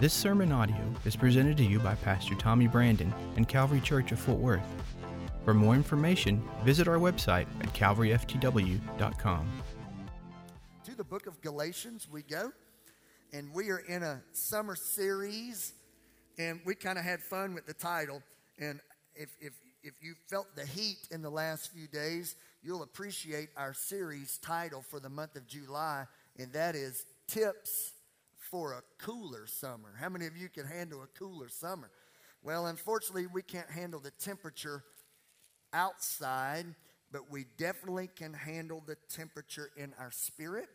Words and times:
This 0.00 0.14
sermon 0.14 0.52
audio 0.52 0.78
is 1.04 1.16
presented 1.16 1.56
to 1.56 1.64
you 1.64 1.80
by 1.80 1.96
Pastor 1.96 2.36
Tommy 2.36 2.68
Brandon 2.68 3.12
and 3.34 3.48
Calvary 3.48 3.80
Church 3.80 4.12
of 4.12 4.20
Fort 4.20 4.38
Worth. 4.38 4.62
For 5.44 5.52
more 5.52 5.74
information, 5.74 6.40
visit 6.62 6.86
our 6.86 6.98
website 6.98 7.48
at 7.60 7.74
calvaryftw.com. 7.74 9.48
To 10.84 10.94
the 10.94 11.02
book 11.02 11.26
of 11.26 11.40
Galatians, 11.40 12.06
we 12.08 12.22
go, 12.22 12.52
and 13.32 13.52
we 13.52 13.70
are 13.70 13.80
in 13.88 14.04
a 14.04 14.22
summer 14.30 14.76
series, 14.76 15.72
and 16.38 16.60
we 16.64 16.76
kind 16.76 16.96
of 16.96 17.02
had 17.02 17.20
fun 17.20 17.52
with 17.52 17.66
the 17.66 17.74
title. 17.74 18.22
And 18.56 18.78
if, 19.16 19.30
if, 19.40 19.54
if 19.82 19.94
you 20.00 20.14
felt 20.30 20.54
the 20.54 20.64
heat 20.64 21.08
in 21.10 21.22
the 21.22 21.30
last 21.30 21.72
few 21.72 21.88
days, 21.88 22.36
you'll 22.62 22.84
appreciate 22.84 23.48
our 23.56 23.74
series 23.74 24.38
title 24.38 24.80
for 24.80 25.00
the 25.00 25.10
month 25.10 25.34
of 25.34 25.48
July, 25.48 26.04
and 26.38 26.52
that 26.52 26.76
is 26.76 27.04
Tips 27.26 27.94
for 28.50 28.72
a 28.72 28.82
cooler 28.98 29.46
summer. 29.46 29.94
How 29.98 30.08
many 30.08 30.26
of 30.26 30.36
you 30.36 30.48
can 30.48 30.66
handle 30.66 31.02
a 31.02 31.18
cooler 31.18 31.48
summer? 31.48 31.90
Well, 32.42 32.66
unfortunately, 32.66 33.26
we 33.26 33.42
can't 33.42 33.70
handle 33.70 34.00
the 34.00 34.12
temperature 34.12 34.84
outside, 35.72 36.66
but 37.12 37.30
we 37.30 37.46
definitely 37.56 38.08
can 38.14 38.32
handle 38.32 38.82
the 38.86 38.96
temperature 39.14 39.70
in 39.76 39.92
our 39.98 40.10
spirit 40.10 40.68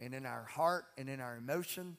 and 0.00 0.14
in 0.14 0.26
our 0.26 0.44
heart 0.44 0.84
and 0.98 1.08
in 1.08 1.20
our 1.20 1.36
emotion. 1.36 1.96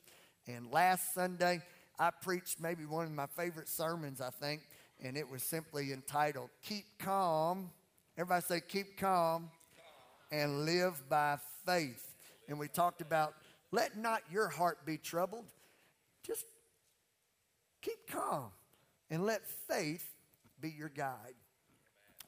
And 0.47 0.71
last 0.71 1.13
Sunday, 1.13 1.61
I 1.99 2.11
preached 2.11 2.61
maybe 2.61 2.85
one 2.85 3.05
of 3.05 3.11
my 3.11 3.27
favorite 3.27 3.69
sermons, 3.69 4.21
I 4.21 4.29
think, 4.29 4.61
and 5.03 5.17
it 5.17 5.29
was 5.29 5.41
simply 5.43 5.93
entitled 5.93 6.49
Keep 6.63 6.85
Calm. 6.99 7.71
Everybody 8.17 8.43
say, 8.43 8.61
Keep 8.67 8.97
Calm 8.97 9.49
and 10.31 10.65
Live 10.65 11.01
by 11.09 11.37
Faith. 11.65 12.15
And 12.47 12.59
we 12.59 12.67
talked 12.67 13.01
about 13.01 13.33
let 13.71 13.97
not 13.97 14.21
your 14.31 14.47
heart 14.47 14.85
be 14.85 14.97
troubled. 14.97 15.45
Just 16.23 16.45
keep 17.81 18.07
calm 18.09 18.51
and 19.09 19.25
let 19.25 19.45
faith 19.45 20.05
be 20.59 20.69
your 20.69 20.89
guide. 20.89 21.35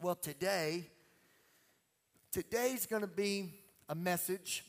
Well, 0.02 0.16
today, 0.16 0.86
today's 2.32 2.86
going 2.86 3.02
to 3.02 3.08
be 3.08 3.54
a 3.88 3.96
message 3.96 4.64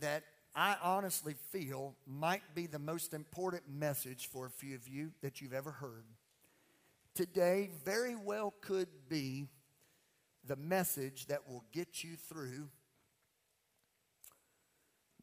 that 0.00 0.24
I 0.54 0.76
honestly 0.82 1.34
feel 1.50 1.94
might 2.06 2.54
be 2.54 2.66
the 2.66 2.78
most 2.78 3.14
important 3.14 3.62
message 3.68 4.28
for 4.28 4.46
a 4.46 4.50
few 4.50 4.74
of 4.74 4.86
you 4.88 5.12
that 5.22 5.40
you've 5.40 5.54
ever 5.54 5.70
heard. 5.70 6.04
Today, 7.14 7.70
very 7.84 8.14
well 8.14 8.54
could 8.60 8.88
be 9.08 9.48
the 10.46 10.56
message 10.56 11.26
that 11.26 11.48
will 11.48 11.64
get 11.72 12.02
you 12.02 12.16
through 12.16 12.68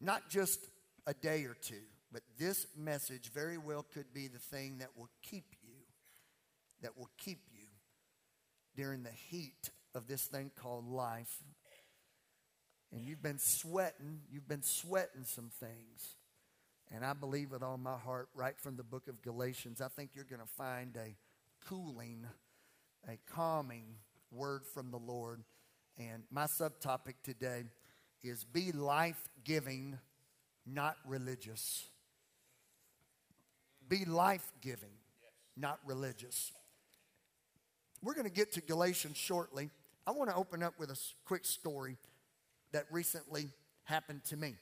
not 0.00 0.28
just 0.30 0.70
a 1.06 1.14
day 1.14 1.44
or 1.44 1.54
two. 1.54 1.82
But 2.12 2.22
this 2.38 2.66
message 2.76 3.30
very 3.32 3.58
well 3.58 3.84
could 3.94 4.12
be 4.12 4.26
the 4.28 4.38
thing 4.38 4.78
that 4.78 4.88
will 4.96 5.10
keep 5.22 5.54
you, 5.62 5.74
that 6.82 6.96
will 6.98 7.10
keep 7.16 7.40
you 7.52 7.66
during 8.74 9.02
the 9.02 9.10
heat 9.10 9.70
of 9.94 10.06
this 10.06 10.24
thing 10.24 10.50
called 10.54 10.86
life. 10.86 11.42
And 12.92 13.04
you've 13.04 13.22
been 13.22 13.38
sweating, 13.38 14.20
you've 14.32 14.48
been 14.48 14.62
sweating 14.62 15.24
some 15.24 15.50
things. 15.60 16.16
And 16.92 17.04
I 17.04 17.12
believe 17.12 17.52
with 17.52 17.62
all 17.62 17.78
my 17.78 17.96
heart, 17.96 18.28
right 18.34 18.58
from 18.58 18.76
the 18.76 18.82
book 18.82 19.06
of 19.06 19.22
Galatians, 19.22 19.80
I 19.80 19.86
think 19.86 20.10
you're 20.14 20.24
going 20.24 20.40
to 20.40 20.48
find 20.48 20.96
a 20.96 21.14
cooling, 21.68 22.26
a 23.08 23.16
calming 23.32 23.84
word 24.32 24.66
from 24.66 24.90
the 24.90 24.98
Lord. 24.98 25.44
And 25.98 26.24
my 26.32 26.44
subtopic 26.44 27.14
today 27.22 27.64
is 28.24 28.42
be 28.42 28.72
life 28.72 29.28
giving 29.44 29.98
not 30.66 30.96
religious. 31.06 31.86
Be 33.88 34.04
life 34.04 34.52
giving, 34.60 34.92
not 35.56 35.78
religious. 35.86 36.52
We're 38.02 38.14
going 38.14 38.26
to 38.26 38.32
get 38.32 38.52
to 38.52 38.60
Galatians 38.60 39.16
shortly. 39.16 39.70
I 40.06 40.12
want 40.12 40.30
to 40.30 40.36
open 40.36 40.62
up 40.62 40.74
with 40.78 40.90
a 40.90 40.98
quick 41.24 41.44
story 41.44 41.96
that 42.72 42.86
recently 42.90 43.48
happened 43.84 44.24
to 44.26 44.36
me. 44.36 44.54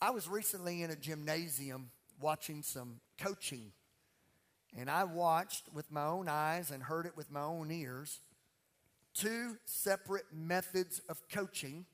I 0.00 0.10
was 0.10 0.28
recently 0.28 0.82
in 0.82 0.90
a 0.90 0.96
gymnasium 0.96 1.90
watching 2.20 2.62
some 2.62 3.00
coaching, 3.18 3.72
and 4.76 4.90
I 4.90 5.04
watched 5.04 5.64
with 5.74 5.90
my 5.90 6.04
own 6.04 6.28
eyes 6.28 6.70
and 6.70 6.82
heard 6.82 7.06
it 7.06 7.16
with 7.16 7.30
my 7.30 7.42
own 7.42 7.70
ears 7.70 8.20
two 9.14 9.56
separate 9.64 10.26
methods 10.32 11.00
of 11.08 11.20
coaching 11.28 11.84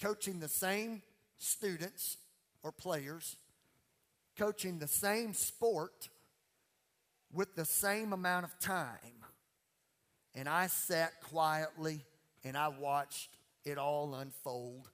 coaching 0.00 0.40
the 0.40 0.48
same 0.48 1.02
students 1.38 2.16
or 2.62 2.72
players, 2.72 3.36
coaching 4.36 4.78
the 4.78 4.88
same 4.88 5.34
sport 5.34 6.08
with 7.32 7.54
the 7.54 7.64
same 7.64 8.12
amount 8.12 8.44
of 8.44 8.58
time. 8.58 9.24
And 10.34 10.48
I 10.48 10.68
sat 10.68 11.20
quietly 11.22 12.04
and 12.44 12.56
I 12.56 12.68
watched 12.68 13.30
it 13.64 13.78
all 13.78 14.14
unfold. 14.14 14.88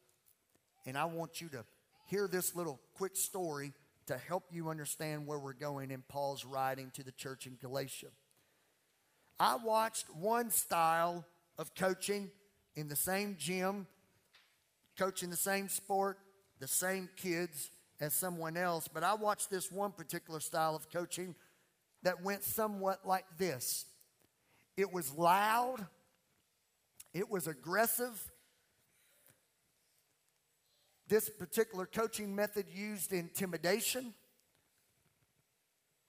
And 0.87 0.98
I 0.98 1.04
want 1.04 1.41
you 1.41 1.48
to 1.50 1.65
hear 2.06 2.28
this 2.28 2.54
little 2.54 2.81
quick 2.94 3.16
story 3.16 3.72
to 4.06 4.19
help 4.19 4.44
you 4.50 4.69
understand 4.69 5.26
where 5.26 5.38
we're 5.38 5.54
going 5.54 5.91
in 5.91 6.03
Paul's 6.09 6.44
writing 6.44 6.91
to 6.94 7.03
the 7.03 7.12
church 7.12 7.47
in 7.47 7.56
Galatia. 7.60 8.09
I 9.41 9.56
watched 9.56 10.06
one 10.15 10.50
style 10.50 11.25
of 11.59 11.75
coaching 11.75 12.31
in 12.76 12.88
the 12.88 12.97
same 12.97 13.36
gym 13.38 13.86
coaching 14.99 15.31
the 15.31 15.37
same 15.37 15.69
sport, 15.69 16.19
the 16.60 16.69
same 16.69 17.09
kids 17.16 17.71
as 18.00 18.15
someone 18.15 18.56
else, 18.56 18.88
but 18.88 19.03
I 19.03 19.15
watched 19.15 19.50
this 19.50 19.71
one 19.71 19.93
particular 19.93 20.41
style 20.41 20.75
of 20.75 20.91
coaching 20.91 21.34
that 22.03 22.22
went 22.22 22.43
somewhat 22.43 23.06
like 23.06 23.25
this 23.38 23.87
it 24.77 24.93
was 24.93 25.12
loud, 25.12 25.87
it 27.12 27.31
was 27.31 27.47
aggressive. 27.47 28.31
This 31.06 31.28
particular 31.28 31.87
coaching 31.87 32.34
method 32.34 32.66
used 32.75 33.12
intimidation. 33.12 34.15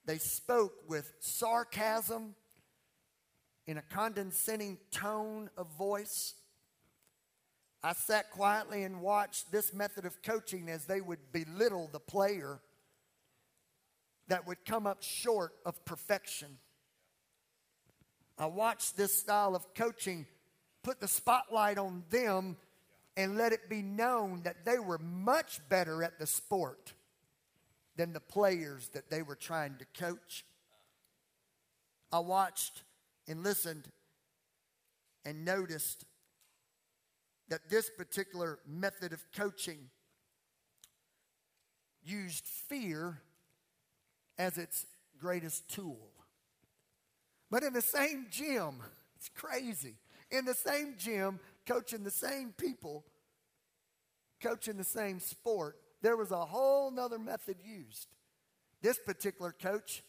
They 0.05 0.17
spoke 0.19 0.73
with 0.87 1.11
sarcasm 1.19 2.33
in 3.67 3.77
a 3.77 3.81
condescending 3.81 4.77
tone 4.91 5.49
of 5.57 5.67
voice. 5.77 6.35
I 7.85 7.93
sat 7.93 8.31
quietly 8.31 8.81
and 8.81 8.99
watched 8.99 9.51
this 9.51 9.71
method 9.71 10.05
of 10.05 10.23
coaching 10.23 10.69
as 10.69 10.85
they 10.85 11.01
would 11.01 11.31
belittle 11.31 11.87
the 11.93 11.99
player 11.99 12.59
that 14.27 14.47
would 14.47 14.65
come 14.65 14.87
up 14.87 15.03
short 15.03 15.53
of 15.67 15.85
perfection. 15.85 16.57
I 18.39 18.47
watched 18.47 18.97
this 18.97 19.13
style 19.13 19.55
of 19.55 19.71
coaching 19.75 20.25
put 20.81 20.99
the 20.99 21.07
spotlight 21.07 21.77
on 21.77 22.03
them 22.09 22.57
and 23.15 23.37
let 23.37 23.53
it 23.53 23.69
be 23.69 23.83
known 23.83 24.41
that 24.45 24.65
they 24.65 24.79
were 24.79 24.97
much 24.97 25.59
better 25.69 26.01
at 26.03 26.17
the 26.17 26.25
sport 26.25 26.93
than 27.97 28.13
the 28.13 28.19
players 28.19 28.89
that 28.93 29.11
they 29.11 29.21
were 29.21 29.35
trying 29.35 29.75
to 29.77 29.85
coach. 30.03 30.43
I 32.11 32.17
watched 32.17 32.81
and 33.27 33.43
listened 33.43 33.91
and 35.23 35.45
noticed 35.45 36.05
that 37.49 37.69
this 37.69 37.89
particular 37.89 38.59
method 38.67 39.13
of 39.13 39.23
coaching 39.35 39.89
used 42.03 42.45
fear 42.45 43.21
as 44.37 44.57
its 44.57 44.85
greatest 45.19 45.69
tool. 45.69 46.11
But 47.49 47.63
in 47.63 47.73
the 47.73 47.81
same 47.81 48.27
gym, 48.29 48.75
it's 49.15 49.29
crazy. 49.29 49.95
In 50.31 50.45
the 50.45 50.53
same 50.53 50.95
gym, 50.97 51.39
coaching 51.65 52.03
the 52.03 52.11
same 52.11 52.53
people, 52.57 53.05
coaching 54.41 54.77
the 54.77 54.83
same 54.83 55.19
sport, 55.19 55.77
there 56.01 56.17
was 56.17 56.31
a 56.31 56.45
whole 56.45 56.91
nother 56.91 57.19
method 57.19 57.57
used. 57.63 58.07
This 58.81 58.99
particular 58.99 59.51
coach 59.51 60.03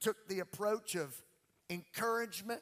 took 0.00 0.28
the 0.28 0.40
approach 0.40 0.94
of 0.94 1.14
encouragement. 1.68 2.60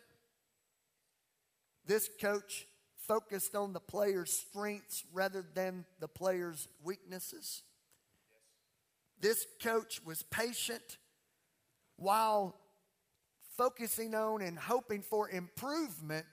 This 1.87 2.08
coach 2.20 2.66
focused 3.10 3.56
on 3.56 3.72
the 3.72 3.80
player's 3.80 4.32
strengths 4.32 5.02
rather 5.12 5.44
than 5.54 5.84
the 5.98 6.06
player's 6.06 6.68
weaknesses. 6.84 7.64
This 9.20 9.44
coach 9.60 10.00
was 10.06 10.22
patient 10.22 10.96
while 11.96 12.54
focusing 13.56 14.14
on 14.14 14.42
and 14.42 14.56
hoping 14.56 15.02
for 15.02 15.28
improvement. 15.28 16.24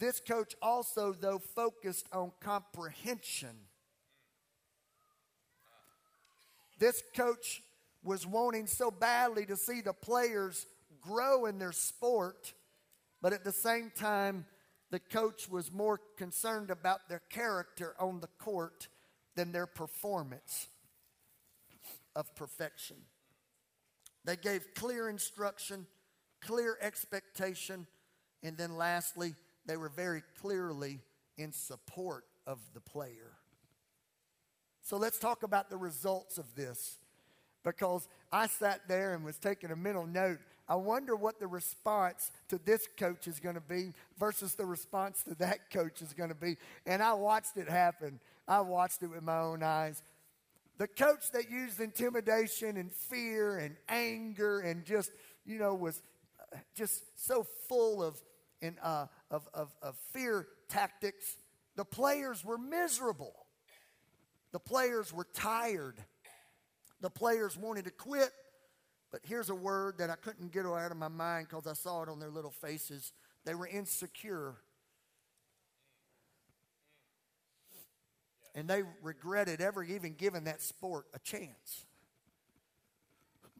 This 0.00 0.18
coach 0.18 0.56
also, 0.60 1.12
though, 1.12 1.38
focused 1.38 2.08
on 2.12 2.32
comprehension. 2.40 3.54
This 6.80 7.00
coach 7.14 7.62
was 8.02 8.26
wanting 8.26 8.66
so 8.66 8.90
badly 8.90 9.46
to 9.46 9.56
see 9.56 9.82
the 9.82 9.92
players 9.92 10.66
grow 11.00 11.46
in 11.46 11.60
their 11.60 11.70
sport, 11.70 12.54
but 13.22 13.32
at 13.32 13.44
the 13.44 13.52
same 13.52 13.92
time, 13.94 14.46
the 14.94 15.00
coach 15.00 15.48
was 15.48 15.72
more 15.72 16.00
concerned 16.16 16.70
about 16.70 17.08
their 17.08 17.22
character 17.28 17.96
on 17.98 18.20
the 18.20 18.28
court 18.38 18.86
than 19.34 19.50
their 19.50 19.66
performance. 19.66 20.68
of 22.14 22.32
perfection. 22.36 22.94
They 24.24 24.36
gave 24.36 24.72
clear 24.76 25.08
instruction, 25.08 25.88
clear 26.40 26.78
expectation, 26.80 27.88
and 28.44 28.56
then 28.56 28.76
lastly, 28.76 29.34
they 29.66 29.76
were 29.76 29.88
very 29.88 30.22
clearly 30.40 31.00
in 31.36 31.50
support 31.50 32.22
of 32.46 32.60
the 32.72 32.80
player. 32.80 33.32
So 34.80 34.96
let's 34.96 35.18
talk 35.18 35.42
about 35.42 35.70
the 35.70 35.76
results 35.76 36.38
of 36.38 36.54
this 36.54 36.98
because 37.64 38.06
I 38.30 38.46
sat 38.46 38.86
there 38.86 39.14
and 39.14 39.24
was 39.24 39.38
taking 39.38 39.72
a 39.72 39.76
mental 39.76 40.06
note. 40.06 40.38
I 40.68 40.76
wonder 40.76 41.14
what 41.14 41.38
the 41.38 41.46
response 41.46 42.30
to 42.48 42.58
this 42.58 42.88
coach 42.98 43.28
is 43.28 43.38
going 43.38 43.56
to 43.56 43.60
be 43.60 43.92
versus 44.18 44.54
the 44.54 44.64
response 44.64 45.22
to 45.24 45.34
that 45.36 45.70
coach 45.72 46.00
is 46.00 46.12
going 46.12 46.30
to 46.30 46.34
be. 46.34 46.56
And 46.86 47.02
I 47.02 47.12
watched 47.14 47.56
it 47.56 47.68
happen. 47.68 48.20
I 48.48 48.60
watched 48.60 49.02
it 49.02 49.08
with 49.08 49.22
my 49.22 49.38
own 49.38 49.62
eyes. 49.62 50.02
The 50.78 50.88
coach 50.88 51.30
that 51.32 51.50
used 51.50 51.80
intimidation 51.80 52.76
and 52.76 52.90
fear 52.90 53.58
and 53.58 53.76
anger 53.88 54.60
and 54.60 54.84
just, 54.84 55.10
you 55.44 55.58
know, 55.58 55.74
was 55.74 56.02
uh, 56.52 56.56
just 56.74 57.02
so 57.16 57.46
full 57.68 58.02
of, 58.02 58.20
in, 58.60 58.76
uh, 58.82 59.06
of, 59.30 59.48
of, 59.54 59.70
of 59.82 59.96
fear 60.12 60.48
tactics, 60.68 61.36
the 61.76 61.84
players 61.84 62.44
were 62.44 62.58
miserable. 62.58 63.34
The 64.52 64.58
players 64.58 65.12
were 65.12 65.26
tired. 65.34 65.96
The 67.00 67.10
players 67.10 67.56
wanted 67.56 67.84
to 67.84 67.90
quit. 67.90 68.30
But 69.14 69.20
here's 69.22 69.48
a 69.48 69.54
word 69.54 69.98
that 69.98 70.10
I 70.10 70.16
couldn't 70.16 70.50
get 70.50 70.66
out 70.66 70.90
of 70.90 70.96
my 70.96 71.06
mind 71.06 71.46
because 71.48 71.68
I 71.68 71.74
saw 71.74 72.02
it 72.02 72.08
on 72.08 72.18
their 72.18 72.30
little 72.30 72.50
faces. 72.50 73.12
They 73.44 73.54
were 73.54 73.68
insecure. 73.68 74.56
And 78.56 78.66
they 78.66 78.82
regretted 79.02 79.60
ever 79.60 79.84
even 79.84 80.14
giving 80.14 80.42
that 80.44 80.60
sport 80.60 81.06
a 81.14 81.20
chance. 81.20 81.84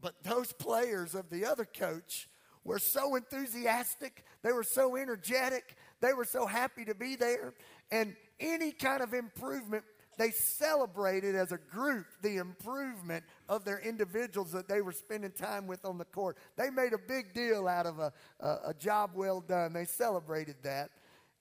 But 0.01 0.25
those 0.25 0.53
players 0.53 1.15
of 1.15 1.31
the 1.31 1.47
other 1.47 1.65
coach 1.65 2.29
were 2.65 2.81
so 2.81 3.15
enthusiastic, 3.15 4.25
they 4.43 4.50
were 4.50 4.65
so 4.65 4.97
energetic, 4.97 5.77
they 6.00 6.15
were 6.15 6.25
so 6.25 6.47
happy 6.47 6.85
to 6.85 6.97
be 6.97 7.15
there. 7.15 7.55
And 7.93 8.17
any 8.41 8.73
kind 8.73 9.05
of 9.05 9.15
improvement, 9.15 9.85
they 10.16 10.31
celebrated 10.31 11.34
as 11.34 11.52
a 11.52 11.58
group 11.58 12.06
the 12.22 12.37
improvement 12.37 13.25
of 13.49 13.64
their 13.64 13.78
individuals 13.78 14.52
that 14.52 14.69
they 14.69 14.81
were 14.81 14.93
spending 14.93 15.32
time 15.32 15.66
with 15.66 15.84
on 15.84 15.99
the 15.99 16.05
court. 16.05 16.37
They 16.56 16.70
made 16.70 16.93
a 16.93 16.99
big 16.99 17.34
deal 17.34 17.69
out 17.69 17.87
of 17.87 17.99
a, 17.99 18.12
a, 18.40 18.58
a 18.66 18.75
job 18.75 19.11
well 19.14 19.40
done. 19.40 19.72
They 19.72 19.84
celebrated 19.84 20.56
that. 20.62 20.90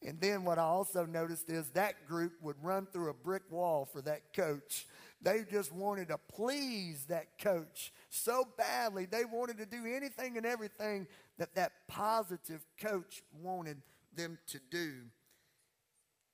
And 0.05 0.19
then 0.19 0.43
what 0.43 0.57
I 0.57 0.63
also 0.63 1.05
noticed 1.05 1.49
is 1.49 1.69
that 1.69 2.07
group 2.07 2.33
would 2.41 2.57
run 2.61 2.87
through 2.91 3.09
a 3.09 3.13
brick 3.13 3.43
wall 3.49 3.85
for 3.85 4.01
that 4.01 4.33
coach. 4.33 4.85
They 5.21 5.45
just 5.49 5.71
wanted 5.71 6.09
to 6.09 6.17
please 6.17 7.05
that 7.05 7.39
coach 7.39 7.93
so 8.09 8.45
badly. 8.57 9.05
They 9.05 9.23
wanted 9.23 9.57
to 9.59 9.65
do 9.65 9.85
anything 9.85 10.35
and 10.35 10.45
everything 10.45 11.07
that 11.37 11.55
that 11.55 11.71
positive 11.87 12.65
coach 12.81 13.23
wanted 13.41 13.77
them 14.13 14.37
to 14.47 14.59
do. 14.69 14.93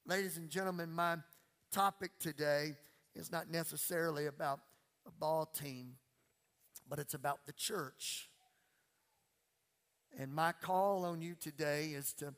Ladies 0.05 0.37
and 0.37 0.49
gentlemen, 0.49 0.91
my 0.91 1.17
topic 1.71 2.11
today 2.19 2.75
is 3.15 3.31
not 3.31 3.49
necessarily 3.49 4.25
about 4.25 4.59
a 5.07 5.11
ball 5.11 5.45
team, 5.45 5.95
but 6.87 6.99
it's 6.99 7.13
about 7.13 7.45
the 7.45 7.53
church. 7.53 8.29
And 10.17 10.33
my 10.33 10.51
call 10.51 11.05
on 11.05 11.21
you 11.21 11.35
today 11.39 11.87
is 11.87 12.13
to 12.13 12.33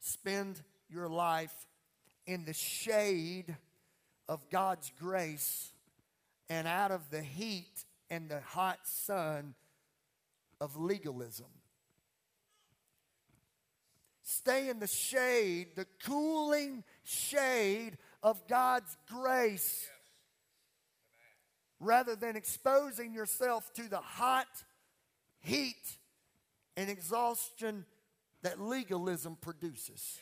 spend 0.00 0.62
your 0.88 1.08
life 1.08 1.66
in 2.26 2.44
the 2.44 2.52
shade 2.52 3.56
of 4.28 4.48
God's 4.50 4.90
grace 4.98 5.72
and 6.48 6.66
out 6.66 6.90
of 6.90 7.10
the 7.10 7.22
heat 7.22 7.84
and 8.10 8.28
the 8.28 8.40
hot 8.40 8.80
sun 8.84 9.54
of 10.60 10.76
legalism. 10.76 11.46
Stay 14.22 14.68
in 14.68 14.78
the 14.78 14.86
shade, 14.86 15.68
the 15.76 15.86
cooling 16.04 16.84
shade 17.04 17.98
of 18.22 18.46
God's 18.48 18.96
grace, 19.08 19.88
rather 21.80 22.14
than 22.14 22.36
exposing 22.36 23.12
yourself 23.12 23.72
to 23.74 23.88
the 23.88 23.98
hot 23.98 24.46
heat 25.40 25.98
and 26.76 26.88
exhaustion 26.88 27.84
that 28.42 28.60
legalism 28.60 29.36
produces. 29.40 30.18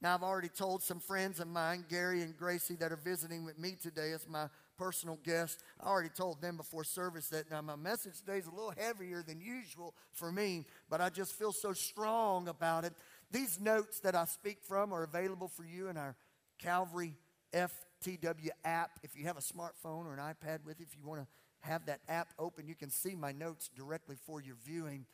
Now, 0.00 0.14
I've 0.14 0.24
already 0.24 0.48
told 0.48 0.82
some 0.82 0.98
friends 0.98 1.38
of 1.38 1.46
mine, 1.46 1.84
Gary 1.88 2.22
and 2.22 2.36
Gracie, 2.36 2.74
that 2.76 2.90
are 2.90 2.96
visiting 2.96 3.44
with 3.44 3.56
me 3.56 3.76
today 3.80 4.10
as 4.10 4.28
my 4.28 4.48
personal 4.76 5.16
guest. 5.22 5.62
I 5.80 5.86
already 5.86 6.08
told 6.08 6.42
them 6.42 6.56
before 6.56 6.82
service 6.82 7.28
that 7.28 7.48
now 7.52 7.62
my 7.62 7.76
message 7.76 8.18
today 8.18 8.38
is 8.38 8.46
a 8.46 8.50
little 8.50 8.74
heavier 8.76 9.22
than 9.22 9.40
usual 9.40 9.94
for 10.10 10.32
me, 10.32 10.66
but 10.90 11.00
I 11.00 11.08
just 11.08 11.34
feel 11.34 11.52
so 11.52 11.72
strong 11.72 12.48
about 12.48 12.84
it. 12.84 12.94
These 13.32 13.58
notes 13.58 14.00
that 14.00 14.14
I 14.14 14.26
speak 14.26 14.58
from 14.62 14.92
are 14.92 15.02
available 15.02 15.48
for 15.48 15.64
you 15.64 15.88
in 15.88 15.96
our 15.96 16.14
Calvary 16.58 17.16
FTW 17.54 18.50
app. 18.62 19.00
If 19.02 19.16
you 19.16 19.24
have 19.24 19.38
a 19.38 19.40
smartphone 19.40 20.04
or 20.04 20.12
an 20.12 20.20
iPad 20.20 20.64
with 20.66 20.78
you, 20.78 20.86
if 20.88 20.94
you 20.96 21.08
want 21.08 21.22
to 21.22 21.26
have 21.60 21.86
that 21.86 22.00
app 22.08 22.34
open, 22.38 22.68
you 22.68 22.74
can 22.74 22.90
see 22.90 23.14
my 23.14 23.32
notes 23.32 23.70
directly 23.74 24.16
for 24.26 24.42
your 24.42 24.56
viewing. 24.62 25.06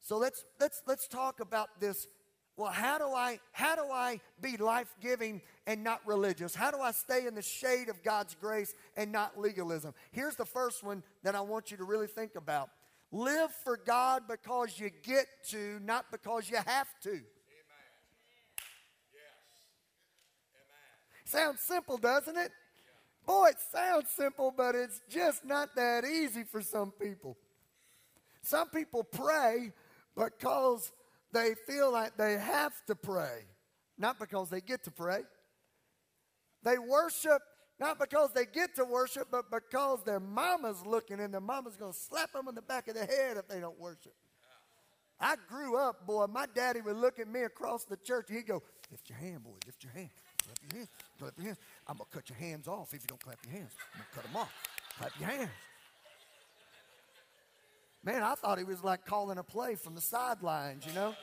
So 0.00 0.18
let's 0.18 0.44
let's 0.60 0.82
let's 0.86 1.06
talk 1.06 1.38
about 1.40 1.68
this 1.80 2.08
well 2.56 2.72
how 2.72 2.98
do 2.98 3.08
i 3.14 3.38
how 3.52 3.76
do 3.76 3.84
i 3.92 4.20
be 4.40 4.56
life-giving 4.56 5.40
and 5.66 5.84
not 5.84 6.00
religious 6.06 6.54
how 6.54 6.70
do 6.70 6.80
i 6.80 6.90
stay 6.90 7.26
in 7.26 7.34
the 7.34 7.42
shade 7.42 7.88
of 7.88 8.02
god's 8.02 8.34
grace 8.34 8.74
and 8.96 9.12
not 9.12 9.38
legalism 9.38 9.94
here's 10.12 10.34
the 10.36 10.44
first 10.44 10.82
one 10.82 11.02
that 11.22 11.34
i 11.34 11.40
want 11.40 11.70
you 11.70 11.76
to 11.76 11.84
really 11.84 12.06
think 12.06 12.34
about 12.36 12.70
live 13.10 13.50
for 13.64 13.78
god 13.86 14.22
because 14.28 14.78
you 14.78 14.90
get 15.02 15.26
to 15.48 15.80
not 15.84 16.06
because 16.10 16.50
you 16.50 16.56
have 16.56 16.88
to 17.02 17.10
Amen. 17.10 17.24
Yes. 19.12 19.32
Amen. 21.34 21.46
sounds 21.46 21.60
simple 21.60 21.96
doesn't 21.96 22.36
it 22.36 22.52
boy 23.26 23.48
it 23.48 23.56
sounds 23.72 24.10
simple 24.10 24.52
but 24.56 24.74
it's 24.74 25.00
just 25.08 25.44
not 25.44 25.74
that 25.76 26.04
easy 26.04 26.44
for 26.44 26.60
some 26.60 26.90
people 26.90 27.36
some 28.42 28.68
people 28.68 29.04
pray 29.04 29.72
because 30.16 30.92
they 31.32 31.54
feel 31.66 31.92
like 31.92 32.16
they 32.16 32.38
have 32.38 32.72
to 32.86 32.94
pray, 32.94 33.44
not 33.98 34.18
because 34.18 34.48
they 34.48 34.60
get 34.60 34.84
to 34.84 34.90
pray. 34.90 35.20
They 36.62 36.78
worship 36.78 37.42
not 37.80 37.98
because 37.98 38.32
they 38.32 38.44
get 38.44 38.74
to 38.76 38.84
worship, 38.84 39.28
but 39.30 39.50
because 39.50 40.02
their 40.04 40.20
mama's 40.20 40.84
looking 40.84 41.20
and 41.20 41.32
their 41.32 41.40
mama's 41.40 41.76
going 41.76 41.92
to 41.92 41.98
slap 41.98 42.32
them 42.32 42.48
in 42.48 42.54
the 42.54 42.62
back 42.62 42.88
of 42.88 42.94
the 42.94 43.06
head 43.06 43.36
if 43.36 43.46
they 43.48 43.60
don't 43.60 43.78
worship. 43.78 44.14
I 45.20 45.36
grew 45.48 45.76
up, 45.76 46.06
boy, 46.06 46.26
my 46.26 46.46
daddy 46.54 46.80
would 46.80 46.96
look 46.96 47.18
at 47.18 47.28
me 47.28 47.42
across 47.42 47.84
the 47.84 47.96
church 47.96 48.26
and 48.28 48.38
he'd 48.38 48.46
go, 48.46 48.62
Lift 48.90 49.10
your 49.10 49.18
hand, 49.18 49.44
boy, 49.44 49.50
lift 49.66 49.84
your 49.84 49.92
hand. 49.92 50.08
Clap 50.42 50.58
your 50.70 50.78
hands. 50.78 50.90
Clap 51.18 51.32
your 51.36 51.46
hands. 51.46 51.58
I'm 51.86 51.96
going 51.98 52.06
to 52.10 52.16
cut 52.16 52.28
your 52.30 52.38
hands 52.38 52.68
off 52.68 52.94
if 52.94 53.02
you 53.02 53.06
don't 53.06 53.20
clap 53.20 53.38
your 53.44 53.52
hands. 53.52 53.72
I'm 53.92 54.00
going 54.00 54.08
to 54.10 54.14
cut 54.14 54.24
them 54.24 54.36
off. 54.36 54.52
Clap 54.98 55.12
your 55.20 55.28
hands. 55.28 55.50
Man, 58.04 58.22
I 58.22 58.34
thought 58.34 58.58
he 58.58 58.64
was 58.64 58.82
like 58.82 59.04
calling 59.04 59.38
a 59.38 59.42
play 59.42 59.74
from 59.74 59.94
the 59.94 60.00
sidelines, 60.00 60.86
you 60.86 60.94
know? 60.94 61.14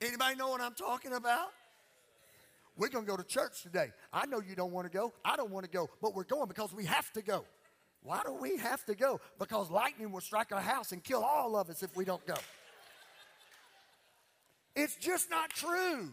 Anybody 0.00 0.36
know 0.36 0.48
what 0.48 0.62
I'm 0.62 0.74
talking 0.74 1.12
about? 1.12 1.48
We're 2.76 2.88
going 2.88 3.04
to 3.04 3.10
go 3.10 3.16
to 3.16 3.24
church 3.24 3.62
today. 3.62 3.92
I 4.12 4.26
know 4.26 4.40
you 4.40 4.54
don't 4.54 4.72
want 4.72 4.90
to 4.90 4.96
go. 4.96 5.12
I 5.24 5.36
don't 5.36 5.50
want 5.50 5.64
to 5.64 5.70
go, 5.70 5.90
but 6.00 6.14
we're 6.14 6.24
going 6.24 6.48
because 6.48 6.72
we 6.72 6.86
have 6.86 7.12
to 7.12 7.22
go. 7.22 7.44
Why 8.02 8.22
do 8.24 8.32
we 8.32 8.56
have 8.56 8.84
to 8.86 8.94
go? 8.94 9.20
Because 9.38 9.70
lightning 9.70 10.10
will 10.10 10.22
strike 10.22 10.52
our 10.52 10.60
house 10.60 10.92
and 10.92 11.04
kill 11.04 11.22
all 11.22 11.56
of 11.56 11.68
us 11.68 11.82
if 11.82 11.94
we 11.96 12.04
don't 12.04 12.26
go. 12.26 12.36
It's 14.74 14.96
just 14.96 15.28
not 15.30 15.50
true. 15.50 16.10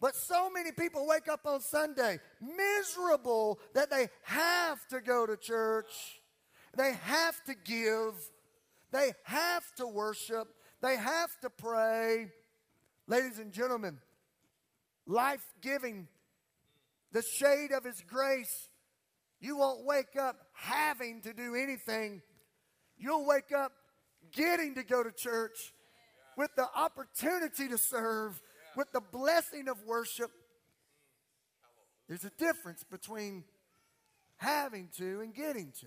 But 0.00 0.16
so 0.16 0.48
many 0.48 0.72
people 0.72 1.06
wake 1.06 1.28
up 1.28 1.40
on 1.44 1.60
Sunday 1.60 2.20
miserable 2.40 3.58
that 3.74 3.90
they 3.90 4.08
have 4.22 4.86
to 4.88 5.00
go 5.00 5.26
to 5.26 5.36
church, 5.36 6.20
they 6.76 6.94
have 7.02 7.42
to 7.44 7.54
give, 7.54 8.14
they 8.92 9.12
have 9.24 9.64
to 9.76 9.86
worship, 9.86 10.48
they 10.80 10.96
have 10.96 11.38
to 11.40 11.50
pray. 11.50 12.30
Ladies 13.06 13.38
and 13.38 13.52
gentlemen, 13.52 13.98
life 15.06 15.44
giving, 15.60 16.08
the 17.12 17.22
shade 17.22 17.72
of 17.72 17.84
His 17.84 18.02
grace, 18.06 18.68
you 19.40 19.56
won't 19.56 19.84
wake 19.84 20.16
up 20.20 20.36
having 20.54 21.22
to 21.22 21.32
do 21.32 21.54
anything. 21.54 22.22
You'll 22.98 23.26
wake 23.26 23.52
up 23.56 23.72
getting 24.32 24.74
to 24.74 24.82
go 24.82 25.02
to 25.02 25.10
church 25.10 25.72
with 26.36 26.50
the 26.56 26.66
opportunity 26.74 27.68
to 27.68 27.78
serve 27.78 28.40
with 28.76 28.92
the 28.92 29.00
blessing 29.00 29.68
of 29.68 29.82
worship. 29.86 30.30
There's 32.08 32.24
a 32.24 32.30
difference 32.38 32.84
between 32.84 33.44
having 34.36 34.88
to 34.98 35.20
and 35.20 35.34
getting 35.34 35.72
to. 35.80 35.86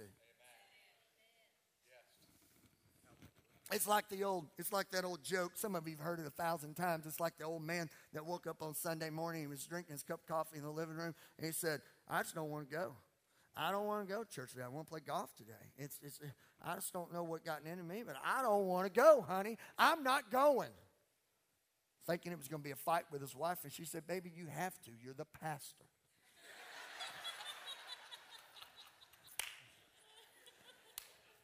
It's 3.73 3.87
like 3.87 4.07
the 4.09 4.23
old, 4.23 4.45
it's 4.59 4.71
like 4.71 4.91
that 4.91 5.03
old 5.03 5.23
joke. 5.23 5.53
Some 5.55 5.73
of 5.75 5.87
you 5.87 5.95
have 5.95 6.05
heard 6.05 6.19
it 6.19 6.27
a 6.27 6.29
thousand 6.29 6.75
times. 6.75 7.07
It's 7.07 7.19
like 7.19 7.39
the 7.39 7.45
old 7.45 7.63
man 7.63 7.89
that 8.13 8.23
woke 8.23 8.45
up 8.45 8.61
on 8.61 8.75
Sunday 8.75 9.09
morning. 9.09 9.41
He 9.41 9.47
was 9.47 9.65
drinking 9.65 9.93
his 9.93 10.03
cup 10.03 10.19
of 10.21 10.27
coffee 10.27 10.57
in 10.57 10.63
the 10.63 10.69
living 10.69 10.95
room, 10.95 11.15
and 11.37 11.45
he 11.45 11.51
said, 11.51 11.81
"I 12.07 12.21
just 12.21 12.35
don't 12.35 12.51
want 12.51 12.69
to 12.69 12.75
go. 12.75 12.95
I 13.57 13.71
don't 13.71 13.87
want 13.87 14.07
to 14.07 14.13
go 14.13 14.23
to 14.23 14.29
church 14.29 14.51
today. 14.51 14.63
I 14.63 14.67
want 14.67 14.85
to 14.85 14.91
play 14.91 14.99
golf 15.05 15.35
today. 15.35 15.53
It's, 15.77 15.99
it's, 16.03 16.19
I 16.63 16.75
just 16.75 16.93
don't 16.93 17.11
know 17.11 17.23
what 17.23 17.43
got 17.43 17.61
into 17.65 17.83
me, 17.83 18.03
but 18.05 18.15
I 18.23 18.43
don't 18.43 18.65
want 18.65 18.85
to 18.85 18.91
go, 18.91 19.25
honey. 19.27 19.57
I'm 19.77 20.03
not 20.03 20.29
going." 20.31 20.69
Thinking 22.05 22.31
it 22.31 22.37
was 22.37 22.47
going 22.47 22.61
to 22.61 22.63
be 22.63 22.71
a 22.71 22.75
fight 22.75 23.05
with 23.11 23.21
his 23.21 23.35
wife, 23.35 23.59
and 23.63 23.73
she 23.73 23.85
said, 23.85 24.05
"Baby, 24.05 24.31
you 24.35 24.45
have 24.47 24.79
to. 24.83 24.91
You're 25.03 25.15
the 25.15 25.25
pastor." 25.25 25.85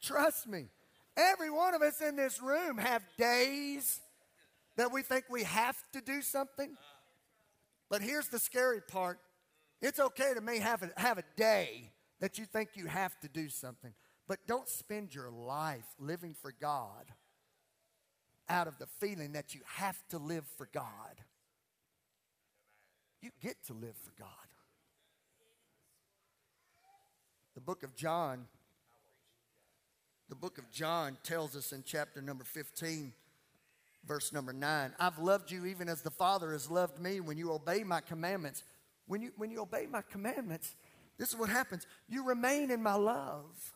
Trust 0.00 0.46
me. 0.46 0.68
Every 1.20 1.50
one 1.50 1.74
of 1.74 1.82
us 1.82 2.00
in 2.00 2.16
this 2.16 2.40
room 2.40 2.78
have 2.78 3.02
days 3.18 4.00
that 4.76 4.90
we 4.90 5.02
think 5.02 5.24
we 5.28 5.42
have 5.42 5.76
to 5.92 6.00
do 6.00 6.22
something. 6.22 6.76
But 7.90 8.00
here's 8.00 8.28
the 8.28 8.38
scary 8.38 8.80
part. 8.80 9.18
It's 9.82 10.00
okay 10.00 10.32
to 10.34 10.40
me 10.40 10.60
have 10.60 10.82
a, 10.82 10.90
have 10.98 11.18
a 11.18 11.24
day 11.36 11.90
that 12.20 12.38
you 12.38 12.46
think 12.46 12.70
you 12.74 12.86
have 12.86 13.18
to 13.20 13.28
do 13.28 13.50
something. 13.50 13.92
But 14.26 14.38
don't 14.46 14.68
spend 14.68 15.14
your 15.14 15.30
life 15.30 15.86
living 15.98 16.34
for 16.40 16.54
God 16.58 17.12
out 18.48 18.66
of 18.66 18.78
the 18.78 18.86
feeling 18.86 19.32
that 19.32 19.54
you 19.54 19.60
have 19.66 20.02
to 20.08 20.18
live 20.18 20.46
for 20.56 20.68
God. 20.72 21.20
You 23.20 23.30
get 23.42 23.56
to 23.66 23.74
live 23.74 23.96
for 23.96 24.12
God. 24.18 24.28
The 27.54 27.60
book 27.60 27.82
of 27.82 27.94
John 27.94 28.46
the 30.30 30.36
book 30.36 30.58
of 30.58 30.70
John 30.70 31.18
tells 31.24 31.56
us 31.56 31.72
in 31.72 31.82
chapter 31.84 32.22
number 32.22 32.44
15, 32.44 33.12
verse 34.06 34.32
number 34.32 34.52
9 34.52 34.92
I've 34.98 35.18
loved 35.18 35.50
you 35.50 35.66
even 35.66 35.88
as 35.88 36.02
the 36.02 36.10
Father 36.10 36.52
has 36.52 36.70
loved 36.70 37.00
me 37.00 37.20
when 37.20 37.36
you 37.36 37.52
obey 37.52 37.82
my 37.82 38.00
commandments. 38.00 38.62
When 39.08 39.22
you, 39.22 39.32
when 39.36 39.50
you 39.50 39.60
obey 39.60 39.86
my 39.90 40.02
commandments, 40.08 40.76
this 41.18 41.30
is 41.30 41.36
what 41.36 41.48
happens. 41.48 41.84
You 42.08 42.24
remain 42.24 42.70
in 42.70 42.80
my 42.80 42.94
love. 42.94 43.72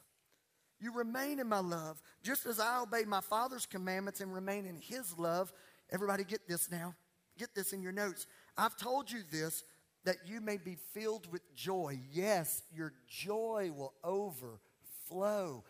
You 0.81 0.95
remain 0.95 1.41
in 1.41 1.49
my 1.49 1.59
love. 1.59 2.01
Just 2.23 2.47
as 2.47 2.61
I 2.61 2.81
obey 2.81 3.03
my 3.05 3.21
Father's 3.21 3.67
commandments 3.67 4.21
and 4.21 4.33
remain 4.33 4.65
in 4.65 4.77
his 4.77 5.19
love. 5.19 5.53
Everybody, 5.91 6.23
get 6.23 6.47
this 6.47 6.71
now. 6.71 6.95
Get 7.37 7.53
this 7.57 7.73
in 7.73 7.83
your 7.83 7.91
notes. 7.91 8.29
I've 8.57 8.77
told 8.77 9.11
you 9.11 9.23
this 9.33 9.65
that 10.05 10.19
you 10.25 10.41
may 10.41 10.57
be 10.57 10.77
filled 10.93 11.31
with 11.33 11.43
joy. 11.57 11.99
Yes, 12.13 12.63
your 12.73 12.93
joy 13.09 13.73
will 13.77 13.95
overflow. 14.05 15.65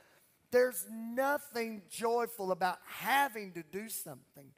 There's 0.55 0.87
nothing 0.89 1.83
joyful 1.91 2.53
about 2.53 2.79
having 2.87 3.51
to 3.55 3.65
do 3.73 3.89
something. 3.89 4.53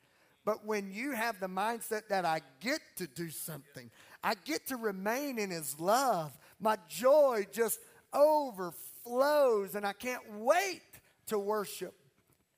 But 0.45 0.67
when 0.67 0.91
you 0.91 1.13
have 1.13 1.41
the 1.41 1.47
mindset 1.47 2.09
that 2.11 2.27
I 2.27 2.43
get 2.61 2.81
to 2.97 3.07
do 3.07 3.31
something, 3.31 3.91
I 4.23 4.35
get 4.45 4.67
to 4.67 4.77
remain 4.77 5.39
in 5.39 5.49
His 5.49 5.81
love, 5.81 6.37
my 6.61 6.77
joy 6.87 7.47
just 7.51 7.79
overflows, 8.13 9.75
and 9.75 9.87
I 9.87 9.95
can't 9.95 10.21
wait 10.35 10.83
to 11.29 11.39
worship. 11.39 11.95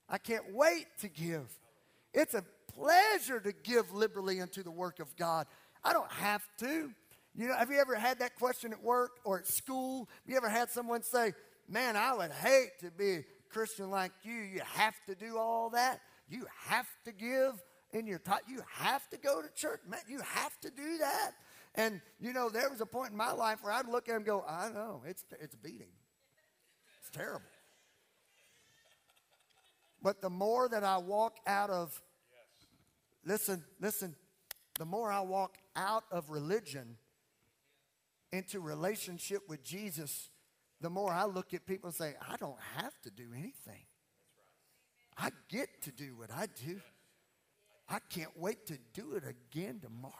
I 0.08 0.18
can't 0.18 0.52
wait 0.52 0.86
to 1.02 1.08
give. 1.08 1.48
It's 2.12 2.34
a 2.34 2.44
pleasure 2.74 3.38
to 3.38 3.52
give 3.52 3.94
liberally 3.94 4.40
into 4.40 4.64
the 4.64 4.72
work 4.72 4.98
of 4.98 5.14
God. 5.14 5.46
I 5.84 5.92
don't 5.92 6.10
have 6.10 6.42
to. 6.58 6.90
You 7.36 7.46
know, 7.46 7.54
have 7.54 7.70
you 7.70 7.78
ever 7.78 7.94
had 7.94 8.18
that 8.18 8.34
question 8.34 8.72
at 8.72 8.82
work 8.82 9.20
or 9.24 9.38
at 9.38 9.46
school? 9.46 10.08
Have 10.24 10.30
you 10.32 10.36
ever 10.36 10.48
had 10.48 10.70
someone 10.70 11.04
say, 11.04 11.34
Man, 11.68 11.96
I 11.96 12.14
would 12.14 12.32
hate 12.32 12.78
to 12.80 12.90
be 12.90 13.16
a 13.16 13.24
Christian 13.50 13.90
like 13.90 14.12
you. 14.22 14.34
You 14.34 14.60
have 14.64 14.94
to 15.06 15.14
do 15.14 15.36
all 15.36 15.70
that. 15.70 16.00
You 16.28 16.46
have 16.66 16.88
to 17.04 17.12
give 17.12 17.62
in 17.92 18.06
your 18.06 18.18
time. 18.18 18.40
You 18.48 18.62
have 18.74 19.08
to 19.10 19.18
go 19.18 19.42
to 19.42 19.48
church. 19.54 19.80
Man, 19.88 20.00
you 20.08 20.20
have 20.20 20.58
to 20.60 20.70
do 20.70 20.98
that. 20.98 21.32
And, 21.74 22.00
you 22.18 22.32
know, 22.32 22.48
there 22.48 22.70
was 22.70 22.80
a 22.80 22.86
point 22.86 23.10
in 23.12 23.16
my 23.16 23.32
life 23.32 23.58
where 23.62 23.72
I'd 23.72 23.86
look 23.86 24.08
at 24.08 24.12
him 24.12 24.16
and 24.18 24.26
go, 24.26 24.44
I 24.48 24.70
know, 24.70 25.02
it's, 25.06 25.24
it's 25.40 25.54
beating. 25.54 25.92
It's 27.00 27.10
terrible. 27.10 27.44
But 30.02 30.22
the 30.22 30.30
more 30.30 30.68
that 30.68 30.84
I 30.84 30.98
walk 30.98 31.36
out 31.46 31.70
of, 31.70 32.00
listen, 33.24 33.64
listen, 33.80 34.14
the 34.78 34.84
more 34.84 35.10
I 35.10 35.20
walk 35.20 35.56
out 35.76 36.04
of 36.10 36.30
religion 36.30 36.96
into 38.32 38.60
relationship 38.60 39.48
with 39.48 39.62
Jesus, 39.62 40.30
the 40.80 40.90
more 40.90 41.12
I 41.12 41.24
look 41.24 41.54
at 41.54 41.66
people 41.66 41.88
and 41.88 41.94
say, 41.94 42.14
I 42.20 42.36
don't 42.36 42.60
have 42.76 42.98
to 43.02 43.10
do 43.10 43.24
anything. 43.32 43.84
I 45.16 45.30
get 45.48 45.82
to 45.82 45.90
do 45.90 46.14
what 46.16 46.30
I 46.30 46.46
do. 46.64 46.80
I 47.88 47.98
can't 48.10 48.36
wait 48.36 48.66
to 48.66 48.78
do 48.92 49.14
it 49.14 49.24
again 49.24 49.80
tomorrow. 49.80 50.12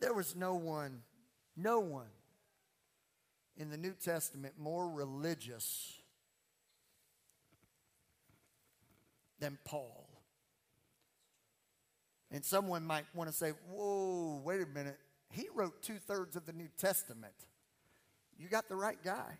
There 0.00 0.12
was 0.12 0.34
no 0.34 0.54
one, 0.54 1.02
no 1.56 1.78
one 1.78 2.10
in 3.56 3.70
the 3.70 3.76
New 3.76 3.92
Testament 3.92 4.54
more 4.58 4.90
religious 4.90 6.00
than 9.38 9.58
Paul. 9.64 10.01
And 12.32 12.42
someone 12.42 12.84
might 12.84 13.04
want 13.14 13.28
to 13.30 13.36
say, 13.36 13.52
whoa, 13.70 14.40
wait 14.42 14.62
a 14.62 14.66
minute. 14.66 14.98
He 15.30 15.48
wrote 15.54 15.82
two 15.82 15.98
thirds 15.98 16.34
of 16.34 16.46
the 16.46 16.52
New 16.52 16.68
Testament. 16.78 17.34
You 18.38 18.48
got 18.48 18.68
the 18.68 18.76
right 18.76 18.98
guy. 19.04 19.38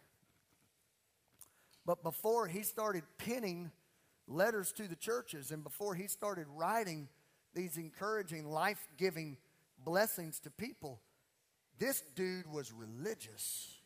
But 1.87 2.03
before 2.03 2.47
he 2.47 2.63
started 2.63 3.03
penning 3.19 3.73
letters 4.29 4.73
to 4.73 4.87
the 4.87 4.95
churches 4.95 5.51
and 5.51 5.65
before 5.65 5.95
he 5.95 6.07
started 6.07 6.47
writing 6.55 7.09
these 7.55 7.77
encouraging, 7.77 8.47
life 8.47 8.87
giving 8.99 9.39
blessings 9.85 10.39
to 10.41 10.51
people, 10.51 11.01
this 11.79 12.03
dude 12.15 12.47
was 12.47 12.73
religious. 12.73 13.79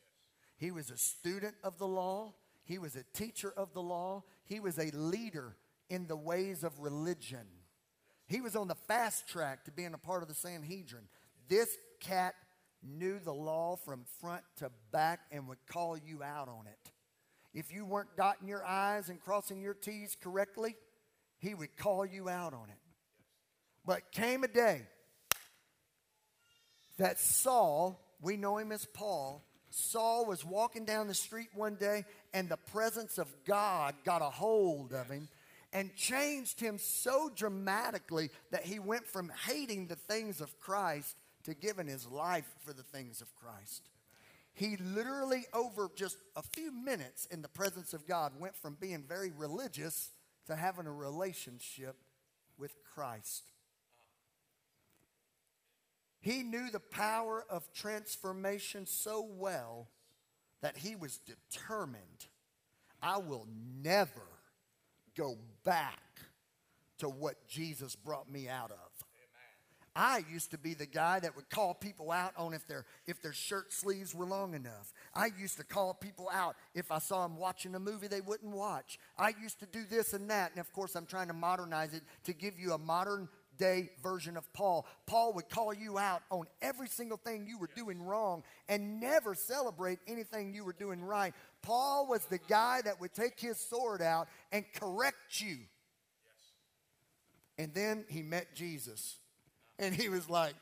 He 0.58 0.70
was 0.70 0.90
a 0.90 0.98
student 0.98 1.54
of 1.62 1.78
the 1.78 1.86
law, 1.86 2.34
he 2.64 2.78
was 2.78 2.96
a 2.96 3.04
teacher 3.14 3.52
of 3.56 3.72
the 3.72 3.82
law, 3.82 4.24
he 4.44 4.60
was 4.60 4.78
a 4.78 4.90
leader 4.90 5.56
in 5.88 6.06
the 6.06 6.16
ways 6.16 6.64
of 6.64 6.78
religion. 6.80 7.46
He 8.26 8.40
was 8.40 8.56
on 8.56 8.68
the 8.68 8.74
fast 8.74 9.28
track 9.28 9.64
to 9.64 9.70
being 9.70 9.94
a 9.94 9.98
part 9.98 10.22
of 10.22 10.28
the 10.28 10.34
Sanhedrin. 10.34 11.04
This 11.48 11.68
cat 12.00 12.34
knew 12.82 13.18
the 13.18 13.32
law 13.32 13.76
from 13.76 14.04
front 14.20 14.42
to 14.58 14.70
back 14.92 15.20
and 15.30 15.48
would 15.48 15.64
call 15.66 15.96
you 15.96 16.22
out 16.22 16.48
on 16.48 16.66
it. 16.66 16.92
If 17.54 17.72
you 17.72 17.84
weren't 17.84 18.16
dotting 18.16 18.48
your 18.48 18.64
I's 18.64 19.08
and 19.08 19.20
crossing 19.20 19.62
your 19.62 19.74
T's 19.74 20.16
correctly, 20.20 20.76
he 21.38 21.54
would 21.54 21.76
call 21.76 22.04
you 22.04 22.28
out 22.28 22.52
on 22.52 22.68
it. 22.68 22.78
But 23.84 24.12
came 24.12 24.44
a 24.44 24.48
day 24.48 24.82
that 26.98 27.20
Saul, 27.20 28.00
we 28.20 28.36
know 28.36 28.58
him 28.58 28.72
as 28.72 28.84
Paul, 28.86 29.44
Saul 29.70 30.26
was 30.26 30.44
walking 30.44 30.84
down 30.84 31.06
the 31.06 31.14
street 31.14 31.48
one 31.54 31.76
day 31.76 32.04
and 32.32 32.48
the 32.48 32.56
presence 32.56 33.18
of 33.18 33.28
God 33.44 33.94
got 34.04 34.22
a 34.22 34.30
hold 34.30 34.92
of 34.92 35.08
him 35.08 35.28
and 35.72 35.94
changed 35.94 36.60
him 36.60 36.78
so 36.78 37.30
dramatically 37.34 38.30
that 38.50 38.64
he 38.64 38.78
went 38.78 39.06
from 39.06 39.30
hating 39.46 39.86
the 39.86 39.96
things 39.96 40.40
of 40.40 40.58
Christ 40.60 41.16
to 41.44 41.54
giving 41.54 41.86
his 41.86 42.06
life 42.06 42.48
for 42.64 42.72
the 42.72 42.82
things 42.82 43.20
of 43.20 43.34
Christ. 43.36 43.88
He 44.52 44.76
literally, 44.78 45.44
over 45.52 45.90
just 45.94 46.16
a 46.34 46.42
few 46.42 46.72
minutes 46.72 47.26
in 47.26 47.42
the 47.42 47.48
presence 47.48 47.92
of 47.92 48.06
God, 48.06 48.32
went 48.38 48.56
from 48.56 48.76
being 48.80 49.04
very 49.06 49.30
religious 49.30 50.10
to 50.46 50.56
having 50.56 50.86
a 50.86 50.92
relationship 50.92 51.96
with 52.58 52.72
Christ. 52.94 53.44
He 56.20 56.42
knew 56.42 56.70
the 56.70 56.80
power 56.80 57.44
of 57.50 57.72
transformation 57.72 58.86
so 58.86 59.28
well 59.28 59.88
that 60.62 60.78
he 60.78 60.96
was 60.96 61.18
determined 61.18 62.26
I 63.02 63.18
will 63.18 63.46
never 63.82 64.22
go 65.16 65.36
back 65.64 66.00
to 66.98 67.08
what 67.08 67.46
Jesus 67.48 67.96
brought 67.96 68.30
me 68.30 68.48
out 68.48 68.70
of. 68.70 69.06
I 69.98 70.22
used 70.30 70.50
to 70.50 70.58
be 70.58 70.74
the 70.74 70.84
guy 70.84 71.20
that 71.20 71.34
would 71.36 71.48
call 71.48 71.72
people 71.72 72.12
out 72.12 72.34
on 72.36 72.52
if 72.52 72.66
their 72.66 72.84
if 73.06 73.22
their 73.22 73.32
shirt 73.32 73.72
sleeves 73.72 74.14
were 74.14 74.26
long 74.26 74.52
enough. 74.52 74.92
I 75.14 75.30
used 75.38 75.56
to 75.56 75.64
call 75.64 75.94
people 75.94 76.28
out 76.30 76.54
if 76.74 76.92
I 76.92 76.98
saw 76.98 77.26
them 77.26 77.38
watching 77.38 77.74
a 77.74 77.80
movie 77.80 78.06
they 78.06 78.20
wouldn't 78.20 78.54
watch. 78.54 78.98
I 79.18 79.32
used 79.42 79.58
to 79.60 79.66
do 79.66 79.84
this 79.88 80.12
and 80.12 80.28
that, 80.28 80.50
and 80.50 80.60
of 80.60 80.70
course 80.74 80.96
I'm 80.96 81.06
trying 81.06 81.28
to 81.28 81.32
modernize 81.32 81.94
it 81.94 82.02
to 82.24 82.34
give 82.34 82.60
you 82.60 82.74
a 82.74 82.78
modern 82.78 83.30
day 83.58 83.90
version 84.02 84.36
of 84.36 84.52
Paul. 84.52 84.86
Paul 85.06 85.32
would 85.34 85.48
call 85.48 85.72
you 85.74 85.98
out 85.98 86.22
on 86.30 86.46
every 86.62 86.88
single 86.88 87.16
thing 87.16 87.46
you 87.46 87.58
were 87.58 87.70
doing 87.74 88.02
wrong 88.02 88.42
and 88.68 89.00
never 89.00 89.34
celebrate 89.34 89.98
anything 90.06 90.54
you 90.54 90.64
were 90.64 90.72
doing 90.72 91.02
right. 91.02 91.34
Paul 91.62 92.06
was 92.08 92.24
the 92.26 92.38
guy 92.38 92.80
that 92.84 93.00
would 93.00 93.14
take 93.14 93.40
his 93.40 93.58
sword 93.58 94.02
out 94.02 94.28
and 94.52 94.64
correct 94.74 95.40
you. 95.40 95.58
And 97.58 97.72
then 97.74 98.04
he 98.08 98.22
met 98.22 98.54
Jesus. 98.54 99.16
And 99.78 99.94
he 99.94 100.08
was 100.08 100.28
like, 100.28 100.54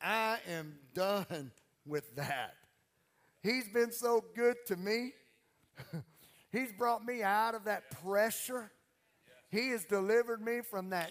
I 0.00 0.38
am 0.48 0.74
done 0.94 1.52
with 1.86 2.14
that. 2.16 2.54
He's 3.42 3.68
been 3.68 3.92
so 3.92 4.24
good 4.34 4.56
to 4.68 4.76
me. 4.76 5.12
He's 6.52 6.72
brought 6.72 7.04
me 7.04 7.22
out 7.22 7.54
of 7.54 7.64
that 7.64 7.90
pressure. 8.02 8.70
He 9.50 9.70
has 9.70 9.84
delivered 9.84 10.40
me 10.40 10.60
from 10.60 10.90
that, 10.90 11.10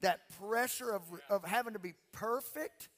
that 0.00 0.20
pressure 0.40 0.90
of, 0.90 1.02
of 1.28 1.44
having 1.44 1.72
to 1.72 1.78
be 1.78 1.94
perfect. 2.12 2.88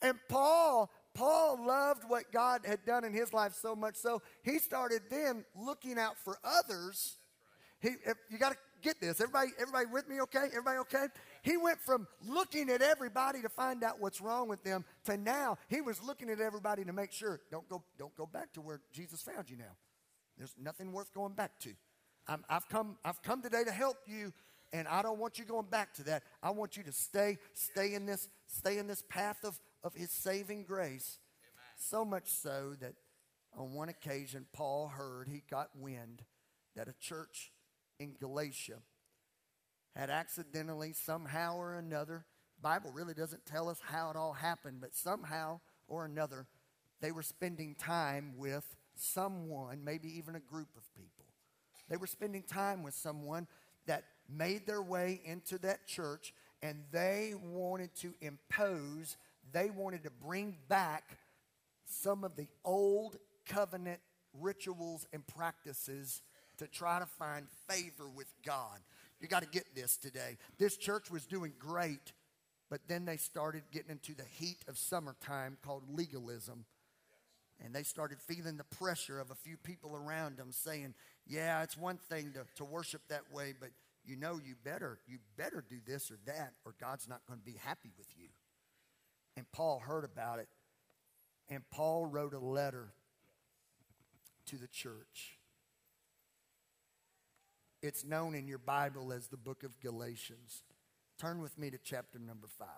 And 0.00 0.18
Paul, 0.28 0.90
Paul 1.14 1.64
loved 1.64 2.02
what 2.08 2.32
God 2.32 2.62
had 2.66 2.84
done 2.84 3.04
in 3.04 3.12
his 3.12 3.32
life 3.32 3.54
so 3.54 3.76
much 3.76 3.96
so 3.96 4.20
he 4.42 4.58
started 4.58 5.02
then 5.10 5.44
looking 5.54 5.98
out 5.98 6.18
for 6.18 6.38
others. 6.42 7.16
He, 7.80 7.90
you 8.30 8.38
got 8.38 8.52
to 8.52 8.58
get 8.82 9.00
this. 9.00 9.20
Everybody, 9.20 9.50
everybody 9.60 9.86
with 9.86 10.08
me? 10.08 10.20
Okay, 10.22 10.46
everybody 10.46 10.78
okay? 10.78 11.06
He 11.42 11.56
went 11.56 11.80
from 11.80 12.06
looking 12.26 12.68
at 12.70 12.82
everybody 12.82 13.42
to 13.42 13.48
find 13.48 13.82
out 13.82 14.00
what's 14.00 14.20
wrong 14.20 14.48
with 14.48 14.62
them 14.64 14.84
to 15.04 15.16
now 15.16 15.58
he 15.68 15.80
was 15.80 16.02
looking 16.02 16.30
at 16.30 16.40
everybody 16.40 16.84
to 16.84 16.92
make 16.92 17.12
sure 17.12 17.40
don't 17.50 17.68
go, 17.68 17.82
don't 17.98 18.14
go 18.16 18.26
back 18.26 18.52
to 18.54 18.60
where 18.60 18.80
Jesus 18.92 19.22
found 19.22 19.48
you 19.48 19.56
now. 19.56 19.76
There's 20.36 20.54
nothing 20.60 20.92
worth 20.92 21.12
going 21.14 21.34
back 21.34 21.58
to. 21.60 21.70
I 22.28 22.36
have 22.48 22.68
come, 22.68 22.96
I've 23.04 23.22
come 23.22 23.42
today 23.42 23.64
to 23.64 23.72
help 23.72 23.96
you, 24.06 24.32
and 24.72 24.86
I 24.88 25.02
don't 25.02 25.18
want 25.18 25.38
you 25.38 25.44
going 25.44 25.66
back 25.66 25.94
to 25.94 26.04
that. 26.04 26.22
I 26.42 26.50
want 26.50 26.76
you 26.76 26.82
to 26.84 26.92
stay, 26.92 27.38
stay 27.54 27.94
in 27.94 28.06
this, 28.06 28.28
stay 28.46 28.78
in 28.78 28.86
this 28.86 29.02
path 29.08 29.38
of, 29.44 29.58
of 29.82 29.94
his 29.94 30.10
saving 30.10 30.64
grace. 30.64 31.18
Amen. 31.44 31.64
So 31.76 32.04
much 32.04 32.28
so 32.28 32.74
that 32.80 32.94
on 33.56 33.74
one 33.74 33.88
occasion, 33.88 34.46
Paul 34.52 34.88
heard, 34.88 35.28
he 35.28 35.42
got 35.50 35.68
wind 35.76 36.22
that 36.76 36.88
a 36.88 36.94
church 37.00 37.52
in 37.98 38.14
Galatia 38.18 38.78
had 39.94 40.08
accidentally, 40.08 40.92
somehow 40.94 41.56
or 41.56 41.74
another, 41.74 42.24
Bible 42.62 42.92
really 42.92 43.14
doesn't 43.14 43.44
tell 43.44 43.68
us 43.68 43.78
how 43.82 44.10
it 44.10 44.16
all 44.16 44.32
happened, 44.32 44.80
but 44.80 44.94
somehow 44.94 45.60
or 45.88 46.04
another, 46.04 46.46
they 47.00 47.12
were 47.12 47.22
spending 47.22 47.74
time 47.74 48.34
with 48.36 48.76
someone, 48.94 49.84
maybe 49.84 50.08
even 50.16 50.36
a 50.36 50.40
group 50.40 50.68
of 50.76 50.84
people. 50.94 51.21
They 51.92 51.98
were 51.98 52.06
spending 52.06 52.42
time 52.42 52.82
with 52.82 52.94
someone 52.94 53.46
that 53.84 54.04
made 54.26 54.66
their 54.66 54.80
way 54.80 55.20
into 55.26 55.58
that 55.58 55.86
church 55.86 56.32
and 56.62 56.84
they 56.90 57.34
wanted 57.52 57.94
to 57.96 58.14
impose, 58.22 59.18
they 59.52 59.68
wanted 59.68 60.04
to 60.04 60.10
bring 60.10 60.56
back 60.68 61.18
some 61.84 62.24
of 62.24 62.34
the 62.34 62.46
old 62.64 63.18
covenant 63.44 64.00
rituals 64.40 65.06
and 65.12 65.26
practices 65.26 66.22
to 66.56 66.66
try 66.66 66.98
to 66.98 67.04
find 67.04 67.46
favor 67.68 68.08
with 68.08 68.32
God. 68.42 68.78
You 69.20 69.28
got 69.28 69.42
to 69.42 69.48
get 69.50 69.74
this 69.74 69.98
today. 69.98 70.38
This 70.58 70.78
church 70.78 71.10
was 71.10 71.26
doing 71.26 71.52
great, 71.58 72.12
but 72.70 72.80
then 72.88 73.04
they 73.04 73.18
started 73.18 73.64
getting 73.70 73.90
into 73.90 74.14
the 74.14 74.24
heat 74.38 74.64
of 74.66 74.78
summertime 74.78 75.58
called 75.62 75.82
legalism. 75.92 76.64
And 77.62 77.74
they 77.74 77.82
started 77.82 78.18
feeling 78.20 78.56
the 78.56 78.64
pressure 78.64 79.20
of 79.20 79.30
a 79.30 79.34
few 79.34 79.58
people 79.58 79.94
around 79.94 80.38
them 80.38 80.52
saying, 80.52 80.94
Yeah, 81.26 81.62
it's 81.62 81.76
one 81.76 81.96
thing 81.96 82.32
to, 82.34 82.44
to 82.56 82.64
worship 82.64 83.02
that 83.08 83.32
way, 83.32 83.54
but 83.58 83.70
you 84.04 84.16
know 84.16 84.40
you 84.44 84.54
better, 84.64 84.98
you 85.06 85.18
better 85.36 85.64
do 85.68 85.76
this 85.86 86.10
or 86.10 86.18
that, 86.26 86.54
or 86.64 86.74
God's 86.80 87.08
not 87.08 87.20
going 87.26 87.38
to 87.38 87.44
be 87.44 87.58
happy 87.62 87.92
with 87.96 88.08
you. 88.16 88.28
And 89.36 89.50
Paul 89.52 89.78
heard 89.78 90.04
about 90.04 90.38
it. 90.40 90.48
And 91.48 91.62
Paul 91.70 92.06
wrote 92.06 92.34
a 92.34 92.38
letter 92.38 92.92
to 94.46 94.56
the 94.56 94.66
church. 94.66 95.38
It's 97.82 98.04
known 98.04 98.34
in 98.34 98.46
your 98.46 98.58
Bible 98.58 99.12
as 99.12 99.28
the 99.28 99.36
book 99.36 99.64
of 99.64 99.80
Galatians. 99.80 100.62
Turn 101.18 101.40
with 101.40 101.58
me 101.58 101.70
to 101.70 101.78
chapter 101.78 102.18
number 102.18 102.46
five. 102.46 102.68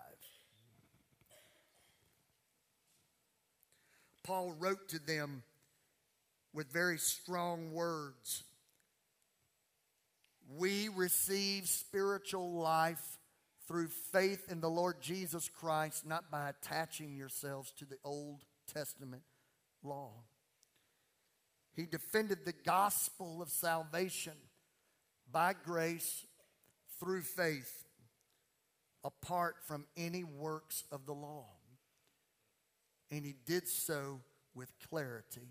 Paul 4.23 4.55
wrote 4.57 4.89
to 4.89 4.99
them 4.99 5.43
with 6.55 6.71
very 6.71 6.97
strong 6.97 7.73
words. 7.73 8.43
We 10.57 10.87
receive 10.87 11.67
spiritual 11.67 12.53
life 12.53 13.17
through 13.67 13.89
faith 13.89 14.49
in 14.49 14.61
the 14.61 14.69
Lord 14.69 15.01
Jesus 15.01 15.49
Christ, 15.49 16.05
not 16.05 16.31
by 16.31 16.49
attaching 16.49 17.17
yourselves 17.17 17.73
to 17.77 17.85
the 17.85 17.97
Old 18.05 18.45
Testament 18.73 19.23
law. 19.83 20.11
He 21.75 21.85
defended 21.85 22.45
the 22.45 22.53
gospel 22.53 23.41
of 23.41 23.49
salvation 23.49 24.35
by 25.29 25.55
grace 25.61 26.25
through 27.01 27.23
faith 27.23 27.83
apart 29.03 29.55
from 29.67 29.85
any 29.97 30.23
works 30.23 30.85
of 30.89 31.05
the 31.05 31.13
law. 31.13 31.47
And 33.11 33.25
he 33.25 33.35
did 33.45 33.67
so 33.67 34.21
with 34.53 34.71
clarity. 34.89 35.49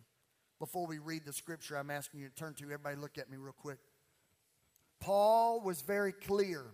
Before 0.59 0.87
we 0.87 0.99
read 0.99 1.25
the 1.25 1.33
scripture, 1.33 1.77
I'm 1.77 1.90
asking 1.90 2.21
you 2.21 2.29
to 2.29 2.35
turn 2.35 2.55
to, 2.55 2.64
everybody 2.64 2.97
look 2.97 3.19
at 3.19 3.31
me 3.31 3.37
real 3.37 3.53
quick. 3.53 3.79
Paul 5.01 5.61
was 5.61 5.83
very 5.83 6.12
clear. 6.12 6.64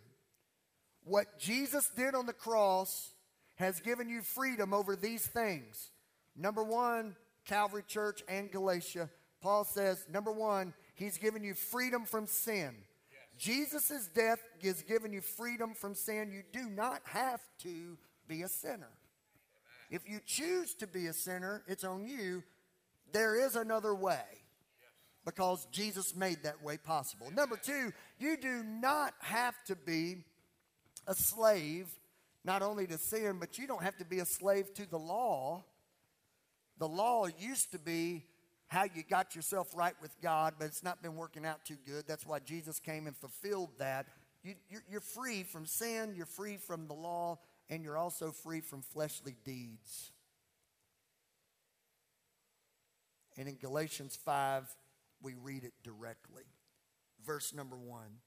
What 1.04 1.38
Jesus 1.38 1.90
did 1.96 2.14
on 2.14 2.26
the 2.26 2.32
cross 2.32 3.14
has 3.56 3.80
given 3.80 4.08
you 4.08 4.22
freedom 4.22 4.72
over 4.72 4.94
these 4.94 5.26
things. 5.26 5.90
Number 6.36 6.62
one, 6.62 7.16
Calvary 7.46 7.82
Church 7.86 8.22
and 8.28 8.50
Galatia. 8.50 9.10
Paul 9.40 9.64
says, 9.64 10.04
number 10.12 10.30
one, 10.30 10.74
he's 10.94 11.18
given 11.18 11.42
you 11.42 11.54
freedom 11.54 12.04
from 12.04 12.26
sin. 12.26 12.74
Jesus' 13.38 14.08
death 14.14 14.38
has 14.62 14.82
given 14.82 15.12
you 15.12 15.22
freedom 15.22 15.72
from 15.74 15.94
sin. 15.94 16.30
You 16.30 16.42
do 16.52 16.68
not 16.68 17.00
have 17.04 17.40
to 17.62 17.96
be 18.28 18.42
a 18.42 18.48
sinner. 18.48 18.90
If 19.90 20.08
you 20.08 20.20
choose 20.24 20.74
to 20.74 20.86
be 20.86 21.06
a 21.06 21.12
sinner, 21.12 21.62
it's 21.66 21.82
on 21.82 22.06
you. 22.06 22.42
There 23.12 23.46
is 23.46 23.56
another 23.56 23.94
way 23.94 24.22
because 25.24 25.66
Jesus 25.72 26.14
made 26.16 26.42
that 26.44 26.62
way 26.62 26.76
possible. 26.76 27.30
Number 27.30 27.56
two, 27.56 27.92
you 28.18 28.36
do 28.36 28.62
not 28.64 29.14
have 29.20 29.54
to 29.66 29.76
be 29.76 30.24
a 31.06 31.14
slave 31.14 31.86
not 32.44 32.62
only 32.62 32.86
to 32.86 32.98
sin, 32.98 33.36
but 33.38 33.58
you 33.58 33.66
don't 33.66 33.82
have 33.82 33.96
to 33.98 34.04
be 34.04 34.18
a 34.20 34.24
slave 34.24 34.72
to 34.74 34.88
the 34.88 34.98
law. 34.98 35.64
The 36.78 36.88
law 36.88 37.26
used 37.38 37.72
to 37.72 37.78
be 37.78 38.24
how 38.68 38.84
you 38.84 39.02
got 39.08 39.34
yourself 39.34 39.68
right 39.74 39.94
with 40.00 40.12
God, 40.22 40.54
but 40.58 40.66
it's 40.66 40.82
not 40.82 41.02
been 41.02 41.16
working 41.16 41.44
out 41.44 41.64
too 41.66 41.76
good. 41.84 42.04
That's 42.06 42.24
why 42.24 42.38
Jesus 42.38 42.78
came 42.78 43.06
and 43.06 43.16
fulfilled 43.16 43.70
that. 43.78 44.06
You, 44.42 44.54
are 44.94 45.00
free 45.00 45.42
from 45.42 45.66
sin, 45.66 46.14
you're 46.16 46.24
free 46.24 46.56
from 46.56 46.86
the 46.86 46.94
law, 46.94 47.40
and 47.68 47.82
you're 47.82 47.98
also 47.98 48.32
free 48.32 48.60
from 48.60 48.80
fleshly 48.80 49.36
deeds. 49.44 50.12
And 53.40 53.48
in 53.48 53.56
Galatians 53.56 54.18
5, 54.22 54.68
we 55.22 55.32
read 55.32 55.64
it 55.64 55.72
directly. 55.82 56.42
Verse 57.24 57.54
number 57.54 57.74
one. 57.74 58.18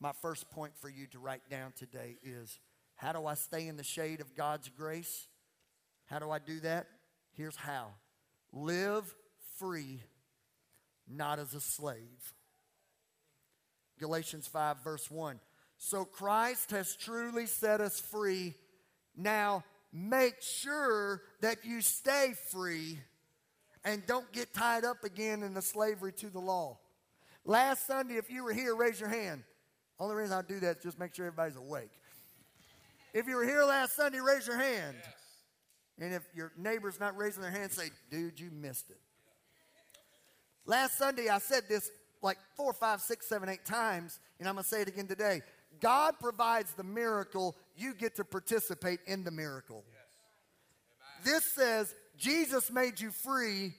My 0.00 0.10
first 0.20 0.50
point 0.50 0.72
for 0.80 0.88
you 0.88 1.06
to 1.12 1.20
write 1.20 1.48
down 1.48 1.72
today 1.78 2.16
is 2.24 2.58
how 2.96 3.12
do 3.12 3.24
I 3.24 3.34
stay 3.34 3.68
in 3.68 3.76
the 3.76 3.84
shade 3.84 4.20
of 4.20 4.34
God's 4.34 4.68
grace? 4.68 5.28
How 6.06 6.18
do 6.18 6.28
I 6.28 6.40
do 6.40 6.58
that? 6.58 6.88
Here's 7.36 7.54
how 7.54 7.86
live 8.52 9.14
free, 9.58 10.02
not 11.06 11.38
as 11.38 11.54
a 11.54 11.60
slave. 11.60 12.34
Galatians 14.00 14.48
5, 14.48 14.82
verse 14.82 15.08
1. 15.08 15.38
So 15.78 16.04
Christ 16.04 16.72
has 16.72 16.96
truly 16.96 17.46
set 17.46 17.80
us 17.80 18.00
free. 18.00 18.54
Now 19.16 19.62
make 19.92 20.42
sure 20.42 21.22
that 21.42 21.64
you 21.64 21.80
stay 21.80 22.34
free 22.50 22.98
and 23.84 24.06
don't 24.06 24.30
get 24.32 24.52
tied 24.52 24.84
up 24.84 25.04
again 25.04 25.42
in 25.42 25.54
the 25.54 25.62
slavery 25.62 26.12
to 26.14 26.28
the 26.28 26.38
law. 26.38 26.78
Last 27.44 27.86
Sunday, 27.86 28.14
if 28.14 28.30
you 28.30 28.44
were 28.44 28.52
here, 28.52 28.74
raise 28.74 29.00
your 29.00 29.08
hand. 29.08 29.42
Only 29.98 30.14
reason 30.14 30.36
I 30.36 30.42
do 30.42 30.60
that 30.60 30.78
is 30.78 30.82
just 30.82 30.98
make 30.98 31.14
sure 31.14 31.26
everybody's 31.26 31.56
awake. 31.56 31.90
If 33.12 33.26
you 33.26 33.36
were 33.36 33.44
here 33.44 33.64
last 33.64 33.96
Sunday, 33.96 34.20
raise 34.20 34.46
your 34.46 34.58
hand. 34.58 34.96
Yes. 34.98 35.14
And 36.00 36.14
if 36.14 36.22
your 36.34 36.52
neighbor's 36.56 36.98
not 36.98 37.16
raising 37.16 37.42
their 37.42 37.50
hand, 37.50 37.72
say, 37.72 37.90
dude, 38.10 38.38
you 38.38 38.50
missed 38.50 38.90
it. 38.90 39.00
Last 40.64 40.96
Sunday, 40.96 41.28
I 41.28 41.38
said 41.38 41.64
this 41.68 41.90
like 42.22 42.38
four, 42.56 42.72
five, 42.72 43.00
six, 43.00 43.28
seven, 43.28 43.48
eight 43.48 43.64
times, 43.64 44.20
and 44.38 44.48
I'm 44.48 44.54
going 44.54 44.62
to 44.62 44.68
say 44.68 44.82
it 44.82 44.88
again 44.88 45.06
today. 45.06 45.42
God 45.80 46.14
provides 46.20 46.72
the 46.72 46.84
miracle, 46.84 47.56
you 47.76 47.94
get 47.94 48.16
to 48.16 48.24
participate 48.24 49.00
in 49.06 49.24
the 49.24 49.30
miracle. 49.30 49.84
Yes. 51.24 51.32
This 51.32 51.44
says 51.44 51.94
Jesus 52.20 52.70
made 52.70 53.00
you 53.00 53.10
free, 53.10 53.72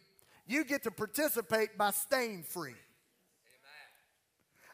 you 0.48 0.66
get 0.66 0.84
to 0.84 0.92
participate 0.92 1.78
by 1.78 1.92
staying 1.92 2.44
free. 2.44 2.74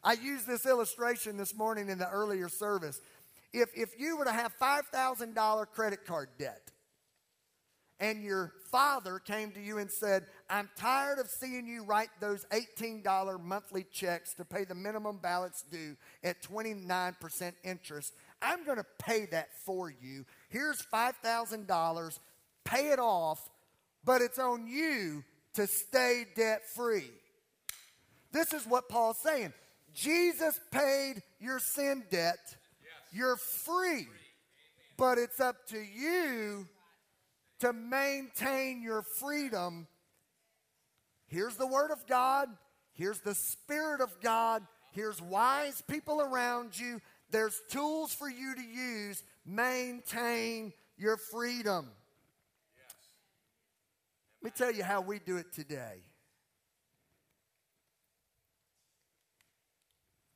I 0.03 0.13
used 0.13 0.47
this 0.47 0.65
illustration 0.65 1.35
this 1.35 1.53
morning 1.53 1.89
in 1.89 1.97
the 1.97 2.09
earlier 2.09 2.47
service. 2.47 3.01
If, 3.51 3.69
if 3.75 3.99
you 3.99 4.17
were 4.17 4.25
to 4.25 4.31
have 4.31 4.53
$5,000 4.57 5.69
credit 5.71 6.05
card 6.05 6.29
debt, 6.39 6.71
and 7.99 8.23
your 8.23 8.53
father 8.71 9.19
came 9.19 9.51
to 9.51 9.59
you 9.59 9.79
and 9.79 9.91
said, 9.91 10.27
I'm 10.49 10.69
tired 10.77 11.19
of 11.19 11.27
seeing 11.27 11.65
you 11.67 11.83
write 11.83 12.09
those 12.19 12.45
$18 12.51 13.41
monthly 13.43 13.85
checks 13.91 14.33
to 14.35 14.45
pay 14.45 14.65
the 14.65 14.75
minimum 14.75 15.17
balance 15.17 15.63
due 15.69 15.97
at 16.23 16.41
29% 16.43 17.53
interest. 17.63 18.13
I'm 18.41 18.63
going 18.65 18.77
to 18.77 18.85
pay 18.99 19.25
that 19.31 19.49
for 19.65 19.89
you. 19.89 20.25
Here's 20.49 20.81
$5,000. 20.93 22.19
pay 22.63 22.89
it 22.89 22.99
off, 22.99 23.49
but 24.07 24.21
it's 24.21 24.39
on 24.39 24.65
you 24.65 25.21
to 25.53 25.67
stay 25.67 26.25
debt 26.33 26.61
free. 26.73 27.11
This 28.31 28.53
is 28.53 28.65
what 28.65 28.87
Paul's 28.87 29.19
saying. 29.19 29.51
Jesus 29.93 30.57
paid 30.71 31.21
your 31.41 31.59
sin 31.59 32.05
debt. 32.09 32.39
You're 33.11 33.35
free. 33.35 34.07
But 34.95 35.17
it's 35.17 35.41
up 35.41 35.67
to 35.67 35.77
you 35.77 36.67
to 37.59 37.73
maintain 37.73 38.81
your 38.81 39.01
freedom. 39.01 39.87
Here's 41.27 41.57
the 41.57 41.67
Word 41.67 41.91
of 41.91 42.07
God. 42.07 42.47
Here's 42.93 43.19
the 43.19 43.35
Spirit 43.35 43.99
of 43.99 44.21
God. 44.21 44.63
Here's 44.93 45.21
wise 45.21 45.83
people 45.85 46.21
around 46.21 46.79
you. 46.79 47.01
There's 47.29 47.61
tools 47.69 48.13
for 48.13 48.29
you 48.29 48.55
to 48.55 48.61
use. 48.61 49.21
Maintain 49.45 50.71
your 50.97 51.17
freedom. 51.17 51.89
Let 54.41 54.45
me 54.45 54.51
tell 54.55 54.71
you 54.71 54.83
how 54.83 55.01
we 55.01 55.19
do 55.19 55.37
it 55.37 55.51
today. 55.53 56.03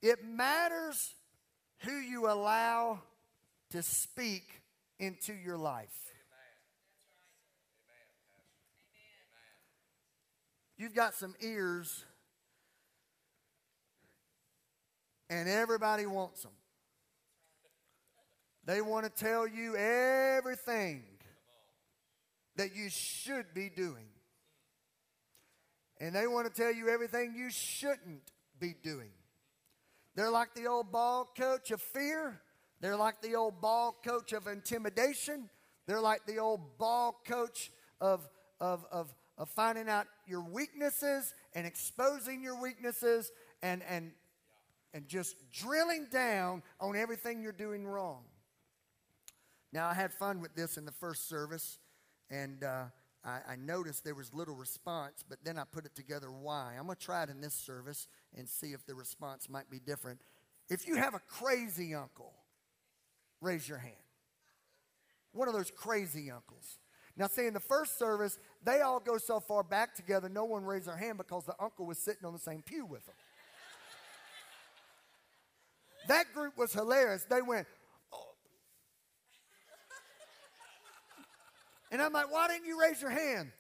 It 0.02 0.24
matters 0.26 1.14
who 1.80 1.94
you 1.94 2.30
allow 2.30 3.02
to 3.70 3.84
speak 3.84 4.62
into 5.00 5.34
your 5.34 5.58
life. 5.58 5.90
You've 10.78 10.96
got 10.96 11.14
some 11.14 11.36
ears, 11.42 12.04
and 15.30 15.48
everybody 15.48 16.08
wants 16.08 16.42
them. 16.42 16.52
They 18.66 18.82
want 18.82 19.06
to 19.06 19.12
tell 19.12 19.48
you 19.48 19.76
everything 19.76 21.04
that 22.62 22.76
you 22.76 22.92
should 22.92 23.56
be 23.56 23.70
doing. 23.76 24.06
And 26.00 26.14
they 26.14 26.28
want 26.28 26.46
to 26.46 26.62
tell 26.62 26.72
you 26.72 26.90
everything 26.90 27.34
you 27.36 27.50
shouldn't 27.50 28.22
be 28.60 28.76
doing. 28.84 29.10
They're 30.16 30.30
like 30.30 30.54
the 30.54 30.68
old 30.68 30.92
ball 30.92 31.28
coach 31.36 31.72
of 31.72 31.82
fear. 31.82 32.40
They're 32.80 32.96
like 32.96 33.20
the 33.24 33.36
old 33.36 33.62
ball 33.62 33.96
coach 34.06 34.32
of 34.32 34.46
intimidation. 34.46 35.50
They're 35.88 36.02
like 36.02 36.28
the 36.28 36.38
old 36.38 36.78
ball 36.78 37.20
coach 37.28 37.72
of, 38.00 38.30
of, 38.60 38.86
of, 38.92 39.12
of 39.40 39.50
finding 39.50 39.90
out 39.90 40.06
your 40.28 40.44
weaknesses 40.44 41.34
and 41.56 41.66
exposing 41.66 42.44
your 42.44 42.62
weaknesses 42.62 43.32
and, 43.64 43.82
and, 43.90 44.12
and 44.94 45.08
just 45.08 45.36
drilling 45.52 46.06
down 46.12 46.62
on 46.80 46.96
everything 46.96 47.42
you're 47.42 47.54
doing 47.54 47.88
wrong. 47.88 48.22
Now, 49.74 49.88
I 49.88 49.96
had 49.96 50.14
fun 50.14 50.42
with 50.42 50.54
this 50.54 50.78
in 50.78 50.86
the 50.86 50.92
first 50.92 51.28
service, 51.28 51.80
and 52.32 52.64
uh, 52.64 52.86
I, 53.24 53.40
I, 53.50 53.56
noticed 53.58 54.04
there 54.04 54.16
was 54.16 54.34
little 54.34 54.56
response, 54.56 55.24
but 55.28 55.40
then 55.44 55.60
I 55.60 55.64
put 55.70 55.86
it 55.86 55.94
together 55.94 56.32
why. 56.32 56.76
I'm 56.80 56.86
going 56.86 56.96
to 56.96 57.06
try 57.06 57.24
it 57.24 57.30
in 57.30 57.42
this 57.42 57.54
service 57.54 58.08
and 58.36 58.48
see 58.48 58.68
if 58.68 58.86
the 58.86 58.96
response 58.96 59.50
might 59.50 59.70
be 59.70 59.80
different. 59.80 60.22
If 60.70 60.88
you 60.88 60.96
have 60.96 61.14
a 61.14 61.20
crazy 61.28 61.94
uncle, 61.94 62.34
raise 63.42 63.68
your 63.68 63.78
hand. 63.78 63.96
One 65.34 65.48
of 65.48 65.54
those 65.54 65.72
crazy 65.72 66.32
uncles. 66.32 66.80
Now, 67.18 67.28
see, 67.28 67.46
in 67.46 67.54
the 67.54 67.60
first 67.60 68.00
service, 68.00 68.40
they 68.64 68.80
all 68.80 69.00
go 69.00 69.18
so 69.18 69.40
far 69.40 69.64
back 69.64 69.96
together, 69.96 70.30
no 70.30 70.46
one 70.46 70.64
raised 70.64 70.88
their 70.88 70.96
hand 70.96 71.18
because 71.18 71.46
the 71.46 71.56
uncle 71.60 71.86
was 71.86 71.98
sitting 71.98 72.26
on 72.26 72.34
the 72.34 72.40
same 72.40 72.62
pew 72.62 72.86
with 72.86 73.06
them. 73.06 73.16
that 76.08 76.34
group 76.34 76.58
was 76.58 76.74
hilarious. 76.74 77.26
They 77.30 77.42
went, 77.42 77.68
And 81.92 82.02
I'm 82.02 82.14
like, 82.14 82.32
why 82.32 82.48
didn't 82.48 82.66
you 82.66 82.80
raise 82.80 83.02
your 83.02 83.12
hand? 83.12 83.52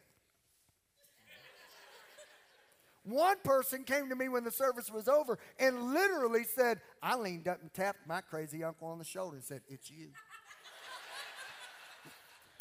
One 3.04 3.38
person 3.44 3.84
came 3.84 4.10
to 4.10 4.16
me 4.16 4.30
when 4.30 4.44
the 4.44 4.52
service 4.52 4.92
was 4.92 5.08
over 5.08 5.40
and 5.60 5.94
literally 5.94 6.44
said, 6.44 6.80
I 7.02 7.16
leaned 7.16 7.48
up 7.48 7.62
and 7.62 7.74
tapped 7.74 8.08
my 8.08 8.22
crazy 8.22 8.64
uncle 8.64 8.88
on 8.88 9.00
the 9.00 9.04
shoulder 9.04 9.38
and 9.38 9.44
said, 9.44 9.62
It's 9.68 9.90
you. 9.90 10.10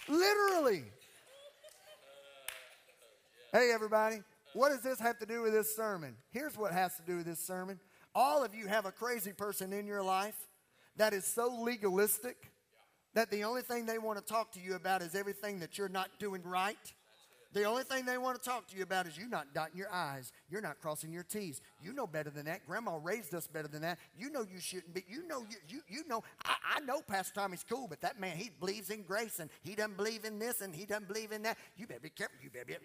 literally. 0.08 0.84
Hey, 3.52 3.70
everybody, 3.72 4.22
what 4.54 4.70
does 4.70 4.82
this 4.82 4.98
have 5.00 5.18
to 5.18 5.26
do 5.26 5.42
with 5.42 5.52
this 5.52 5.74
sermon? 5.76 6.16
Here's 6.30 6.56
what 6.56 6.72
has 6.72 6.96
to 6.96 7.02
do 7.02 7.16
with 7.16 7.26
this 7.26 7.44
sermon. 7.44 7.78
All 8.14 8.42
of 8.42 8.54
you 8.54 8.66
have 8.66 8.86
a 8.86 8.92
crazy 8.92 9.32
person 9.32 9.72
in 9.72 9.86
your 9.86 10.02
life 10.02 10.36
that 10.96 11.12
is 11.12 11.24
so 11.24 11.62
legalistic 11.62 12.50
that 13.14 13.30
the 13.30 13.44
only 13.44 13.62
thing 13.62 13.86
they 13.86 13.98
want 13.98 14.18
to 14.18 14.24
talk 14.24 14.52
to 14.52 14.60
you 14.60 14.74
about 14.74 15.02
is 15.02 15.14
everything 15.14 15.60
that 15.60 15.78
you're 15.78 15.88
not 15.88 16.10
doing 16.18 16.42
right. 16.44 16.76
The 17.52 17.64
only 17.64 17.82
thing 17.82 18.04
they 18.04 18.16
want 18.16 18.40
to 18.40 18.48
talk 18.48 18.68
to 18.68 18.76
you 18.76 18.84
about 18.84 19.08
is 19.08 19.18
you 19.18 19.28
not 19.28 19.52
dotting 19.52 19.76
your 19.76 19.92
I's. 19.92 20.30
You're 20.48 20.60
not 20.60 20.80
crossing 20.80 21.12
your 21.12 21.24
T's. 21.24 21.60
You 21.82 21.92
know 21.92 22.06
better 22.06 22.30
than 22.30 22.44
that. 22.44 22.64
Grandma 22.64 22.98
raised 23.02 23.34
us 23.34 23.48
better 23.48 23.66
than 23.66 23.82
that. 23.82 23.98
You 24.16 24.30
know 24.30 24.42
you 24.42 24.60
shouldn't 24.60 24.94
be. 24.94 25.04
You 25.08 25.26
know 25.26 25.44
you 25.50 25.56
you, 25.68 25.80
you 25.88 26.02
know. 26.06 26.22
I, 26.44 26.54
I 26.76 26.80
know 26.80 27.00
Pastor 27.00 27.34
Tommy's 27.34 27.64
cool, 27.68 27.88
but 27.88 28.00
that 28.02 28.20
man 28.20 28.36
he 28.36 28.50
believes 28.60 28.90
in 28.90 29.02
grace 29.02 29.40
and 29.40 29.50
he 29.62 29.74
doesn't 29.74 29.96
believe 29.96 30.24
in 30.24 30.38
this 30.38 30.60
and 30.60 30.72
he 30.72 30.86
doesn't 30.86 31.08
believe 31.08 31.32
in 31.32 31.42
that. 31.42 31.58
You 31.76 31.88
better 31.88 32.00
be 32.00 32.10
careful. 32.10 32.36
You 32.40 32.50
better 32.50 32.66
be. 32.66 32.76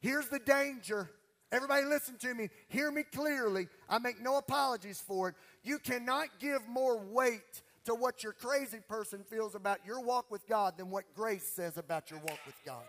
Here's 0.00 0.28
the 0.28 0.40
danger 0.40 1.08
Everybody, 1.52 1.84
listen 1.84 2.16
to 2.16 2.34
me. 2.34 2.48
Hear 2.68 2.90
me 2.90 3.02
clearly. 3.02 3.68
I 3.88 3.98
make 3.98 4.22
no 4.22 4.38
apologies 4.38 5.02
for 5.06 5.28
it. 5.28 5.34
You 5.62 5.78
cannot 5.78 6.28
give 6.40 6.66
more 6.66 6.98
weight 6.98 7.60
to 7.84 7.94
what 7.94 8.22
your 8.24 8.32
crazy 8.32 8.78
person 8.88 9.22
feels 9.28 9.54
about 9.54 9.80
your 9.84 10.00
walk 10.00 10.30
with 10.30 10.48
God 10.48 10.78
than 10.78 10.90
what 10.90 11.04
grace 11.14 11.44
says 11.44 11.76
about 11.76 12.10
your 12.10 12.20
walk 12.20 12.38
with 12.46 12.54
God. 12.64 12.82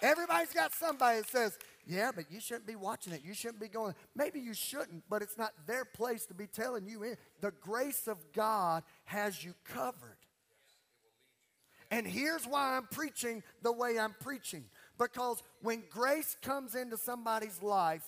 Everybody's 0.00 0.54
got 0.54 0.72
somebody 0.72 1.18
that 1.18 1.28
says, 1.28 1.58
yeah, 1.86 2.12
but 2.14 2.30
you 2.30 2.40
shouldn't 2.40 2.66
be 2.66 2.76
watching 2.76 3.12
it. 3.12 3.20
You 3.22 3.34
shouldn't 3.34 3.60
be 3.60 3.68
going. 3.68 3.94
Maybe 4.14 4.40
you 4.40 4.54
shouldn't, 4.54 5.04
but 5.10 5.20
it's 5.20 5.36
not 5.36 5.52
their 5.66 5.84
place 5.84 6.24
to 6.26 6.34
be 6.34 6.46
telling 6.46 6.86
you. 6.86 7.16
The 7.42 7.50
grace 7.60 8.08
of 8.08 8.16
God 8.32 8.84
has 9.04 9.44
you 9.44 9.54
covered. 9.64 10.19
And 11.90 12.06
here's 12.06 12.46
why 12.46 12.76
I'm 12.76 12.86
preaching 12.86 13.42
the 13.62 13.72
way 13.72 13.98
I'm 13.98 14.14
preaching. 14.20 14.64
Because 14.98 15.42
when 15.62 15.82
grace 15.90 16.36
comes 16.42 16.74
into 16.74 16.96
somebody's 16.96 17.62
life, 17.62 18.04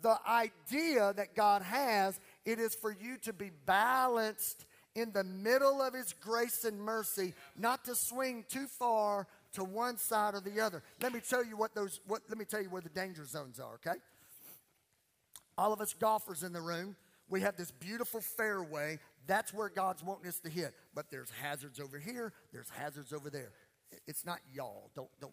the 0.00 0.16
idea 0.26 1.12
that 1.14 1.34
God 1.34 1.62
has, 1.62 2.18
it 2.44 2.58
is 2.58 2.74
for 2.74 2.92
you 2.92 3.16
to 3.22 3.32
be 3.32 3.50
balanced 3.66 4.64
in 4.94 5.12
the 5.12 5.24
middle 5.24 5.82
of 5.82 5.94
his 5.94 6.12
grace 6.12 6.64
and 6.64 6.80
mercy, 6.80 7.34
not 7.56 7.84
to 7.84 7.94
swing 7.94 8.44
too 8.48 8.66
far 8.66 9.26
to 9.52 9.64
one 9.64 9.96
side 9.96 10.34
or 10.34 10.40
the 10.40 10.60
other. 10.60 10.82
Let 11.02 11.12
me 11.12 11.20
tell 11.20 11.44
you 11.44 11.56
what 11.56 11.74
those 11.74 12.00
what 12.06 12.22
let 12.28 12.38
me 12.38 12.44
tell 12.44 12.62
you 12.62 12.70
where 12.70 12.82
the 12.82 12.88
danger 12.88 13.24
zones 13.24 13.60
are, 13.60 13.74
okay? 13.74 13.98
All 15.56 15.72
of 15.72 15.80
us 15.80 15.94
golfers 15.94 16.42
in 16.42 16.52
the 16.52 16.60
room, 16.60 16.96
we 17.28 17.40
have 17.40 17.56
this 17.56 17.70
beautiful 17.70 18.20
fairway 18.20 18.98
that's 19.28 19.54
where 19.54 19.68
God's 19.68 20.02
wanting 20.02 20.26
us 20.26 20.40
to 20.40 20.48
hit. 20.48 20.74
But 20.94 21.10
there's 21.10 21.30
hazards 21.42 21.78
over 21.78 21.98
here, 21.98 22.32
there's 22.52 22.70
hazards 22.70 23.12
over 23.12 23.30
there. 23.30 23.52
It's 24.06 24.26
not 24.26 24.40
y'all. 24.52 24.90
Don't, 24.96 25.08
don't. 25.20 25.32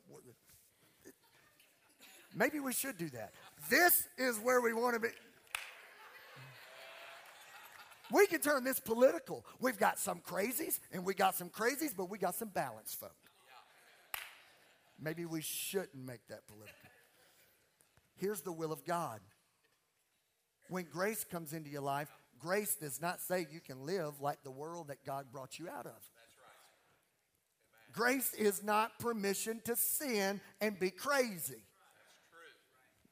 Maybe 2.35 2.59
we 2.59 2.73
should 2.73 2.97
do 2.97 3.09
that. 3.09 3.31
This 3.69 4.07
is 4.17 4.37
where 4.39 4.61
we 4.61 4.73
want 4.73 4.95
to 4.95 4.99
be. 4.99 5.07
We 8.11 8.27
can 8.27 8.39
turn 8.39 8.63
this 8.63 8.79
political. 8.79 9.45
We've 9.59 9.79
got 9.79 9.97
some 9.97 10.19
crazies 10.19 10.79
and 10.91 11.03
we 11.05 11.15
got 11.15 11.35
some 11.35 11.49
crazies, 11.49 11.95
but 11.95 12.09
we 12.09 12.17
got 12.17 12.35
some 12.35 12.49
balanced 12.49 12.99
folk. 12.99 13.15
Maybe 15.01 15.25
we 15.25 15.41
shouldn't 15.41 15.95
make 15.95 16.27
that 16.29 16.45
political. 16.47 16.75
Here's 18.17 18.41
the 18.41 18.51
will 18.51 18.71
of 18.71 18.85
God. 18.85 19.19
When 20.69 20.85
grace 20.85 21.23
comes 21.23 21.53
into 21.53 21.69
your 21.69 21.81
life, 21.81 22.09
grace 22.45 22.75
does 22.75 23.01
not 23.01 23.19
say 23.21 23.47
you 23.51 23.59
can 23.59 23.87
live 23.87 24.21
like 24.21 24.43
the 24.43 24.51
world 24.51 24.89
that 24.89 25.03
God 25.03 25.25
brought 25.31 25.57
you 25.57 25.67
out 25.67 25.87
of. 25.87 25.97
Grace 27.91 28.33
is 28.35 28.63
not 28.63 28.99
permission 28.99 29.61
to 29.65 29.75
sin 29.75 30.39
and 30.61 30.77
be 30.79 30.91
crazy. 30.91 31.63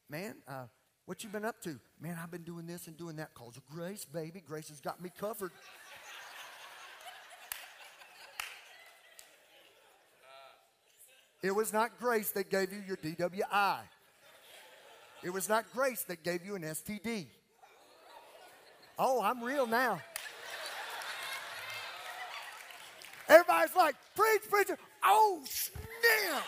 Man, 0.07 0.35
uh, 0.47 0.65
what 1.05 1.23
you 1.23 1.29
been 1.31 1.45
up 1.45 1.61
to? 1.63 1.79
Man, 1.99 2.19
I've 2.21 2.29
been 2.29 2.43
doing 2.43 2.67
this 2.67 2.85
and 2.85 2.95
doing 2.95 3.15
that. 3.15 3.33
Calls 3.33 3.57
of 3.57 3.67
grace, 3.67 4.05
baby. 4.05 4.39
Grace 4.45 4.69
has 4.69 4.79
got 4.79 5.01
me 5.01 5.09
covered. 5.17 5.51
It 11.41 11.55
was 11.55 11.73
not 11.73 11.97
grace 11.99 12.29
that 12.31 12.51
gave 12.51 12.71
you 12.71 12.83
your 12.85 12.97
DWI. 12.97 13.79
It 15.23 15.31
was 15.31 15.49
not 15.49 15.65
grace 15.73 16.03
that 16.03 16.23
gave 16.23 16.45
you 16.45 16.53
an 16.53 16.61
STD. 16.61 17.27
Oh, 18.97 19.21
I'm 19.21 19.43
real 19.43 19.65
now. 19.65 19.99
Everybody's 23.27 23.75
like, 23.75 23.95
preach, 24.15 24.41
preacher. 24.49 24.77
Oh, 25.03 25.41
snap. 25.45 26.43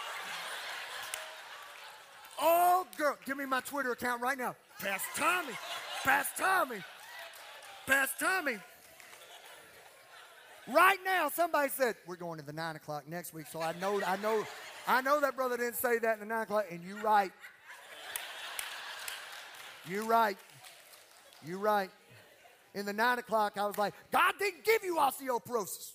Oh, 2.39 2.85
girl, 2.97 3.17
give 3.25 3.37
me 3.37 3.45
my 3.45 3.61
Twitter 3.61 3.91
account 3.91 4.21
right 4.21 4.37
now. 4.37 4.55
Pass 4.79 5.01
Tommy. 5.15 5.53
Pass 6.03 6.27
Tommy. 6.37 6.77
Pass 7.87 8.09
Tommy. 8.19 8.57
Right 10.67 10.97
now, 11.05 11.29
somebody 11.29 11.69
said, 11.69 11.95
We're 12.07 12.15
going 12.15 12.39
to 12.39 12.45
the 12.45 12.53
nine 12.53 12.75
o'clock 12.75 13.07
next 13.07 13.33
week. 13.33 13.45
So 13.51 13.61
I 13.61 13.73
know, 13.79 14.01
I 14.05 14.17
know, 14.17 14.43
I 14.87 15.01
know 15.01 15.21
that 15.21 15.35
brother 15.35 15.57
didn't 15.57 15.75
say 15.75 15.99
that 15.99 16.15
in 16.15 16.19
the 16.21 16.25
nine 16.25 16.43
o'clock, 16.43 16.65
and 16.71 16.83
you're 16.83 17.01
right. 17.01 17.31
You're 19.87 20.05
right. 20.05 20.37
You're 21.45 21.59
right. 21.59 21.91
In 22.75 22.85
the 22.85 22.91
nine 22.91 23.19
o'clock, 23.19 23.57
I 23.57 23.65
was 23.65 23.77
like, 23.77 23.93
God 24.11 24.33
didn't 24.37 24.65
give 24.65 24.83
you 24.83 24.97
osteoporosis. 24.97 25.93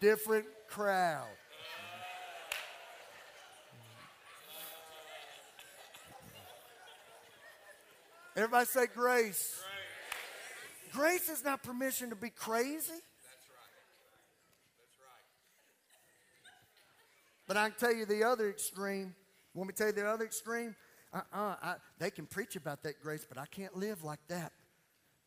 Different 0.00 0.46
crowd. 0.68 1.28
Everybody 8.34 8.66
say 8.66 8.86
grace. 8.86 9.62
grace. 10.92 11.24
Grace 11.24 11.38
is 11.38 11.44
not 11.44 11.62
permission 11.62 12.10
to 12.10 12.16
be 12.16 12.30
crazy. 12.30 12.88
That's 12.88 12.90
right. 12.90 13.70
That's 14.76 14.98
right. 15.00 15.24
But 17.46 17.56
I 17.56 17.70
can 17.70 17.78
tell 17.78 17.94
you 17.94 18.04
the 18.04 18.24
other 18.24 18.50
extreme. 18.50 19.14
Want 19.54 19.68
me 19.68 19.74
tell 19.74 19.86
you 19.86 19.92
the 19.94 20.06
other 20.06 20.24
extreme? 20.24 20.74
Uh-uh. 21.12 21.74
they 21.98 22.10
can 22.10 22.26
preach 22.26 22.56
about 22.56 22.82
that 22.82 23.00
grace, 23.00 23.24
but 23.28 23.38
I 23.38 23.46
can't 23.46 23.76
live 23.76 24.04
like 24.04 24.20
that 24.28 24.52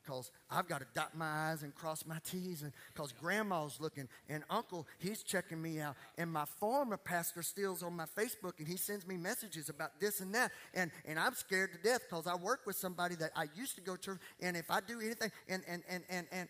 because 0.10 0.32
I've 0.50 0.68
got 0.68 0.80
to 0.80 0.88
dot 0.94 1.16
my 1.16 1.52
I's 1.52 1.64
and 1.64 1.74
cross 1.76 2.06
my 2.06 2.18
T's, 2.24 2.64
and 2.64 2.72
because 2.94 3.12
grandma's 3.12 3.80
looking, 3.80 4.08
and 4.28 4.44
uncle, 4.50 4.88
he's 4.98 5.24
checking 5.24 5.62
me 5.62 5.80
out, 5.80 5.96
and 6.18 6.32
my 6.32 6.46
former 6.46 6.98
pastor 6.98 7.44
steals 7.44 7.84
on 7.84 7.94
my 7.96 8.06
Facebook, 8.06 8.54
and 8.60 8.68
he 8.68 8.78
sends 8.78 9.06
me 9.06 9.18
messages 9.18 9.70
about 9.70 10.00
this 10.00 10.20
and 10.20 10.34
that, 10.34 10.52
and, 10.74 10.92
and 11.06 11.20
I'm 11.20 11.34
scared 11.36 11.74
to 11.74 11.80
death 11.80 12.02
because 12.10 12.28
I 12.28 12.36
work 12.36 12.62
with 12.66 12.76
somebody 12.76 13.16
that 13.16 13.32
I 13.36 13.46
used 13.56 13.76
to 13.76 13.82
go 13.82 13.96
to, 13.98 14.18
and 14.42 14.58
if 14.58 14.72
I 14.72 14.80
do 14.82 15.00
anything, 15.00 15.32
and, 15.48 15.64
and, 15.68 15.84
and, 15.88 16.04
and, 16.10 16.28
and 16.32 16.50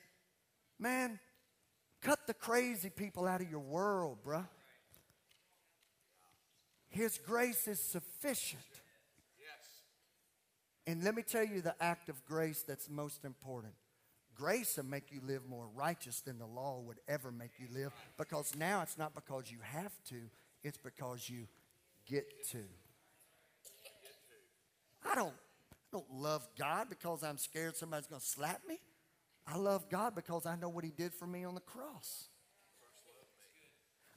man, 0.80 1.20
cut 2.02 2.28
the 2.28 2.34
crazy 2.34 2.90
people 2.90 3.28
out 3.28 3.42
of 3.42 3.50
your 3.50 3.60
world, 3.60 4.20
bruh. 4.26 4.48
His 6.90 7.18
grace 7.18 7.68
is 7.68 7.80
sufficient. 7.80 8.79
And 10.90 11.04
let 11.04 11.14
me 11.14 11.22
tell 11.22 11.46
you 11.46 11.62
the 11.62 11.76
act 11.80 12.10
of 12.10 12.26
grace 12.26 12.64
that's 12.68 12.90
most 12.90 13.24
important. 13.24 13.74
Grace 14.34 14.76
will 14.76 14.86
make 14.86 15.12
you 15.12 15.22
live 15.24 15.48
more 15.48 15.68
righteous 15.76 16.22
than 16.22 16.40
the 16.40 16.48
law 16.48 16.82
would 16.84 16.98
ever 17.08 17.32
make 17.32 17.52
you 17.60 17.68
live 17.72 17.94
because 18.18 18.56
now 18.56 18.82
it's 18.82 18.98
not 18.98 19.14
because 19.14 19.52
you 19.52 19.60
have 19.62 19.92
to, 20.08 20.16
it's 20.64 20.80
because 20.80 21.30
you 21.30 21.46
get 22.08 22.26
to. 22.50 22.64
I 25.08 25.14
don't, 25.14 25.34
I 25.72 25.76
don't 25.92 26.12
love 26.12 26.48
God 26.58 26.88
because 26.90 27.24
I'm 27.24 27.38
scared 27.38 27.76
somebody's 27.76 28.08
going 28.08 28.22
to 28.22 28.28
slap 28.28 28.62
me. 28.68 28.80
I 29.46 29.58
love 29.58 29.90
God 29.92 30.16
because 30.16 30.48
I 30.48 30.56
know 30.56 30.70
what 30.70 30.84
He 30.84 30.90
did 30.90 31.14
for 31.14 31.28
me 31.28 31.44
on 31.44 31.54
the 31.54 31.62
cross. 31.62 32.30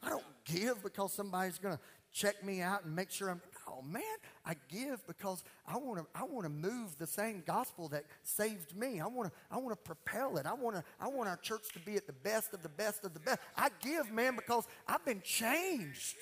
I 0.03 0.09
don't 0.09 0.25
give 0.47 0.83
because 0.83 1.13
somebody's 1.13 1.59
going 1.59 1.77
to 1.77 1.83
check 2.15 2.43
me 2.43 2.63
out 2.63 2.85
and 2.85 2.97
make 2.97 3.11
sure 3.11 3.29
I'm. 3.29 3.43
Oh 3.73 3.83
man, 3.83 4.03
I 4.45 4.55
give 4.69 5.07
because 5.07 5.43
I 5.67 5.77
want 5.77 6.01
to. 6.01 6.07
I 6.15 6.25
want 6.25 6.45
to 6.45 6.51
move 6.51 6.99
the 6.99 7.07
same 7.07 7.43
gospel 7.47 7.89
that 7.89 8.05
saved 8.23 8.77
me. 8.77 9.01
I 9.01 9.07
want 9.07 9.31
to. 9.31 9.35
I 9.51 9.57
want 9.57 9.71
to 9.71 9.77
propel 9.77 10.37
it. 10.37 10.47
I 10.47 10.53
want 10.53 10.77
to. 10.77 10.85
I 11.01 11.09
want 11.09 11.29
our 11.29 11.37
church 11.37 11.73
to 11.73 11.79
be 11.79 11.97
at 11.97 12.07
the 12.07 12.13
best 12.13 12.53
of 12.53 12.63
the 12.63 12.69
best 12.69 13.05
of 13.05 13.15
the 13.15 13.21
best. 13.21 13.39
I 13.57 13.71
give, 13.81 14.13
man, 14.13 14.37
because 14.37 14.67
I've 14.87 15.05
been 15.05 15.23
changed. 15.23 16.17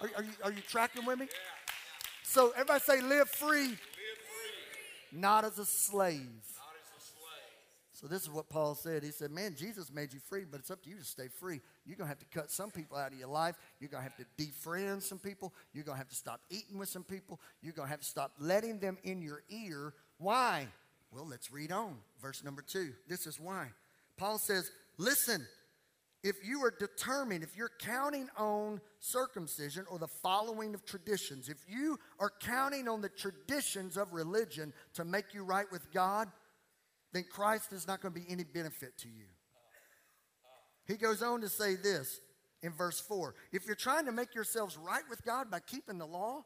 Are, 0.00 0.10
are 0.16 0.22
you 0.24 0.32
Are 0.42 0.52
you 0.52 0.62
tracking 0.68 1.04
with 1.04 1.18
me? 1.18 1.28
So 2.24 2.50
everybody 2.50 2.80
say, 2.80 3.00
live 3.00 3.28
free, 3.28 3.68
live 3.68 3.76
free. 3.76 5.20
not 5.20 5.44
as 5.44 5.58
a 5.58 5.64
slave. 5.66 6.53
So 7.94 8.08
this 8.08 8.22
is 8.22 8.30
what 8.30 8.48
Paul 8.48 8.74
said. 8.74 9.04
He 9.04 9.12
said, 9.12 9.30
Man, 9.30 9.54
Jesus 9.56 9.92
made 9.92 10.12
you 10.12 10.18
free, 10.18 10.44
but 10.50 10.58
it's 10.58 10.70
up 10.70 10.82
to 10.82 10.90
you 10.90 10.96
to 10.96 11.04
stay 11.04 11.28
free. 11.28 11.60
You're 11.86 11.96
going 11.96 12.06
to 12.06 12.08
have 12.08 12.18
to 12.18 12.38
cut 12.38 12.50
some 12.50 12.72
people 12.72 12.98
out 12.98 13.12
of 13.12 13.18
your 13.18 13.28
life. 13.28 13.54
You're 13.78 13.88
going 13.88 14.04
to 14.04 14.10
have 14.10 14.18
to 14.18 14.26
defriend 14.36 15.02
some 15.02 15.20
people. 15.20 15.54
You're 15.72 15.84
going 15.84 15.94
to 15.94 16.00
have 16.00 16.08
to 16.08 16.14
stop 16.16 16.40
eating 16.50 16.76
with 16.76 16.88
some 16.88 17.04
people. 17.04 17.40
You're 17.62 17.72
going 17.72 17.86
to 17.86 17.90
have 17.90 18.00
to 18.00 18.06
stop 18.06 18.32
letting 18.40 18.80
them 18.80 18.98
in 19.04 19.22
your 19.22 19.44
ear. 19.48 19.94
Why? 20.18 20.66
Well, 21.12 21.24
let's 21.24 21.52
read 21.52 21.70
on. 21.70 21.98
Verse 22.20 22.42
number 22.42 22.62
two. 22.62 22.92
This 23.08 23.28
is 23.28 23.38
why. 23.38 23.68
Paul 24.16 24.38
says, 24.38 24.72
Listen, 24.98 25.46
if 26.24 26.36
you 26.44 26.64
are 26.64 26.72
determined, 26.76 27.44
if 27.44 27.56
you're 27.56 27.70
counting 27.78 28.28
on 28.36 28.80
circumcision 28.98 29.84
or 29.88 30.00
the 30.00 30.08
following 30.08 30.74
of 30.74 30.84
traditions, 30.84 31.48
if 31.48 31.58
you 31.68 32.00
are 32.18 32.32
counting 32.40 32.88
on 32.88 33.02
the 33.02 33.08
traditions 33.08 33.96
of 33.96 34.12
religion 34.12 34.72
to 34.94 35.04
make 35.04 35.32
you 35.32 35.44
right 35.44 35.70
with 35.70 35.92
God, 35.92 36.28
then 37.14 37.24
Christ 37.30 37.72
is 37.72 37.86
not 37.86 38.02
going 38.02 38.12
to 38.12 38.20
be 38.20 38.26
any 38.28 38.42
benefit 38.42 38.98
to 38.98 39.08
you. 39.08 39.26
He 40.86 40.96
goes 40.96 41.22
on 41.22 41.40
to 41.40 41.48
say 41.48 41.76
this 41.76 42.20
in 42.60 42.72
verse 42.72 43.00
4 43.00 43.34
If 43.52 43.66
you're 43.66 43.76
trying 43.76 44.04
to 44.06 44.12
make 44.12 44.34
yourselves 44.34 44.76
right 44.76 45.04
with 45.08 45.24
God 45.24 45.50
by 45.50 45.60
keeping 45.60 45.96
the 45.96 46.06
law, 46.06 46.44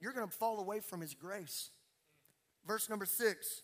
you're 0.00 0.14
going 0.14 0.26
to 0.26 0.34
fall 0.34 0.58
away 0.58 0.80
from 0.80 1.02
His 1.02 1.14
grace. 1.14 1.70
Verse 2.66 2.88
number 2.88 3.04
6 3.04 3.62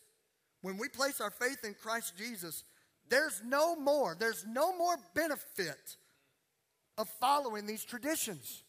When 0.61 0.77
we 0.77 0.89
place 0.89 1.21
our 1.23 1.31
faith 1.31 1.65
in 1.65 1.75
Christ 1.75 2.13
Jesus, 2.19 2.63
there's 3.09 3.41
no 3.45 3.77
more, 3.77 4.15
there's 4.19 4.45
no 4.47 4.77
more 4.77 4.97
benefit 5.15 5.97
of 6.99 7.09
following 7.19 7.67
these 7.67 7.85
traditions. 7.85 8.63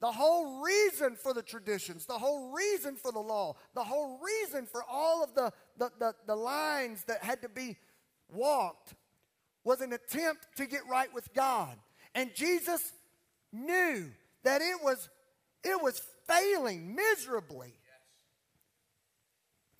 The 0.00 0.12
whole 0.12 0.62
reason 0.62 1.16
for 1.16 1.32
the 1.32 1.42
traditions, 1.42 2.04
the 2.04 2.18
whole 2.18 2.52
reason 2.52 2.96
for 2.96 3.12
the 3.12 3.20
law, 3.20 3.56
the 3.74 3.84
whole 3.84 4.20
reason 4.22 4.66
for 4.66 4.84
all 4.84 5.24
of 5.24 5.34
the, 5.34 5.52
the, 5.78 5.90
the, 5.98 6.14
the, 6.26 6.36
lines 6.36 7.04
that 7.04 7.24
had 7.24 7.40
to 7.42 7.48
be 7.48 7.76
walked 8.28 8.94
was 9.64 9.80
an 9.80 9.94
attempt 9.94 10.46
to 10.56 10.66
get 10.66 10.82
right 10.90 11.12
with 11.14 11.32
God. 11.32 11.76
And 12.14 12.34
Jesus 12.34 12.92
knew 13.52 14.10
that 14.44 14.60
it 14.60 14.82
was, 14.82 15.08
it 15.64 15.82
was 15.82 16.02
failing 16.28 16.94
miserably. 16.94 17.72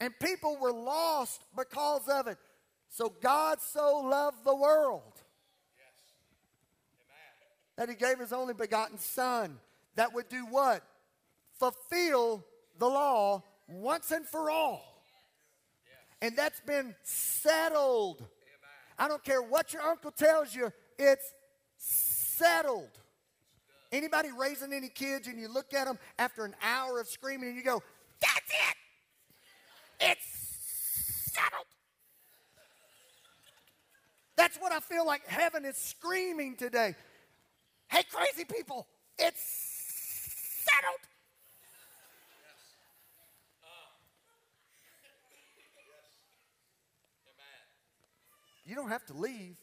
And 0.00 0.18
people 0.18 0.56
were 0.58 0.72
lost 0.72 1.42
because 1.56 2.08
of 2.08 2.26
it. 2.26 2.38
So 2.88 3.12
God 3.20 3.58
so 3.60 3.98
loved 3.98 4.44
the 4.44 4.54
world 4.54 5.12
that 7.76 7.90
he 7.90 7.94
gave 7.94 8.18
his 8.18 8.32
only 8.32 8.54
begotten 8.54 8.98
Son 8.98 9.58
that 9.96 10.14
would 10.14 10.28
do 10.28 10.46
what? 10.46 10.82
Fulfill 11.58 12.44
the 12.78 12.86
law 12.86 13.42
once 13.68 14.10
and 14.10 14.26
for 14.26 14.50
all. 14.50 15.02
And 16.22 16.36
that's 16.36 16.60
been 16.60 16.94
settled. 17.02 18.24
I 18.98 19.08
don't 19.08 19.22
care 19.22 19.42
what 19.42 19.72
your 19.72 19.82
uncle 19.82 20.10
tells 20.10 20.54
you, 20.54 20.72
it's 20.98 21.32
settled. 21.76 22.90
Anybody 23.92 24.30
raising 24.36 24.72
any 24.72 24.88
kids 24.88 25.28
and 25.28 25.38
you 25.38 25.48
look 25.48 25.72
at 25.72 25.86
them 25.86 25.98
after 26.18 26.44
an 26.44 26.54
hour 26.62 27.00
of 27.00 27.06
screaming 27.06 27.48
and 27.48 27.56
you 27.56 27.62
go, 27.62 27.82
that's 28.20 28.50
it. 28.50 28.76
It's 30.00 31.32
settled. 31.32 31.66
That's 34.36 34.56
what 34.58 34.72
I 34.72 34.80
feel 34.80 35.06
like 35.06 35.26
heaven 35.26 35.64
is 35.64 35.76
screaming 35.76 36.56
today. 36.56 36.94
Hey, 37.88 38.02
crazy 38.10 38.44
people, 38.44 38.86
it's 39.18 39.40
You 48.66 48.74
don't 48.74 48.88
have 48.88 49.06
to 49.06 49.14
leave. 49.14 49.56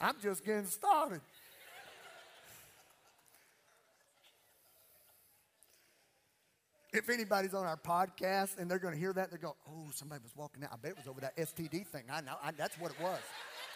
I'm 0.00 0.14
just 0.20 0.44
getting 0.44 0.66
started. 0.66 1.20
If 6.92 7.08
anybody's 7.08 7.54
on 7.54 7.64
our 7.64 7.76
podcast 7.76 8.58
and 8.58 8.70
they're 8.70 8.78
going 8.78 8.94
to 8.94 9.00
hear 9.00 9.12
that, 9.12 9.30
they 9.30 9.36
go, 9.38 9.56
"Oh, 9.68 9.90
somebody 9.94 10.22
was 10.22 10.32
walking 10.36 10.64
out. 10.64 10.70
I 10.72 10.76
bet 10.76 10.92
it 10.92 10.96
was 10.98 11.06
over 11.06 11.20
that 11.20 11.36
STD 11.36 11.86
thing. 11.86 12.04
I 12.10 12.20
know. 12.20 12.34
I, 12.42 12.50
that's 12.50 12.78
what 12.78 12.90
it 12.90 13.00
was. 13.00 13.20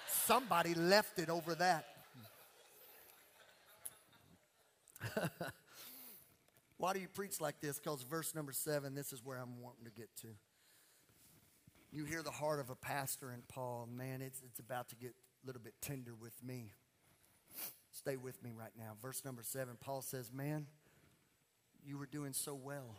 Somebody 0.08 0.74
left 0.74 1.18
it 1.18 1.30
over 1.30 1.54
that." 1.54 1.95
Why 6.78 6.92
do 6.92 7.00
you 7.00 7.08
preach 7.08 7.40
like 7.40 7.60
this? 7.60 7.78
Because 7.78 8.02
verse 8.02 8.34
number 8.34 8.52
seven, 8.52 8.94
this 8.94 9.12
is 9.12 9.24
where 9.24 9.38
I'm 9.38 9.60
wanting 9.62 9.84
to 9.84 9.90
get 9.90 10.14
to. 10.22 10.28
You 11.92 12.04
hear 12.04 12.22
the 12.22 12.30
heart 12.30 12.60
of 12.60 12.68
a 12.68 12.74
pastor 12.74 13.32
in 13.32 13.42
Paul. 13.48 13.88
Man, 13.90 14.20
it's, 14.20 14.42
it's 14.44 14.58
about 14.58 14.88
to 14.90 14.96
get 14.96 15.14
a 15.42 15.46
little 15.46 15.62
bit 15.62 15.74
tender 15.80 16.14
with 16.14 16.34
me. 16.44 16.72
Stay 17.92 18.16
with 18.16 18.42
me 18.42 18.52
right 18.54 18.72
now. 18.78 18.92
Verse 19.00 19.24
number 19.24 19.42
seven, 19.42 19.76
Paul 19.80 20.02
says, 20.02 20.30
Man, 20.30 20.66
you 21.84 21.96
were 21.96 22.06
doing 22.06 22.34
so 22.34 22.54
well. 22.54 22.96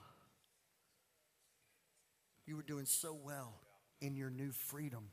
You 2.47 2.55
were 2.55 2.63
doing 2.63 2.85
so 2.85 3.13
well. 3.23 3.53
in 4.01 4.15
your 4.15 4.29
new 4.29 4.51
freedom. 4.51 5.09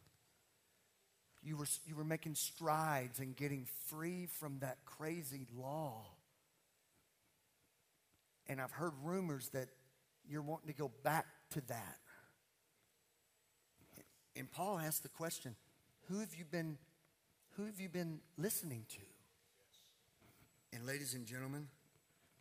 You 1.42 1.56
were, 1.56 1.66
you 1.86 1.94
were 1.94 2.04
making 2.04 2.36
strides 2.36 3.18
and 3.18 3.36
getting 3.36 3.66
free 3.88 4.26
from 4.26 4.58
that 4.60 4.78
crazy 4.86 5.46
law. 5.54 6.06
And 8.54 8.60
I've 8.60 8.70
heard 8.70 8.92
rumors 9.02 9.48
that 9.48 9.66
you're 10.28 10.40
wanting 10.40 10.68
to 10.68 10.74
go 10.74 10.88
back 11.02 11.26
to 11.50 11.60
that. 11.62 11.98
And 14.36 14.48
Paul 14.48 14.78
asked 14.78 15.02
the 15.02 15.08
question, 15.08 15.56
who 16.08 16.20
have 16.20 16.36
you 16.38 16.44
been 16.44 16.78
who 17.56 17.64
have 17.64 17.80
you 17.80 17.88
been 17.88 18.20
listening 18.36 18.86
to? 18.90 19.00
And 20.72 20.86
ladies 20.86 21.14
and 21.14 21.26
gentlemen, 21.26 21.66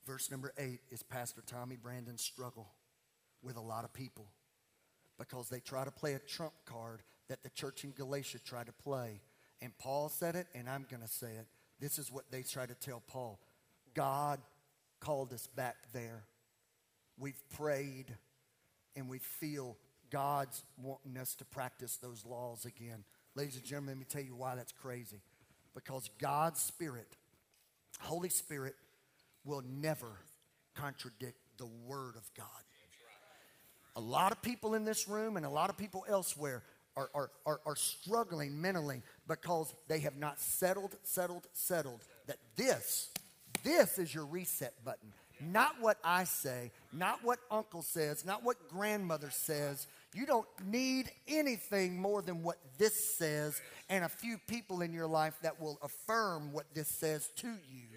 verse 0.06 0.30
number 0.30 0.54
8 0.56 0.82
is 0.92 1.02
Pastor 1.02 1.42
Tommy 1.48 1.78
Brandon's 1.78 2.22
struggle 2.22 2.68
with 3.42 3.58
a 3.58 3.62
lot 3.62 3.84
of 3.84 3.92
people 3.92 4.28
because 5.18 5.50
they 5.50 5.62
try 5.62 5.84
to 5.84 5.90
play 5.90 6.14
a 6.14 6.20
trump 6.20 6.54
card 6.66 7.02
that 7.28 7.42
the 7.42 7.50
church 7.50 7.86
in 7.86 7.90
Galatia 7.90 8.38
tried 8.38 8.68
to 8.68 8.74
play. 8.74 9.20
And 9.64 9.76
Paul 9.80 10.10
said 10.10 10.36
it, 10.36 10.46
and 10.54 10.70
I'm 10.70 10.86
going 10.92 11.02
to 11.02 11.10
say 11.10 11.32
it. 11.40 11.48
This 11.80 11.98
is 11.98 12.12
what 12.12 12.30
they 12.30 12.44
try 12.44 12.68
to 12.68 12.76
tell 12.76 13.02
Paul 13.08 13.40
God 13.96 14.40
called 15.04 15.34
us 15.34 15.48
back 15.48 15.76
there. 15.92 16.24
We've 17.20 17.42
prayed, 17.56 18.16
and 18.96 19.10
we 19.10 19.20
feel 19.20 19.78
God's 20.10 20.64
wanting 20.82 21.18
us 21.18 21.36
to 21.36 21.46
practice 21.46 21.98
those 21.98 22.26
laws 22.26 22.66
again. 22.66 23.04
Ladies 23.36 23.56
and 23.56 23.66
gentlemen, 23.66 23.96
let 23.96 24.00
me 24.00 24.06
tell 24.08 24.22
you 24.22 24.36
why 24.36 24.56
that's 24.56 24.72
crazy. 24.72 25.22
Because 25.76 26.10
God's 26.20 26.62
Spirit, 26.62 27.18
Holy 28.00 28.30
Spirit, 28.30 28.76
will 29.44 29.64
never 29.68 30.20
contradict 30.76 31.38
the 31.58 31.68
Word 31.86 32.16
of 32.16 32.30
God. 32.38 32.48
A 33.96 34.02
lot 34.02 34.32
of 34.32 34.42
people 34.42 34.74
in 34.74 34.86
this 34.86 35.08
room 35.08 35.38
and 35.38 35.46
a 35.46 35.50
lot 35.50 35.70
of 35.70 35.78
people 35.78 36.06
elsewhere 36.08 36.64
are, 36.96 37.10
are, 37.14 37.32
are, 37.46 37.60
are, 37.66 37.76
struggling 37.76 38.60
mentally 38.60 39.02
because 39.28 39.74
they 39.88 40.00
have 40.00 40.16
not 40.16 40.40
settled, 40.40 40.96
settled, 41.04 41.48
settled 41.54 42.02
that 42.28 42.38
this, 42.56 43.10
this 43.64 43.98
is 43.98 44.14
your 44.14 44.26
reset 44.26 44.74
button. 44.84 45.14
Not 45.42 45.76
what 45.82 45.98
I 46.04 46.24
say, 46.26 46.72
not 46.94 47.24
what 47.24 47.40
uncle 47.52 47.82
says, 47.82 48.26
not 48.26 48.44
what 48.44 48.70
grandmother 48.70 49.30
says. 49.30 49.88
You 50.14 50.26
don't 50.26 50.48
need 50.66 51.12
anything 51.28 52.00
more 52.00 52.22
than 52.22 52.44
what 52.44 52.58
this 52.78 53.16
says 53.18 53.60
and 53.90 54.06
a 54.06 54.10
few 54.10 54.38
people 54.48 54.82
in 54.82 54.94
your 54.94 55.08
life 55.08 55.34
that 55.42 55.60
will 55.60 55.80
affirm 55.82 56.54
what 56.54 56.66
this 56.74 56.88
says 56.88 57.30
to 57.38 57.48
you. 57.48 57.88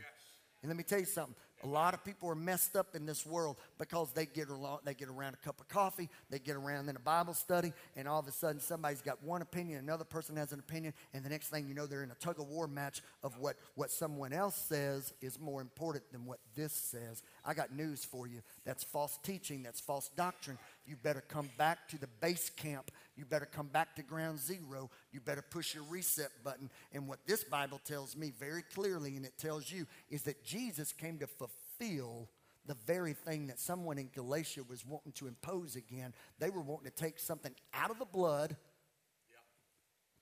And 0.62 0.70
let 0.70 0.76
me 0.76 0.82
tell 0.82 0.98
you 0.98 1.04
something 1.04 1.34
a 1.66 1.68
lot 1.68 1.94
of 1.94 2.04
people 2.04 2.30
are 2.30 2.36
messed 2.36 2.76
up 2.76 2.94
in 2.94 3.06
this 3.06 3.26
world 3.26 3.56
because 3.76 4.12
they 4.12 4.24
get, 4.24 4.48
along, 4.48 4.78
they 4.84 4.94
get 4.94 5.08
around 5.08 5.34
a 5.34 5.44
cup 5.44 5.60
of 5.60 5.68
coffee, 5.68 6.08
they 6.30 6.38
get 6.38 6.54
around 6.54 6.88
in 6.88 6.94
a 6.94 7.00
Bible 7.00 7.34
study, 7.34 7.72
and 7.96 8.06
all 8.06 8.20
of 8.20 8.28
a 8.28 8.32
sudden 8.32 8.60
somebody's 8.60 9.02
got 9.02 9.22
one 9.24 9.42
opinion, 9.42 9.80
another 9.80 10.04
person 10.04 10.36
has 10.36 10.52
an 10.52 10.60
opinion, 10.60 10.94
and 11.12 11.24
the 11.24 11.28
next 11.28 11.48
thing 11.48 11.66
you 11.66 11.74
know, 11.74 11.86
they're 11.86 12.04
in 12.04 12.10
a 12.12 12.14
tug 12.14 12.38
of 12.38 12.48
war 12.48 12.68
match 12.68 13.02
of 13.24 13.36
what, 13.38 13.56
what 13.74 13.90
someone 13.90 14.32
else 14.32 14.54
says 14.54 15.12
is 15.20 15.40
more 15.40 15.60
important 15.60 16.04
than 16.12 16.24
what 16.24 16.38
this 16.54 16.72
says. 16.72 17.22
I 17.44 17.52
got 17.52 17.74
news 17.74 18.04
for 18.04 18.28
you. 18.28 18.42
That's 18.64 18.84
false 18.84 19.18
teaching, 19.24 19.64
that's 19.64 19.80
false 19.80 20.08
doctrine. 20.16 20.58
You 20.86 20.94
better 20.94 21.24
come 21.26 21.50
back 21.58 21.88
to 21.88 21.98
the 21.98 22.06
base 22.20 22.48
camp. 22.50 22.92
You 23.16 23.24
better 23.24 23.46
come 23.46 23.68
back 23.68 23.96
to 23.96 24.02
ground 24.02 24.38
zero. 24.38 24.90
You 25.10 25.20
better 25.20 25.42
push 25.42 25.74
your 25.74 25.84
reset 25.84 26.30
button. 26.44 26.70
And 26.92 27.08
what 27.08 27.26
this 27.26 27.44
Bible 27.44 27.80
tells 27.84 28.14
me 28.16 28.32
very 28.38 28.62
clearly, 28.62 29.16
and 29.16 29.24
it 29.24 29.38
tells 29.38 29.70
you, 29.70 29.86
is 30.10 30.22
that 30.22 30.44
Jesus 30.44 30.92
came 30.92 31.18
to 31.18 31.26
fulfill 31.26 32.28
the 32.66 32.76
very 32.86 33.14
thing 33.14 33.46
that 33.46 33.60
someone 33.60 33.96
in 33.96 34.10
Galatia 34.14 34.62
was 34.68 34.84
wanting 34.84 35.12
to 35.12 35.28
impose 35.28 35.76
again. 35.76 36.12
They 36.38 36.50
were 36.50 36.60
wanting 36.60 36.90
to 36.90 36.96
take 36.96 37.18
something 37.18 37.54
out 37.72 37.90
of 37.90 37.98
the 37.98 38.04
blood 38.04 38.56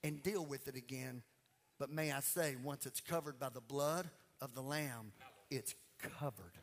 and 0.03 0.21
deal 0.21 0.45
with 0.45 0.67
it 0.67 0.75
again. 0.75 1.23
But 1.79 1.89
may 1.89 2.11
I 2.11 2.21
say, 2.21 2.55
once 2.63 2.85
it's 2.85 3.01
covered 3.01 3.39
by 3.39 3.49
the 3.49 3.61
blood 3.61 4.09
of 4.39 4.53
the 4.53 4.61
Lamb, 4.61 5.11
it's 5.49 5.73
covered. 6.19 6.53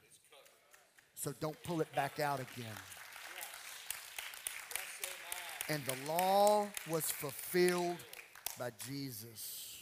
So 1.14 1.34
don't 1.40 1.60
pull 1.62 1.80
it 1.80 1.92
back 1.94 2.20
out 2.20 2.40
again. 2.40 2.72
And 5.68 5.82
the 5.86 5.94
law 6.12 6.66
was 6.90 7.04
fulfilled 7.04 7.96
by 8.58 8.70
Jesus. 8.86 9.78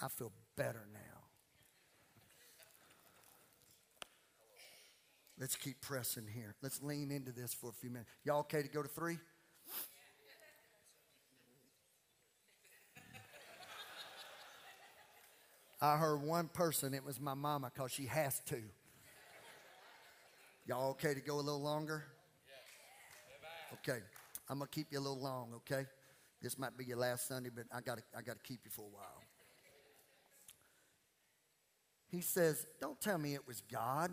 I 0.00 0.08
feel 0.08 0.32
better 0.56 0.86
now. 0.92 1.00
Let's 5.40 5.56
keep 5.56 5.80
pressing 5.80 6.26
here. 6.26 6.54
Let's 6.62 6.82
lean 6.82 7.10
into 7.10 7.32
this 7.32 7.54
for 7.54 7.70
a 7.70 7.72
few 7.72 7.90
minutes. 7.90 8.10
Y'all 8.24 8.40
okay 8.40 8.62
to 8.62 8.68
go 8.68 8.82
to 8.82 8.88
three? 8.88 9.18
I 15.80 15.96
heard 15.96 16.22
one 16.22 16.48
person, 16.48 16.92
it 16.92 17.04
was 17.04 17.20
my 17.20 17.34
mama, 17.34 17.70
because 17.72 17.92
she 17.92 18.06
has 18.06 18.40
to. 18.46 18.62
Y'all 20.68 20.90
okay 20.90 21.14
to 21.14 21.20
go 21.20 21.36
a 21.36 21.40
little 21.40 21.62
longer? 21.62 22.04
Okay. 23.72 24.00
I'm 24.50 24.58
going 24.58 24.68
to 24.68 24.74
keep 24.74 24.88
you 24.90 24.98
a 24.98 25.00
little 25.00 25.18
long, 25.18 25.48
okay? 25.56 25.86
This 26.42 26.58
might 26.58 26.76
be 26.76 26.84
your 26.84 26.98
last 26.98 27.26
Sunday, 27.26 27.48
but 27.54 27.64
I 27.72 27.80
got 27.80 28.00
I 28.16 28.20
got 28.20 28.36
to 28.36 28.42
keep 28.42 28.60
you 28.64 28.70
for 28.70 28.82
a 28.82 28.94
while. 28.94 29.22
He 32.10 32.20
says, 32.20 32.66
Don't 32.82 33.00
tell 33.00 33.16
me 33.16 33.34
it 33.34 33.46
was 33.46 33.62
God. 33.72 34.10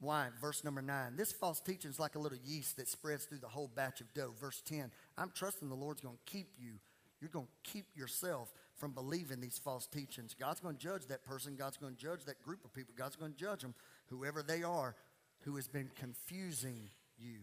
Why? 0.00 0.28
Verse 0.40 0.64
number 0.64 0.82
nine. 0.82 1.14
This 1.16 1.30
false 1.30 1.60
teaching 1.60 1.90
is 1.90 2.00
like 2.00 2.16
a 2.16 2.18
little 2.18 2.38
yeast 2.44 2.76
that 2.78 2.88
spreads 2.88 3.24
through 3.24 3.38
the 3.38 3.48
whole 3.48 3.70
batch 3.72 4.00
of 4.00 4.12
dough. 4.14 4.34
Verse 4.40 4.60
10. 4.66 4.90
I'm 5.16 5.30
trusting 5.32 5.68
the 5.68 5.74
Lord's 5.76 6.00
going 6.00 6.16
to 6.16 6.32
keep 6.32 6.48
you. 6.58 6.72
You're 7.20 7.30
going 7.30 7.46
to 7.46 7.70
keep 7.70 7.86
yourself 7.94 8.52
from 8.76 8.92
believing 8.92 9.40
these 9.40 9.60
false 9.62 9.86
teachings. 9.86 10.34
God's 10.34 10.58
going 10.58 10.76
to 10.76 10.82
judge 10.82 11.06
that 11.06 11.24
person. 11.24 11.54
God's 11.54 11.76
going 11.76 11.94
to 11.94 12.00
judge 12.00 12.24
that 12.24 12.42
group 12.42 12.64
of 12.64 12.72
people. 12.72 12.94
God's 12.96 13.14
going 13.16 13.32
to 13.32 13.38
judge 13.38 13.60
them, 13.60 13.74
whoever 14.08 14.42
they 14.42 14.62
are 14.62 14.96
who 15.44 15.56
has 15.56 15.68
been 15.68 15.90
confusing 15.98 16.90
you. 17.18 17.38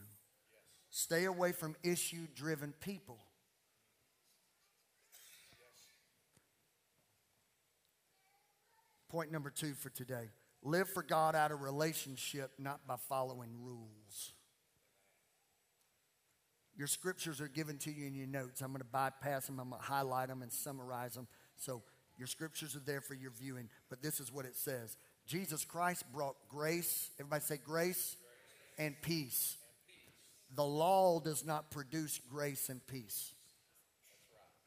Stay 0.90 1.26
away 1.26 1.52
from 1.52 1.76
issue 1.84 2.28
driven 2.36 2.74
people. 2.80 3.18
Point 9.10 9.32
number 9.32 9.50
two 9.50 9.74
for 9.74 9.90
today 9.90 10.30
live 10.64 10.90
for 10.90 11.04
God 11.04 11.36
out 11.36 11.52
of 11.52 11.62
relationship, 11.62 12.52
not 12.60 12.86
by 12.86 12.96
following 13.08 13.50
rules. 13.62 14.34
Your 16.76 16.88
scriptures 16.88 17.42
are 17.42 17.48
given 17.48 17.78
to 17.80 17.92
you 17.92 18.06
in 18.06 18.14
your 18.14 18.28
notes. 18.28 18.62
I'm 18.62 18.72
going 18.72 18.82
to 18.82 18.86
bypass 18.86 19.48
them, 19.48 19.60
I'm 19.60 19.70
going 19.70 19.82
to 19.82 19.88
highlight 19.88 20.28
them 20.28 20.42
and 20.42 20.52
summarize 20.52 21.16
them. 21.16 21.28
So 21.56 21.82
your 22.18 22.28
scriptures 22.28 22.76
are 22.76 22.80
there 22.80 23.02
for 23.02 23.14
your 23.14 23.32
viewing, 23.32 23.70
but 23.90 24.02
this 24.02 24.20
is 24.20 24.32
what 24.32 24.46
it 24.46 24.56
says 24.56 24.98
Jesus 25.28 25.66
Christ 25.66 26.06
brought 26.14 26.36
grace. 26.50 27.12
Everybody 27.20 27.44
say 27.44 27.60
grace 27.64 28.16
and 28.78 28.96
peace. 29.02 29.58
The 30.56 30.64
law 30.64 31.20
does 31.20 31.46
not 31.46 31.70
produce 31.70 32.20
grace 32.32 32.70
and 32.70 32.86
peace. 32.88 33.34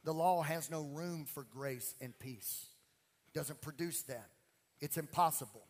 The 0.05 0.13
law 0.13 0.43
has 0.43 0.71
no 0.71 0.83
room 0.83 1.25
for 1.25 1.45
grace 1.45 1.95
and 2.01 2.17
peace. 2.19 2.67
Doesn't 3.35 3.61
produce 3.63 4.03
that. 4.03 4.29
It's 4.81 4.99
impossible. 4.99 5.63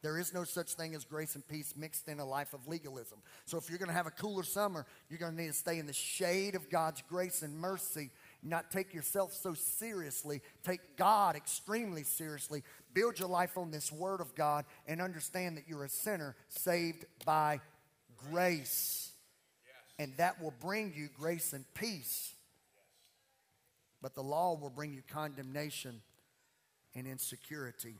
There 0.00 0.18
is 0.18 0.32
no 0.32 0.44
such 0.44 0.74
thing 0.74 0.94
as 0.94 1.04
grace 1.04 1.34
and 1.34 1.46
peace 1.46 1.74
mixed 1.76 2.08
in 2.08 2.20
a 2.20 2.24
life 2.24 2.54
of 2.54 2.68
legalism. 2.68 3.18
So 3.46 3.58
if 3.58 3.68
you're 3.68 3.78
going 3.78 3.88
to 3.88 3.94
have 3.94 4.06
a 4.06 4.12
cooler 4.12 4.44
summer, 4.44 4.86
you're 5.08 5.18
going 5.18 5.34
to 5.34 5.42
need 5.42 5.48
to 5.48 5.54
stay 5.54 5.78
in 5.80 5.86
the 5.86 5.92
shade 5.92 6.54
of 6.54 6.70
God's 6.70 7.02
grace 7.08 7.42
and 7.42 7.58
mercy 7.58 8.10
not 8.42 8.70
take 8.70 8.94
yourself 8.94 9.34
so 9.34 9.54
seriously. 9.54 10.40
Take 10.62 10.96
God 10.96 11.34
extremely 11.34 12.04
seriously. 12.04 12.62
Build 12.94 13.18
your 13.18 13.28
life 13.28 13.56
on 13.56 13.70
this 13.70 13.92
Word 13.92 14.20
of 14.20 14.34
God 14.34 14.64
and 14.86 15.00
understand 15.00 15.56
that 15.56 15.64
you're 15.68 15.84
a 15.84 15.88
sinner 15.88 16.34
saved 16.48 17.04
by 17.24 17.60
grace. 18.30 19.10
And 19.98 20.16
that 20.16 20.40
will 20.40 20.54
bring 20.60 20.92
you 20.96 21.08
grace 21.18 21.52
and 21.52 21.64
peace. 21.74 22.34
But 24.00 24.14
the 24.14 24.22
law 24.22 24.56
will 24.56 24.70
bring 24.70 24.92
you 24.92 25.02
condemnation 25.08 26.00
and 26.94 27.06
insecurity. 27.06 27.96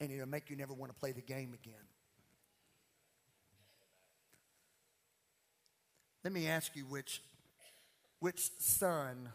And 0.00 0.10
it'll 0.10 0.28
make 0.28 0.50
you 0.50 0.56
never 0.56 0.74
want 0.74 0.92
to 0.92 0.98
play 0.98 1.12
the 1.12 1.20
game 1.20 1.54
again. 1.54 1.74
Let 6.24 6.32
me 6.32 6.48
ask 6.48 6.76
you 6.76 6.82
which 6.82 7.22
which 8.18 8.50
son 8.58 9.30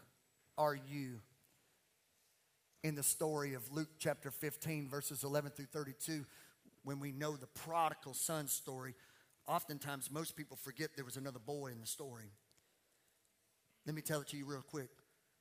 are 0.56 0.74
you? 0.74 1.20
In 2.86 2.94
the 2.94 3.02
story 3.02 3.54
of 3.54 3.68
Luke 3.72 3.88
chapter 3.98 4.30
15, 4.30 4.88
verses 4.88 5.24
11 5.24 5.50
through 5.56 5.66
32, 5.72 6.24
when 6.84 7.00
we 7.00 7.10
know 7.10 7.34
the 7.34 7.48
prodigal 7.48 8.14
son 8.14 8.46
story, 8.46 8.94
oftentimes 9.48 10.08
most 10.08 10.36
people 10.36 10.56
forget 10.56 10.90
there 10.94 11.04
was 11.04 11.16
another 11.16 11.40
boy 11.40 11.72
in 11.72 11.80
the 11.80 11.86
story. 11.88 12.30
Let 13.86 13.96
me 13.96 14.02
tell 14.02 14.20
it 14.20 14.28
to 14.28 14.36
you 14.36 14.46
real 14.46 14.62
quick. 14.62 14.90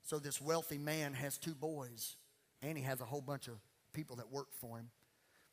So, 0.02 0.18
this 0.18 0.42
wealthy 0.42 0.80
man 0.80 1.14
has 1.14 1.38
two 1.38 1.54
boys, 1.54 2.16
and 2.64 2.76
he 2.76 2.84
has 2.84 3.00
a 3.00 3.06
whole 3.06 3.22
bunch 3.22 3.48
of 3.48 3.60
people 3.94 4.16
that 4.16 4.32
work 4.32 4.48
for 4.60 4.80
him. 4.80 4.90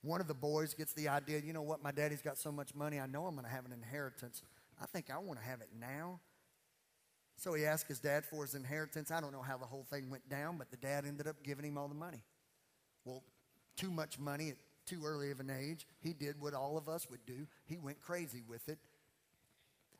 one 0.01 0.23
of 0.23 0.29
the 0.29 0.35
boys 0.35 0.73
gets 0.73 0.95
the 0.95 1.09
idea, 1.09 1.41
you 1.41 1.53
know 1.53 1.61
what, 1.61 1.83
my 1.83 1.93
daddy's 1.93 2.23
got 2.23 2.39
so 2.39 2.51
much 2.51 2.75
money, 2.75 3.01
I 3.01 3.07
know 3.07 3.27
I'm 3.27 3.35
going 3.35 3.45
to 3.45 3.53
have 3.53 3.67
an 3.67 3.73
inheritance. 3.73 4.41
I 4.81 4.87
think 4.87 5.11
I 5.11 5.19
want 5.19 5.39
to 5.39 5.45
have 5.45 5.61
it 5.61 5.69
now. 5.79 6.21
So 7.37 7.55
he 7.55 7.65
asked 7.65 7.89
his 7.89 7.99
dad 7.99 8.25
for 8.25 8.45
his 8.45 8.55
inheritance. 8.55 9.11
I 9.11 9.21
don't 9.21 9.33
know 9.33 9.43
how 9.43 9.59
the 9.59 9.67
whole 9.67 9.85
thing 9.85 10.11
went 10.11 10.29
down, 10.29 10.59
but 10.59 10.71
the 10.71 10.77
dad 10.77 11.05
ended 11.07 11.27
up 11.27 11.43
giving 11.43 11.65
him 11.65 11.79
all 11.79 11.89
the 11.89 11.95
money. 11.95 12.23
Well, 13.05 13.23
too 13.77 13.91
much 13.91 14.19
money 14.19 14.51
at 14.51 14.57
too 14.87 15.03
early 15.05 15.31
of 15.31 15.41
an 15.41 15.51
age. 15.51 15.87
He 16.01 16.13
did 16.13 16.41
what 16.41 16.55
all 16.55 16.77
of 16.77 16.89
us 16.89 17.09
would 17.11 17.25
do. 17.27 17.47
He 17.67 17.79
went 17.79 18.01
crazy 18.01 18.43
with 18.47 18.69
it. 18.69 18.79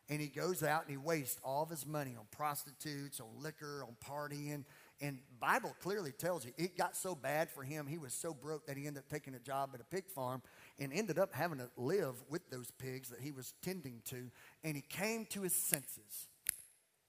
And 0.09 0.21
he 0.21 0.27
goes 0.27 0.63
out 0.63 0.83
and 0.83 0.91
he 0.91 0.97
wastes 0.97 1.41
all 1.45 1.63
of 1.63 1.71
his 1.71 1.87
money 1.87 2.17
on 2.19 2.27
prostitutes, 2.31 3.21
on 3.21 3.29
liquor, 3.41 3.85
on 3.87 3.97
partying. 4.05 4.65
And 5.01 5.19
Bible 5.41 5.75
clearly 5.81 6.13
tells 6.13 6.45
you 6.45 6.53
it 6.59 6.77
got 6.77 6.97
so 6.97 7.15
bad 7.15 7.49
for 7.49 7.63
him, 7.63 7.87
he 7.87 7.99
was 7.99 8.13
so 8.13 8.35
broke 8.35 8.67
that 8.67 8.77
he 8.77 8.87
ended 8.87 9.05
up 9.05 9.09
taking 9.09 9.35
a 9.35 9.39
job 9.39 9.71
at 9.75 9.81
a 9.81 9.85
pig 9.85 10.09
farm 10.09 10.43
and 10.79 10.93
ended 10.93 11.19
up 11.19 11.33
having 11.33 11.59
to 11.59 11.71
live 11.77 12.15
with 12.29 12.51
those 12.51 12.71
pigs 12.73 13.09
that 13.09 13.21
he 13.21 13.33
was 13.33 13.55
tending 13.63 14.03
to. 14.07 14.31
And 14.65 14.77
he 14.77 14.83
came 14.83 15.25
to 15.27 15.43
his 15.43 15.55
senses. 15.55 16.29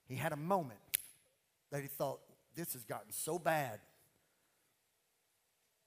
He 0.06 0.16
had 0.16 0.32
a 0.32 0.36
moment 0.36 0.80
that 1.70 1.82
he 1.82 1.88
thought, 1.88 2.20
this 2.54 2.74
has 2.74 2.84
gotten 2.84 3.10
so 3.10 3.38
bad. 3.38 3.80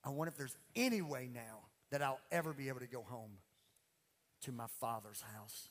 I 0.04 0.10
wonder 0.10 0.30
if 0.30 0.38
there's 0.38 0.58
any 0.76 1.02
way 1.02 1.30
now 1.34 1.60
that 1.92 2.02
I'll 2.02 2.20
ever 2.32 2.54
be 2.54 2.70
able 2.70 2.80
to 2.80 2.88
go 2.88 3.02
home 3.02 3.32
to 4.42 4.52
my 4.52 4.68
father's 4.80 5.24
house. 5.36 5.70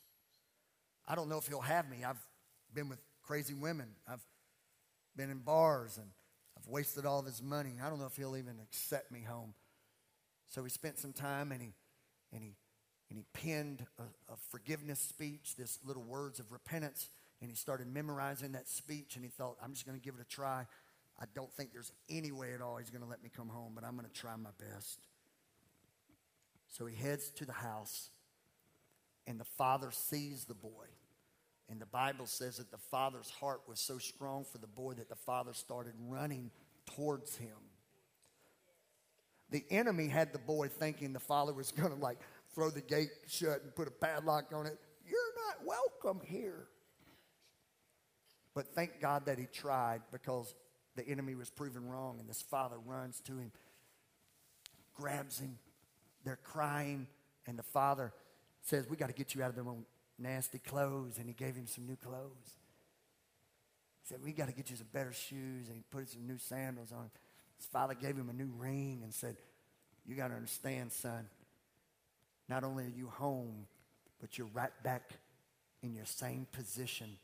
I 1.06 1.14
don't 1.14 1.28
know 1.28 1.38
if 1.38 1.46
he'll 1.46 1.60
have 1.60 1.88
me. 1.88 2.04
I've 2.04 2.20
been 2.72 2.88
with 2.88 2.98
crazy 3.22 3.54
women. 3.54 3.88
I've 4.08 4.24
been 5.16 5.30
in 5.30 5.38
bars 5.38 5.98
and 5.98 6.06
I've 6.58 6.66
wasted 6.68 7.06
all 7.06 7.20
of 7.20 7.26
his 7.26 7.42
money. 7.42 7.74
I 7.82 7.88
don't 7.88 7.98
know 7.98 8.06
if 8.06 8.16
he'll 8.16 8.36
even 8.36 8.56
accept 8.62 9.12
me 9.12 9.22
home. 9.22 9.54
So 10.46 10.62
he 10.62 10.70
spent 10.70 10.98
some 10.98 11.12
time 11.12 11.52
and 11.52 11.60
he 11.60 11.74
and 12.32 12.42
he 12.42 12.54
and 13.08 13.18
he 13.18 13.24
penned 13.32 13.86
a, 13.98 14.02
a 14.32 14.36
forgiveness 14.50 14.98
speech, 14.98 15.54
this 15.56 15.78
little 15.84 16.02
words 16.02 16.40
of 16.40 16.50
repentance, 16.50 17.08
and 17.40 17.50
he 17.50 17.56
started 17.56 17.86
memorizing 17.86 18.52
that 18.52 18.68
speech 18.68 19.16
and 19.16 19.24
he 19.24 19.30
thought, 19.30 19.56
I'm 19.62 19.72
just 19.72 19.86
going 19.86 19.98
to 19.98 20.04
give 20.04 20.14
it 20.14 20.20
a 20.20 20.28
try. 20.28 20.66
I 21.18 21.24
don't 21.34 21.52
think 21.52 21.72
there's 21.72 21.92
any 22.10 22.32
way 22.32 22.52
at 22.54 22.60
all 22.60 22.76
he's 22.76 22.90
going 22.90 23.02
to 23.02 23.08
let 23.08 23.22
me 23.22 23.30
come 23.34 23.48
home, 23.48 23.72
but 23.74 23.84
I'm 23.84 23.96
going 23.96 24.08
to 24.08 24.20
try 24.20 24.34
my 24.36 24.50
best. 24.58 25.00
So 26.68 26.86
he 26.86 26.94
heads 26.94 27.30
to 27.36 27.46
the 27.46 27.52
house, 27.52 28.10
and 29.26 29.40
the 29.40 29.44
father 29.44 29.90
sees 29.90 30.44
the 30.44 30.54
boy. 30.54 30.86
And 31.68 31.80
the 31.80 31.86
Bible 31.86 32.26
says 32.26 32.58
that 32.58 32.70
the 32.70 32.78
father's 32.78 33.30
heart 33.30 33.62
was 33.66 33.80
so 33.80 33.98
strong 33.98 34.44
for 34.44 34.58
the 34.58 34.66
boy 34.66 34.94
that 34.94 35.08
the 35.08 35.16
father 35.16 35.52
started 35.52 35.94
running 35.98 36.50
towards 36.94 37.36
him. 37.36 37.56
The 39.50 39.64
enemy 39.70 40.08
had 40.08 40.32
the 40.32 40.38
boy 40.38 40.68
thinking 40.68 41.12
the 41.12 41.20
father 41.20 41.52
was 41.52 41.72
going 41.72 41.92
to 41.92 41.98
like 41.98 42.18
throw 42.54 42.70
the 42.70 42.80
gate 42.80 43.10
shut 43.26 43.62
and 43.62 43.74
put 43.74 43.88
a 43.88 43.90
padlock 43.90 44.52
on 44.52 44.66
it. 44.66 44.78
You're 45.08 45.18
not 45.48 45.66
welcome 45.66 46.20
here. 46.24 46.68
But 48.56 48.68
thank 48.68 49.02
God 49.02 49.26
that 49.26 49.38
he 49.38 49.44
tried 49.44 50.00
because 50.10 50.54
the 50.96 51.06
enemy 51.06 51.34
was 51.34 51.50
proven 51.50 51.86
wrong. 51.90 52.16
And 52.18 52.26
this 52.26 52.40
father 52.40 52.76
runs 52.86 53.20
to 53.26 53.32
him, 53.32 53.52
grabs 54.94 55.38
him. 55.38 55.58
They're 56.24 56.38
crying. 56.42 57.06
And 57.46 57.58
the 57.58 57.62
father 57.62 58.14
says, 58.62 58.88
We 58.88 58.96
got 58.96 59.08
to 59.08 59.12
get 59.12 59.34
you 59.34 59.42
out 59.42 59.50
of 59.50 59.56
them 59.56 59.84
nasty 60.18 60.58
clothes. 60.58 61.18
And 61.18 61.26
he 61.26 61.34
gave 61.34 61.54
him 61.54 61.66
some 61.66 61.86
new 61.86 61.96
clothes. 61.96 62.56
He 64.02 64.08
said, 64.08 64.20
We 64.24 64.32
got 64.32 64.46
to 64.46 64.54
get 64.54 64.70
you 64.70 64.76
some 64.76 64.88
better 64.90 65.12
shoes. 65.12 65.68
And 65.68 65.76
he 65.76 65.84
put 65.90 66.08
some 66.08 66.26
new 66.26 66.38
sandals 66.38 66.92
on. 66.92 67.10
His 67.58 67.66
father 67.66 67.92
gave 67.92 68.16
him 68.16 68.30
a 68.30 68.32
new 68.32 68.50
ring 68.56 69.00
and 69.02 69.12
said, 69.12 69.36
You 70.06 70.16
got 70.16 70.28
to 70.28 70.34
understand, 70.34 70.92
son. 70.92 71.28
Not 72.48 72.64
only 72.64 72.84
are 72.84 72.96
you 72.96 73.08
home, 73.08 73.66
but 74.18 74.38
you're 74.38 74.48
right 74.54 74.72
back 74.82 75.10
in 75.82 75.94
your 75.94 76.06
same 76.06 76.46
position. 76.52 77.18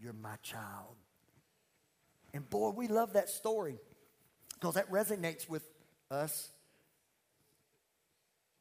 You're 0.00 0.12
my 0.12 0.36
child. 0.42 0.96
And 2.32 2.48
boy, 2.48 2.70
we 2.70 2.88
love 2.88 3.14
that 3.14 3.28
story 3.28 3.78
because 4.54 4.74
that 4.74 4.90
resonates 4.90 5.48
with 5.48 5.62
us. 6.10 6.50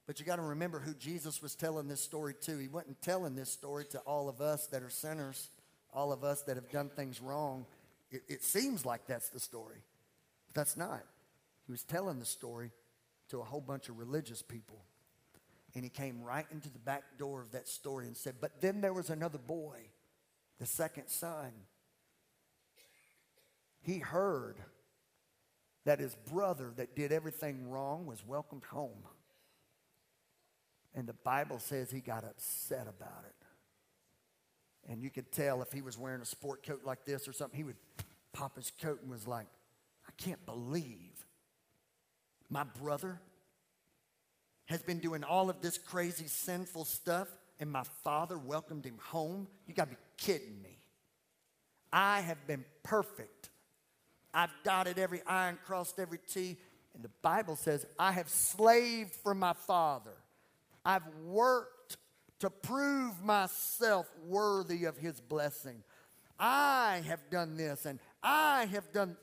But 0.05 0.19
you 0.19 0.25
got 0.25 0.37
to 0.37 0.41
remember 0.41 0.79
who 0.79 0.93
Jesus 0.93 1.41
was 1.41 1.53
telling 1.53 1.87
this 1.87 2.01
story 2.01 2.33
to. 2.41 2.57
He 2.57 2.69
wasn't 2.69 3.01
telling 3.01 3.35
this 3.35 3.51
story 3.51 3.85
to 3.91 3.99
all 3.99 4.29
of 4.29 4.39
us 4.39 4.67
that 4.67 4.81
are 4.81 4.89
sinners, 4.89 5.49
all 5.93 6.13
of 6.13 6.23
us 6.23 6.43
that 6.43 6.55
have 6.55 6.71
done 6.71 6.89
things 6.89 7.21
wrong. 7.21 7.65
It, 8.09 8.21
it 8.29 8.43
seems 8.43 8.85
like 8.85 9.05
that's 9.05 9.29
the 9.29 9.39
story, 9.39 9.83
but 10.47 10.55
that's 10.55 10.77
not. 10.77 11.03
He 11.65 11.71
was 11.73 11.83
telling 11.83 12.19
the 12.19 12.25
story 12.25 12.71
to 13.29 13.41
a 13.41 13.43
whole 13.43 13.59
bunch 13.61 13.89
of 13.89 13.99
religious 13.99 14.41
people. 14.41 14.79
And 15.75 15.83
he 15.83 15.89
came 15.89 16.23
right 16.23 16.45
into 16.51 16.69
the 16.69 16.79
back 16.79 17.03
door 17.19 17.41
of 17.41 17.51
that 17.51 17.67
story 17.67 18.07
and 18.07 18.15
said, 18.15 18.35
But 18.39 18.61
then 18.61 18.79
there 18.79 18.93
was 18.93 19.09
another 19.09 19.37
boy, 19.37 19.77
the 20.59 20.65
second 20.65 21.07
son 21.07 21.51
he 23.87 23.99
heard 23.99 24.57
that 25.85 25.99
his 25.99 26.13
brother 26.29 26.73
that 26.75 26.93
did 26.93 27.13
everything 27.13 27.69
wrong 27.69 28.05
was 28.05 28.21
welcomed 28.27 28.65
home. 28.65 29.05
And 30.93 31.07
the 31.07 31.13
Bible 31.13 31.57
says 31.59 31.89
he 31.89 32.01
got 32.01 32.25
upset 32.25 32.87
about 32.89 33.23
it. 33.25 34.91
And 34.91 35.01
you 35.01 35.09
could 35.09 35.31
tell 35.31 35.61
if 35.61 35.71
he 35.71 35.81
was 35.81 35.97
wearing 35.97 36.21
a 36.21 36.25
sport 36.25 36.65
coat 36.65 36.81
like 36.83 37.05
this 37.05 37.29
or 37.29 37.33
something, 37.33 37.55
he 37.55 37.63
would 37.63 37.77
pop 38.33 38.57
his 38.57 38.73
coat 38.81 39.01
and 39.01 39.09
was 39.09 39.25
like, 39.25 39.47
I 40.05 40.11
can't 40.21 40.45
believe 40.45 41.25
my 42.49 42.65
brother 42.81 43.21
has 44.65 44.81
been 44.81 44.99
doing 44.99 45.23
all 45.23 45.49
of 45.49 45.61
this 45.61 45.77
crazy, 45.77 46.27
sinful 46.27 46.83
stuff, 46.83 47.29
and 47.59 47.71
my 47.71 47.83
father 48.03 48.37
welcomed 48.37 48.85
him 48.85 48.99
home. 49.01 49.47
You 49.67 49.73
got 49.73 49.85
to 49.85 49.91
be 49.91 50.01
kidding 50.17 50.61
me. 50.61 50.77
I 51.91 52.21
have 52.21 52.45
been 52.47 52.65
perfect 52.83 53.49
I've 54.37 54.51
dotted 54.63 54.99
every 54.99 55.23
I 55.25 55.49
and 55.49 55.61
crossed 55.63 55.99
every 55.99 56.19
T. 56.19 56.57
And 56.93 57.03
the 57.03 57.09
Bible 57.23 57.55
says, 57.55 57.87
I 57.97 58.11
have 58.11 58.29
slaved 58.29 59.15
for 59.15 59.33
my 59.33 59.53
Father. 59.53 60.13
I've 60.85 61.07
worked 61.25 61.97
to 62.39 62.51
prove 62.51 63.23
myself 63.23 64.07
worthy 64.27 64.85
of 64.85 64.95
his 64.95 65.19
blessing. 65.19 65.83
I 66.39 67.01
have 67.07 67.31
done 67.31 67.57
this 67.57 67.87
and 67.87 67.99
I 68.21 68.65
have 68.65 68.93
done 68.93 69.17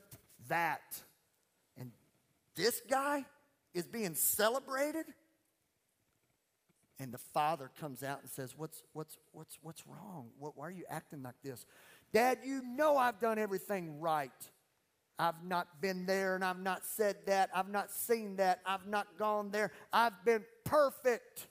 that. 0.49 1.01
And 1.77 1.91
this 2.55 2.81
guy 2.89 3.23
is 3.73 3.87
being 3.87 4.15
celebrated. 4.15 5.05
And 6.99 7.13
the 7.13 7.17
father 7.17 7.69
comes 7.79 8.03
out 8.03 8.21
and 8.21 8.29
says, 8.29 8.53
What's, 8.57 8.83
what's, 8.93 9.17
what's, 9.33 9.57
what's 9.61 9.85
wrong? 9.85 10.29
What, 10.39 10.57
why 10.57 10.67
are 10.67 10.71
you 10.71 10.85
acting 10.89 11.23
like 11.23 11.35
this? 11.43 11.65
Dad, 12.13 12.39
you 12.45 12.61
know 12.63 12.97
I've 12.97 13.19
done 13.19 13.37
everything 13.37 13.99
right. 13.99 14.31
I've 15.17 15.43
not 15.43 15.81
been 15.81 16.05
there 16.05 16.35
and 16.35 16.43
I've 16.43 16.59
not 16.59 16.85
said 16.85 17.17
that. 17.25 17.49
I've 17.53 17.69
not 17.69 17.91
seen 17.91 18.37
that. 18.37 18.59
I've 18.65 18.87
not 18.87 19.07
gone 19.17 19.51
there. 19.51 19.71
I've 19.91 20.23
been 20.25 20.43
perfect. 20.63 21.47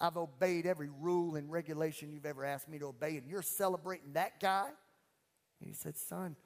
I've 0.00 0.16
obeyed 0.16 0.66
every 0.66 0.88
rule 0.88 1.36
and 1.36 1.50
regulation 1.50 2.12
you've 2.12 2.26
ever 2.26 2.44
asked 2.44 2.68
me 2.68 2.78
to 2.78 2.86
obey, 2.86 3.16
and 3.16 3.26
you're 3.26 3.42
celebrating 3.42 4.12
that 4.14 4.40
guy? 4.40 4.66
And 5.60 5.68
he 5.68 5.72
said, 5.72 5.96
Son, 5.96 6.36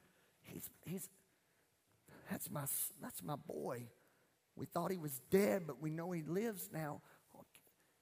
he's, 0.43 0.69
he's, 0.85 1.09
that's, 2.29 2.49
my, 2.49 2.65
that's 3.01 3.23
my 3.23 3.35
boy. 3.35 3.87
We 4.55 4.65
thought 4.65 4.91
he 4.91 4.97
was 4.97 5.19
dead, 5.31 5.63
but 5.65 5.81
we 5.81 5.89
know 5.89 6.11
he 6.11 6.21
lives 6.21 6.69
now. 6.71 7.01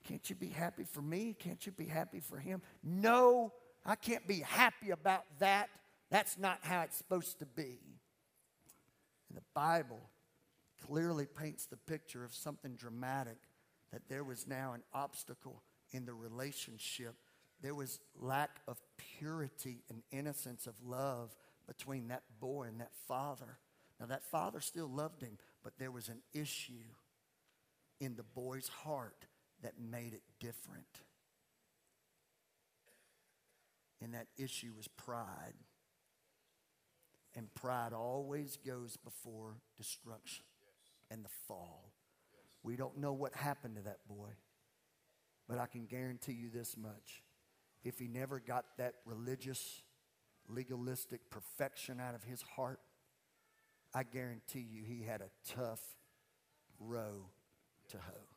Can't 0.08 0.30
you 0.30 0.36
be 0.36 0.48
happy 0.48 0.86
for 0.86 1.02
me? 1.02 1.36
Can't 1.38 1.66
you 1.66 1.72
be 1.72 1.86
happy 1.86 2.22
for 2.22 2.38
him? 2.38 2.62
No, 2.82 3.52
I 3.86 3.96
can't 3.96 4.26
be 4.26 4.40
happy 4.40 4.92
about 4.92 5.24
that. 5.40 5.70
That's 6.10 6.38
not 6.38 6.60
how 6.62 6.84
it's 6.84 6.96
supposed 6.96 7.40
to 7.40 7.46
be. 7.46 7.80
And 9.28 9.38
the 9.38 9.44
Bible 9.54 10.00
clearly 10.86 11.26
paints 11.26 11.66
the 11.66 11.76
picture 11.76 12.24
of 12.24 12.34
something 12.34 12.76
dramatic 12.76 13.38
that 13.92 14.08
there 14.08 14.24
was 14.24 14.48
now 14.48 14.74
an 14.74 14.84
obstacle 14.94 15.62
in 15.92 16.06
the 16.06 16.14
relationship. 16.14 17.16
There 17.62 17.76
was 17.76 18.00
lack 18.18 18.62
of 18.68 18.80
purity 19.20 19.84
and 19.90 20.04
innocence 20.12 20.68
of 20.68 20.76
love 20.86 21.36
between 21.68 22.08
that 22.10 22.24
boy 22.40 22.68
and 22.70 22.80
that 22.80 22.96
father. 23.08 23.58
Now, 24.00 24.06
that 24.06 24.24
father 24.24 24.62
still 24.62 24.88
loved 24.88 25.22
him, 25.22 25.38
but 25.64 25.74
there 25.78 25.92
was 25.92 26.08
an 26.08 26.22
issue 26.34 26.94
in 28.00 28.16
the 28.16 28.24
boy's 28.24 28.70
heart 28.70 29.26
that 29.64 29.74
made 29.80 30.14
it 30.14 30.22
different. 30.40 30.86
And 34.02 34.14
that 34.14 34.28
issue 34.38 34.74
was 34.76 34.88
pride. 34.88 35.56
And 37.36 37.54
pride 37.54 37.94
always 37.94 38.58
goes 38.58 38.98
before 38.98 39.56
destruction 39.76 40.46
and 41.10 41.24
the 41.24 41.30
fall. 41.48 41.92
We 42.64 42.76
don't 42.76 42.98
know 42.98 43.14
what 43.14 43.34
happened 43.34 43.76
to 43.78 43.84
that 43.84 44.00
boy, 44.08 44.30
but 45.48 45.58
I 45.58 45.68
can 45.68 45.86
guarantee 45.86 46.34
you 46.34 46.50
this 46.50 46.76
much. 46.76 47.24
If 47.84 48.00
he 48.00 48.08
never 48.08 48.40
got 48.40 48.66
that 48.78 48.96
religious, 49.06 49.84
legalistic 50.50 51.30
perfection 51.30 52.00
out 52.00 52.16
of 52.16 52.24
his 52.24 52.42
heart, 52.42 52.80
I 53.94 54.04
guarantee 54.04 54.66
you 54.70 54.84
he 54.84 55.04
had 55.04 55.22
a 55.22 55.30
tough 55.56 55.82
row 56.80 57.30
to 57.90 57.98
hoe. 57.98 58.37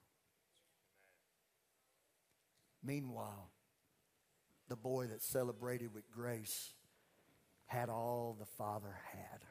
Meanwhile, 2.82 3.50
the 4.68 4.76
boy 4.76 5.06
that 5.06 5.22
celebrated 5.22 5.92
with 5.94 6.10
grace 6.10 6.72
had 7.66 7.88
all 7.88 8.36
the 8.38 8.46
father 8.46 8.96
had. 9.12 9.44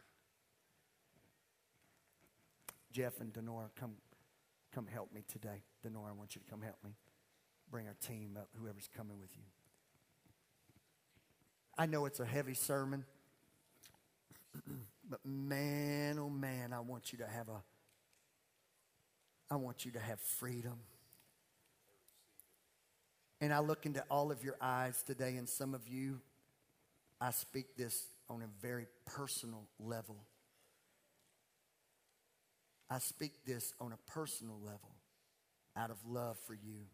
Jeff 2.92 3.20
and 3.22 3.32
Denora, 3.32 3.70
come, 3.80 3.94
come 4.74 4.88
help 4.88 5.14
me 5.14 5.24
today. 5.32 5.64
Denora, 5.86 6.10
I 6.10 6.12
want 6.14 6.36
you 6.36 6.42
to 6.42 6.50
come 6.50 6.62
help 6.62 6.78
me. 6.84 6.92
Bring 7.70 7.88
our 7.88 7.96
team 8.06 8.38
up, 8.38 8.50
whoever's 8.60 8.90
coming 8.96 9.20
with 9.20 9.30
you. 9.36 9.44
I 11.78 11.86
know 11.86 12.06
it's 12.06 12.20
a 12.20 12.26
heavy 12.26 12.56
sermon, 12.56 13.06
but 15.10 15.20
man, 15.24 16.20
oh 16.20 16.30
man, 16.30 16.74
I 16.74 16.80
want 16.80 17.14
you 17.14 17.20
to 17.20 17.28
have 17.28 17.48
a, 17.48 17.62
I 19.50 19.56
want 19.56 19.86
you 19.86 19.92
to 19.92 20.00
have 20.00 20.20
freedom. 20.20 20.80
And 23.42 23.54
I 23.54 23.60
look 23.60 23.86
into 23.86 24.04
all 24.10 24.32
of 24.32 24.44
your 24.44 24.56
eyes 24.60 25.02
today, 25.02 25.38
and 25.38 25.48
some 25.48 25.74
of 25.74 25.88
you, 25.88 26.20
I 27.22 27.32
speak 27.32 27.78
this 27.78 28.08
on 28.30 28.42
a 28.42 28.48
very 28.62 28.88
personal 29.06 29.68
level. 29.80 30.18
I 32.90 33.00
speak 33.00 33.46
this 33.46 33.74
on 33.80 33.94
a 33.94 34.12
personal 34.12 34.60
level 34.62 34.96
out 35.78 35.90
of 35.90 35.98
love 36.06 36.38
for 36.46 36.54
you. 36.54 36.88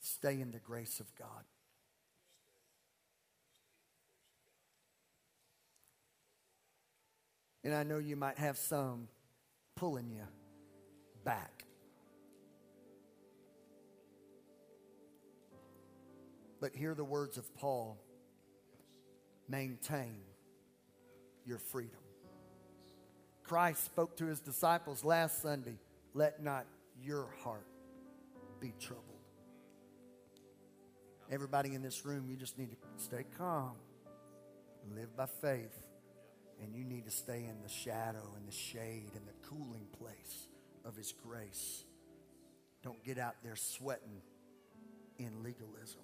Stay 0.00 0.40
in 0.40 0.50
the 0.50 0.58
grace 0.58 1.00
of 1.00 1.14
God. 1.14 1.44
And 7.62 7.74
I 7.74 7.82
know 7.82 7.98
you 7.98 8.16
might 8.16 8.38
have 8.38 8.58
some 8.58 9.08
pulling 9.76 10.10
you 10.10 10.26
back. 11.24 11.64
But 16.60 16.74
hear 16.74 16.94
the 16.94 17.04
words 17.04 17.38
of 17.38 17.54
Paul 17.56 17.98
maintain 19.48 20.20
your 21.46 21.58
freedom. 21.58 22.00
Christ 23.42 23.84
spoke 23.84 24.16
to 24.18 24.26
his 24.26 24.40
disciples 24.40 25.04
last 25.04 25.42
Sunday 25.42 25.78
let 26.14 26.42
not 26.42 26.66
your 27.02 27.28
heart 27.42 27.66
be 28.60 28.72
troubled. 28.78 29.06
Everybody 31.30 31.74
in 31.74 31.82
this 31.82 32.04
room, 32.04 32.28
you 32.28 32.36
just 32.36 32.58
need 32.58 32.70
to 32.70 32.76
stay 32.96 33.24
calm, 33.38 33.76
live 34.94 35.16
by 35.16 35.26
faith, 35.26 35.86
and 36.62 36.74
you 36.74 36.84
need 36.84 37.04
to 37.04 37.10
stay 37.10 37.44
in 37.48 37.62
the 37.62 37.68
shadow 37.68 38.34
and 38.36 38.46
the 38.46 38.52
shade 38.52 39.12
and 39.14 39.26
the 39.26 39.48
cooling 39.48 39.86
place 39.98 40.48
of 40.84 40.96
his 40.96 41.12
grace. 41.12 41.84
Don't 42.82 43.02
get 43.04 43.18
out 43.18 43.36
there 43.42 43.56
sweating 43.56 44.22
in 45.18 45.42
legalism. 45.42 46.00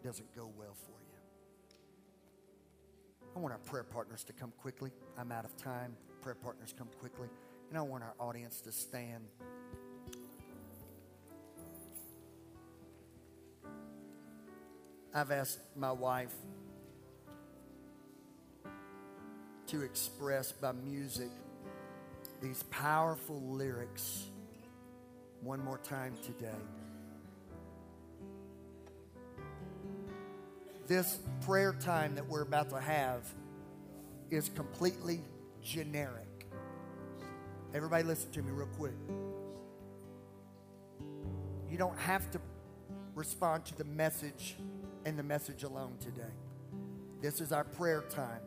It 0.00 0.06
doesn't 0.06 0.34
go 0.36 0.50
well 0.58 0.74
for 0.74 0.90
you. 0.90 1.18
I 3.34 3.38
want 3.38 3.52
our 3.52 3.60
prayer 3.60 3.84
partners 3.84 4.24
to 4.24 4.32
come 4.32 4.52
quickly. 4.60 4.90
I'm 5.18 5.32
out 5.32 5.44
of 5.44 5.56
time. 5.56 5.96
Prayer 6.20 6.34
partners 6.34 6.74
come 6.76 6.88
quickly. 7.00 7.28
And 7.70 7.78
I 7.78 7.82
want 7.82 8.04
our 8.04 8.14
audience 8.20 8.60
to 8.62 8.72
stand. 8.72 9.24
I've 15.14 15.30
asked 15.30 15.58
my 15.76 15.92
wife 15.92 16.34
to 19.66 19.82
express 19.82 20.52
by 20.52 20.72
music 20.72 21.30
these 22.42 22.62
powerful 22.64 23.40
lyrics 23.40 24.26
one 25.40 25.64
more 25.64 25.78
time 25.78 26.14
today. 26.22 26.50
this 30.92 31.20
prayer 31.46 31.72
time 31.72 32.14
that 32.14 32.28
we're 32.28 32.42
about 32.42 32.68
to 32.68 32.78
have 32.78 33.26
is 34.30 34.50
completely 34.50 35.20
generic. 35.62 36.46
Everybody, 37.74 38.04
listen 38.04 38.30
to 38.32 38.42
me 38.42 38.50
real 38.50 38.68
quick. 38.76 38.92
You 41.70 41.78
don't 41.78 41.98
have 41.98 42.30
to 42.32 42.40
respond 43.14 43.64
to 43.66 43.78
the 43.78 43.84
message 43.84 44.56
and 45.06 45.18
the 45.18 45.22
message 45.22 45.62
alone 45.62 45.96
today. 45.98 46.34
This 47.22 47.40
is 47.40 47.52
our 47.52 47.64
prayer 47.64 48.04
time. 48.10 48.40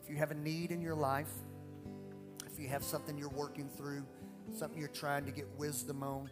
If 0.00 0.08
you 0.08 0.16
have 0.18 0.30
a 0.30 0.36
need 0.36 0.70
in 0.70 0.80
your 0.80 0.94
life, 0.94 1.32
if 2.58 2.64
you 2.64 2.70
have 2.70 2.82
something 2.82 3.16
you're 3.16 3.28
working 3.28 3.68
through, 3.68 4.04
something 4.52 4.80
you're 4.80 4.88
trying 4.88 5.24
to 5.24 5.30
get 5.30 5.46
wisdom 5.56 6.02
on, 6.02 6.28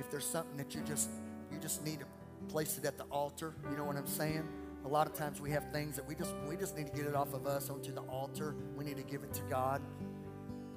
if 0.00 0.10
there's 0.10 0.24
something 0.24 0.56
that 0.56 0.74
you 0.74 0.80
just 0.86 1.10
you 1.52 1.58
just 1.58 1.84
need 1.84 2.00
to 2.00 2.06
place 2.48 2.78
it 2.78 2.86
at 2.86 2.96
the 2.96 3.04
altar, 3.04 3.54
you 3.70 3.76
know 3.76 3.84
what 3.84 3.96
I'm 3.96 4.06
saying? 4.06 4.48
A 4.86 4.88
lot 4.88 5.06
of 5.06 5.12
times 5.12 5.38
we 5.38 5.50
have 5.50 5.70
things 5.72 5.94
that 5.96 6.06
we 6.06 6.14
just 6.14 6.34
we 6.48 6.56
just 6.56 6.78
need 6.78 6.86
to 6.86 6.92
get 6.94 7.04
it 7.04 7.14
off 7.14 7.34
of 7.34 7.46
us 7.46 7.68
onto 7.68 7.92
the 7.92 8.00
altar. 8.02 8.54
We 8.74 8.84
need 8.84 8.96
to 8.96 9.02
give 9.02 9.22
it 9.22 9.34
to 9.34 9.42
God. 9.50 9.82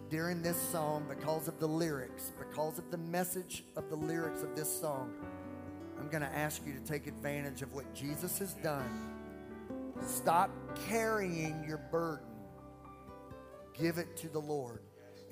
During 0.09 0.41
this 0.41 0.59
song, 0.69 1.05
because 1.07 1.47
of 1.47 1.59
the 1.59 1.67
lyrics, 1.67 2.33
because 2.37 2.77
of 2.77 2.91
the 2.91 2.97
message 2.97 3.63
of 3.77 3.89
the 3.89 3.95
lyrics 3.95 4.41
of 4.41 4.53
this 4.53 4.69
song, 4.81 5.13
I'm 5.97 6.09
going 6.09 6.23
to 6.23 6.35
ask 6.35 6.61
you 6.65 6.73
to 6.73 6.79
take 6.79 7.07
advantage 7.07 7.61
of 7.61 7.73
what 7.73 7.93
Jesus 7.93 8.39
has 8.39 8.53
done. 8.55 8.89
Stop 10.01 10.49
carrying 10.89 11.63
your 11.65 11.77
burden. 11.77 12.25
Give 13.79 13.97
it 13.97 14.17
to 14.17 14.27
the 14.27 14.41
Lord. 14.41 14.81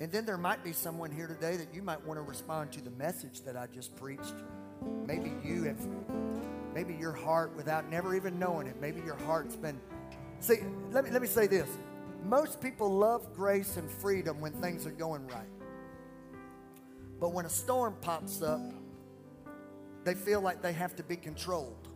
And 0.00 0.12
then 0.12 0.24
there 0.24 0.38
might 0.38 0.62
be 0.62 0.72
someone 0.72 1.10
here 1.10 1.26
today 1.26 1.56
that 1.56 1.74
you 1.74 1.82
might 1.82 2.04
want 2.06 2.18
to 2.18 2.22
respond 2.22 2.72
to 2.72 2.80
the 2.80 2.90
message 2.90 3.42
that 3.42 3.56
I 3.56 3.66
just 3.66 3.96
preached. 3.96 4.34
Maybe 5.06 5.32
you 5.44 5.64
have 5.64 5.78
Maybe 6.78 6.94
your 6.94 7.12
heart, 7.12 7.56
without 7.56 7.90
never 7.90 8.14
even 8.14 8.38
knowing 8.38 8.68
it, 8.68 8.80
maybe 8.80 9.00
your 9.00 9.16
heart's 9.26 9.56
been. 9.56 9.80
See, 10.38 10.58
let 10.92 11.02
me, 11.02 11.10
let 11.10 11.20
me 11.20 11.26
say 11.26 11.48
this. 11.48 11.68
Most 12.24 12.60
people 12.60 12.88
love 12.88 13.34
grace 13.34 13.76
and 13.76 13.90
freedom 13.90 14.40
when 14.40 14.52
things 14.52 14.86
are 14.86 14.92
going 14.92 15.26
right. 15.26 15.48
But 17.18 17.32
when 17.32 17.46
a 17.46 17.50
storm 17.50 17.96
pops 18.00 18.42
up, 18.42 18.60
they 20.04 20.14
feel 20.14 20.40
like 20.40 20.62
they 20.62 20.72
have 20.72 20.94
to 20.96 21.02
be 21.02 21.16
controlled. 21.16 21.88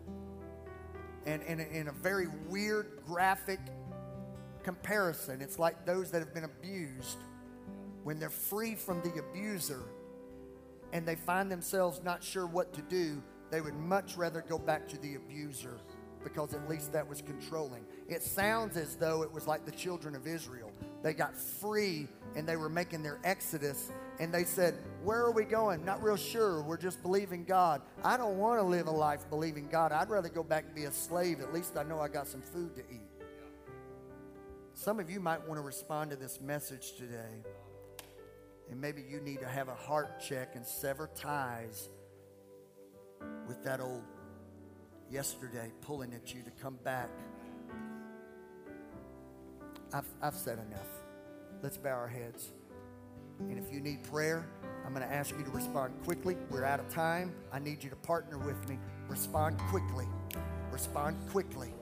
And 1.26 1.42
in 1.44 1.86
a 1.86 1.92
very 1.92 2.26
weird, 2.48 3.02
graphic 3.06 3.60
comparison, 4.64 5.40
it's 5.40 5.60
like 5.60 5.86
those 5.86 6.10
that 6.10 6.18
have 6.18 6.34
been 6.34 6.42
abused, 6.42 7.18
when 8.04 8.18
they're 8.18 8.30
free 8.30 8.74
from 8.74 9.00
the 9.02 9.18
abuser 9.18 9.82
and 10.92 11.06
they 11.06 11.14
find 11.14 11.50
themselves 11.50 12.00
not 12.04 12.22
sure 12.22 12.46
what 12.46 12.72
to 12.74 12.82
do, 12.82 13.22
they 13.50 13.60
would 13.60 13.74
much 13.74 14.16
rather 14.16 14.42
go 14.42 14.58
back 14.58 14.88
to 14.88 14.98
the 14.98 15.14
abuser 15.14 15.78
because 16.24 16.54
at 16.54 16.68
least 16.68 16.92
that 16.92 17.06
was 17.06 17.20
controlling. 17.20 17.84
It 18.08 18.22
sounds 18.22 18.76
as 18.76 18.96
though 18.96 19.22
it 19.22 19.32
was 19.32 19.46
like 19.46 19.64
the 19.64 19.72
children 19.72 20.14
of 20.14 20.26
Israel. 20.26 20.70
They 21.02 21.14
got 21.14 21.36
free 21.36 22.08
and 22.36 22.48
they 22.48 22.56
were 22.56 22.68
making 22.68 23.02
their 23.02 23.18
exodus 23.24 23.90
and 24.20 24.32
they 24.32 24.44
said, 24.44 24.74
Where 25.02 25.20
are 25.20 25.32
we 25.32 25.44
going? 25.44 25.84
Not 25.84 26.02
real 26.02 26.16
sure. 26.16 26.62
We're 26.62 26.76
just 26.76 27.02
believing 27.02 27.44
God. 27.44 27.82
I 28.04 28.16
don't 28.16 28.38
want 28.38 28.60
to 28.60 28.64
live 28.64 28.86
a 28.86 28.92
life 28.92 29.28
believing 29.30 29.68
God. 29.68 29.92
I'd 29.92 30.10
rather 30.10 30.28
go 30.28 30.42
back 30.42 30.64
and 30.66 30.74
be 30.74 30.84
a 30.84 30.92
slave. 30.92 31.40
At 31.40 31.52
least 31.52 31.76
I 31.76 31.82
know 31.82 32.00
I 32.00 32.08
got 32.08 32.28
some 32.28 32.42
food 32.42 32.74
to 32.76 32.82
eat. 32.82 33.08
Some 34.74 35.00
of 35.00 35.10
you 35.10 35.20
might 35.20 35.46
want 35.46 35.58
to 35.58 35.64
respond 35.64 36.10
to 36.10 36.16
this 36.16 36.40
message 36.40 36.92
today. 36.96 37.42
And 38.72 38.80
maybe 38.80 39.04
you 39.06 39.20
need 39.20 39.40
to 39.40 39.46
have 39.46 39.68
a 39.68 39.74
heart 39.74 40.18
check 40.18 40.56
and 40.56 40.66
sever 40.66 41.10
ties 41.14 41.90
with 43.46 43.62
that 43.64 43.80
old 43.80 44.02
yesterday 45.10 45.70
pulling 45.82 46.14
at 46.14 46.34
you 46.34 46.42
to 46.42 46.50
come 46.52 46.78
back. 46.82 47.10
I've, 49.92 50.06
I've 50.22 50.34
said 50.34 50.58
enough. 50.58 50.88
Let's 51.62 51.76
bow 51.76 51.90
our 51.90 52.08
heads. 52.08 52.50
And 53.40 53.58
if 53.58 53.70
you 53.70 53.78
need 53.78 54.04
prayer, 54.04 54.48
I'm 54.86 54.94
going 54.94 55.06
to 55.06 55.14
ask 55.14 55.36
you 55.36 55.44
to 55.44 55.50
respond 55.50 55.92
quickly. 56.02 56.38
We're 56.48 56.64
out 56.64 56.80
of 56.80 56.88
time. 56.88 57.34
I 57.52 57.58
need 57.58 57.84
you 57.84 57.90
to 57.90 57.96
partner 57.96 58.38
with 58.38 58.66
me. 58.70 58.78
Respond 59.06 59.58
quickly. 59.68 60.06
Respond 60.70 61.18
quickly 61.28 61.74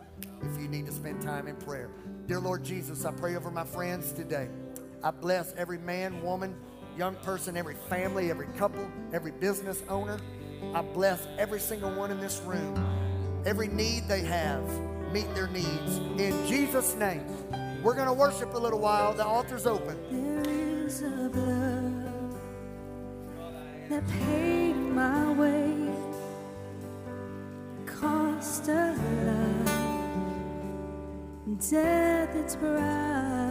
if 0.42 0.60
you 0.60 0.66
need 0.66 0.86
to 0.86 0.92
spend 0.92 1.22
time 1.22 1.46
in 1.46 1.54
prayer. 1.54 1.88
Dear 2.26 2.40
Lord 2.40 2.64
Jesus, 2.64 3.04
I 3.04 3.12
pray 3.12 3.36
over 3.36 3.52
my 3.52 3.64
friends 3.64 4.10
today. 4.10 4.48
I 5.04 5.12
bless 5.12 5.54
every 5.54 5.78
man, 5.78 6.22
woman, 6.22 6.56
young 6.96 7.14
person, 7.16 7.56
every 7.56 7.76
family, 7.88 8.30
every 8.30 8.46
couple, 8.58 8.86
every 9.12 9.32
business 9.32 9.82
owner. 9.88 10.18
I 10.74 10.82
bless 10.82 11.26
every 11.38 11.60
single 11.60 11.92
one 11.92 12.10
in 12.10 12.20
this 12.20 12.40
room. 12.42 13.42
Every 13.46 13.68
need 13.68 14.06
they 14.08 14.20
have, 14.20 14.62
meet 15.12 15.32
their 15.34 15.48
needs. 15.48 15.98
In 16.18 16.46
Jesus' 16.46 16.94
name. 16.94 17.24
We're 17.82 17.94
going 17.94 18.08
to 18.08 18.12
worship 18.12 18.52
a 18.52 18.58
little 18.58 18.78
while. 18.78 19.14
The 19.14 19.24
altar's 19.24 19.66
open. 19.66 19.96
There 20.10 20.54
is 20.86 21.02
a 21.02 21.30
blood 21.32 22.36
that 23.88 24.06
paid 24.06 24.74
my 24.74 25.32
way, 25.32 25.94
cost 27.86 28.68
a 28.68 28.94
life, 29.24 29.72
death 31.70 32.36
its 32.36 32.56
price. 32.56 33.49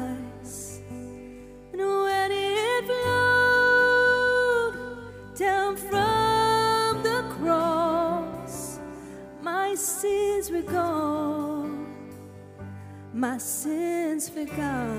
my 13.20 13.38
sins 13.38 14.30
forgot. 14.30 14.96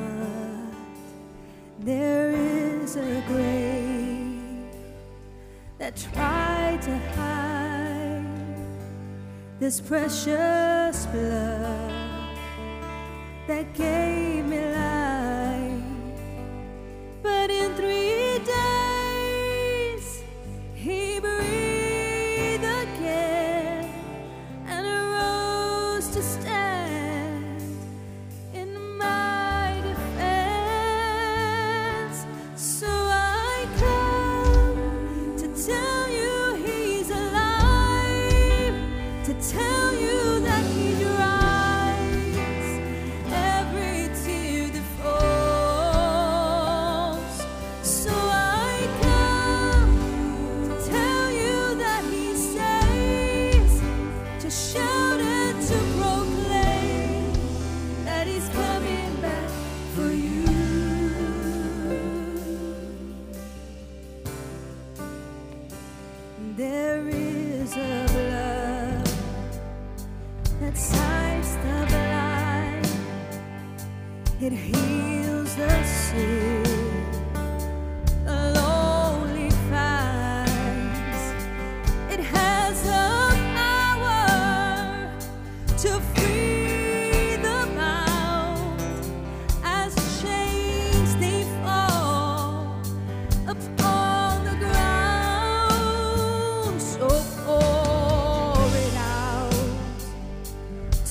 There 1.79 2.33
is 2.33 2.97
a 2.97 3.25
grave 3.27 4.75
that 5.79 5.97
tried 5.97 6.83
to 6.83 6.99
hide 7.17 8.27
this 9.59 9.81
precious 9.81 11.07
blood 11.07 12.37
that 13.47 13.73
gave 13.73 14.45
me 14.45 14.70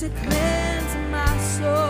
to 0.00 0.08
cleanse 0.08 0.96
my 1.10 1.38
soul. 1.38 1.89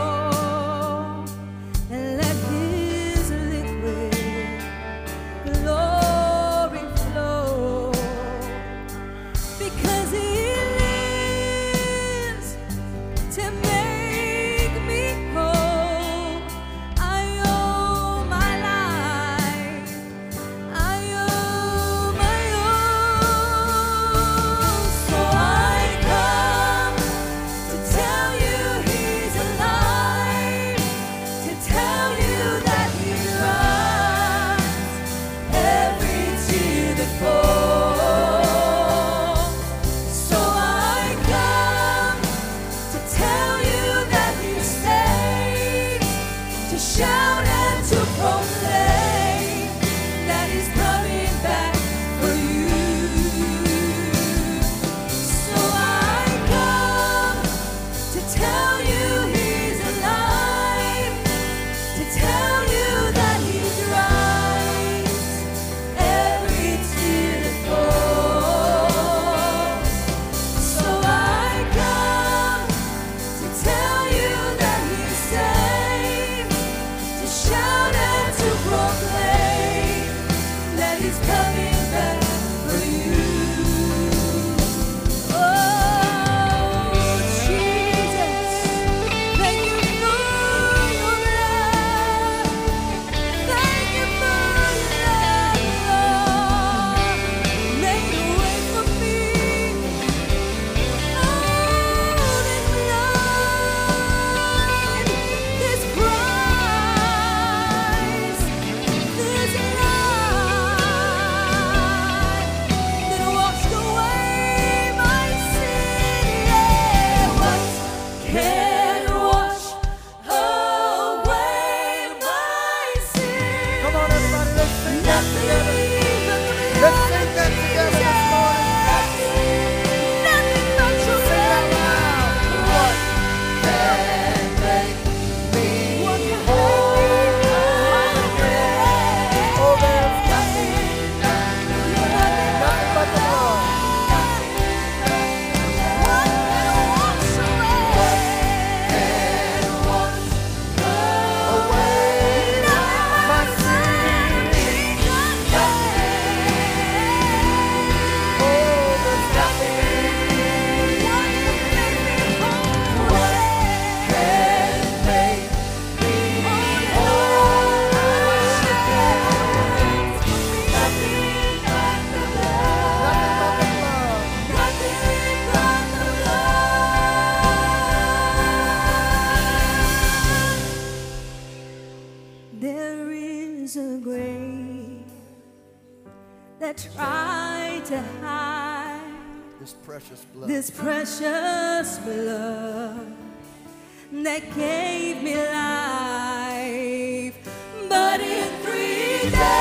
Three 199.32 199.59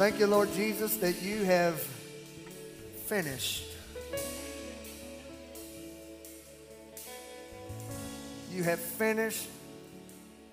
Thank 0.00 0.18
you, 0.18 0.26
Lord 0.28 0.50
Jesus, 0.54 0.96
that 0.96 1.20
you 1.20 1.44
have 1.44 1.78
finished. 3.04 3.64
You 8.50 8.62
have 8.62 8.80
finished 8.80 9.46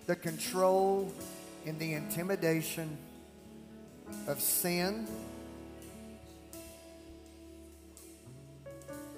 the 0.05 0.17
control 0.17 1.13
and 1.65 1.79
the 1.79 1.93
intimidation 1.93 2.97
of 4.27 4.41
sin 4.41 5.07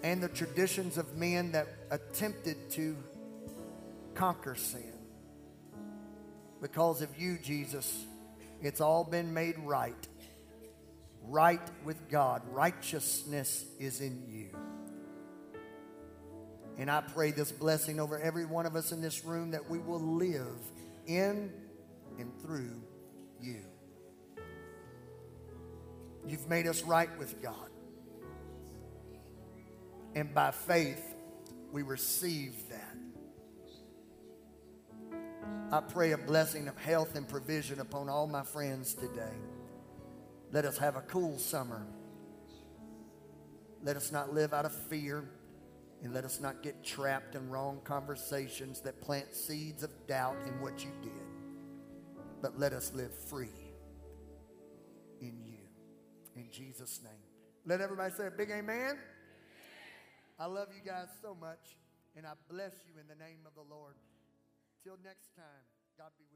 and 0.03 0.21
the 0.21 0.29
traditions 0.29 0.99
of 0.99 1.17
men 1.17 1.53
that 1.53 1.65
attempted 1.89 2.69
to 2.73 2.95
conquer 4.13 4.53
sin. 4.53 4.93
Because 6.61 7.01
of 7.01 7.19
you, 7.19 7.39
Jesus, 7.41 8.05
it's 8.61 8.79
all 8.79 9.03
been 9.03 9.33
made 9.33 9.57
right. 9.57 10.07
Right 11.23 11.61
with 11.83 12.09
God. 12.09 12.41
Righteousness 12.51 13.65
is 13.79 14.01
in 14.01 14.23
you. 14.27 14.49
And 16.77 16.89
I 16.89 17.01
pray 17.01 17.31
this 17.31 17.51
blessing 17.51 17.99
over 17.99 18.17
every 18.19 18.45
one 18.45 18.65
of 18.65 18.75
us 18.75 18.91
in 18.91 19.01
this 19.01 19.25
room 19.25 19.51
that 19.51 19.69
we 19.69 19.79
will 19.79 19.99
live 19.99 20.59
in 21.05 21.51
and 22.17 22.41
through 22.41 22.81
you. 23.41 23.61
You've 26.25 26.47
made 26.47 26.67
us 26.67 26.83
right 26.83 27.09
with 27.17 27.41
God. 27.41 27.69
And 30.15 30.33
by 30.33 30.51
faith, 30.51 31.03
we 31.71 31.81
receive 31.81 32.53
that. 32.69 32.95
I 35.71 35.81
pray 35.81 36.13
a 36.13 36.17
blessing 36.17 36.67
of 36.67 36.77
health 36.77 37.15
and 37.15 37.27
provision 37.27 37.79
upon 37.79 38.09
all 38.09 38.25
my 38.25 38.43
friends 38.43 38.93
today. 38.93 39.35
Let 40.51 40.65
us 40.65 40.77
have 40.77 40.95
a 40.95 41.01
cool 41.01 41.37
summer. 41.37 41.85
Let 43.83 43.95
us 43.95 44.11
not 44.11 44.33
live 44.33 44.53
out 44.53 44.65
of 44.65 44.73
fear. 44.73 45.29
And 46.01 46.13
let 46.13 46.23
us 46.23 46.39
not 46.39 46.63
get 46.63 46.81
trapped 46.83 47.35
in 47.35 47.49
wrong 47.49 47.81
conversations 47.83 48.79
that 48.81 49.01
plant 49.01 49.35
seeds 49.35 49.83
of 49.83 49.91
doubt 50.07 50.37
in 50.47 50.61
what 50.61 50.83
you 50.83 50.91
did. 51.01 51.11
But 52.41 52.57
let 52.57 52.71
us 52.71 52.93
live 52.93 53.13
free 53.13 53.49
in 55.19 55.41
you. 55.45 55.59
In 56.37 56.49
Jesus' 56.51 57.01
name. 57.03 57.11
Let 57.65 57.81
everybody 57.81 58.13
say 58.13 58.27
a 58.27 58.31
big 58.31 58.49
amen. 58.49 58.97
I 60.39 60.45
love 60.45 60.69
you 60.73 60.89
guys 60.89 61.07
so 61.21 61.35
much. 61.35 61.75
And 62.15 62.25
I 62.25 62.31
bless 62.49 62.73
you 62.87 62.93
in 62.99 63.07
the 63.07 63.21
name 63.21 63.39
of 63.45 63.53
the 63.55 63.73
Lord. 63.73 63.95
Till 64.83 64.97
next 65.03 65.35
time, 65.35 65.67
God 65.97 66.11
be. 66.17 66.28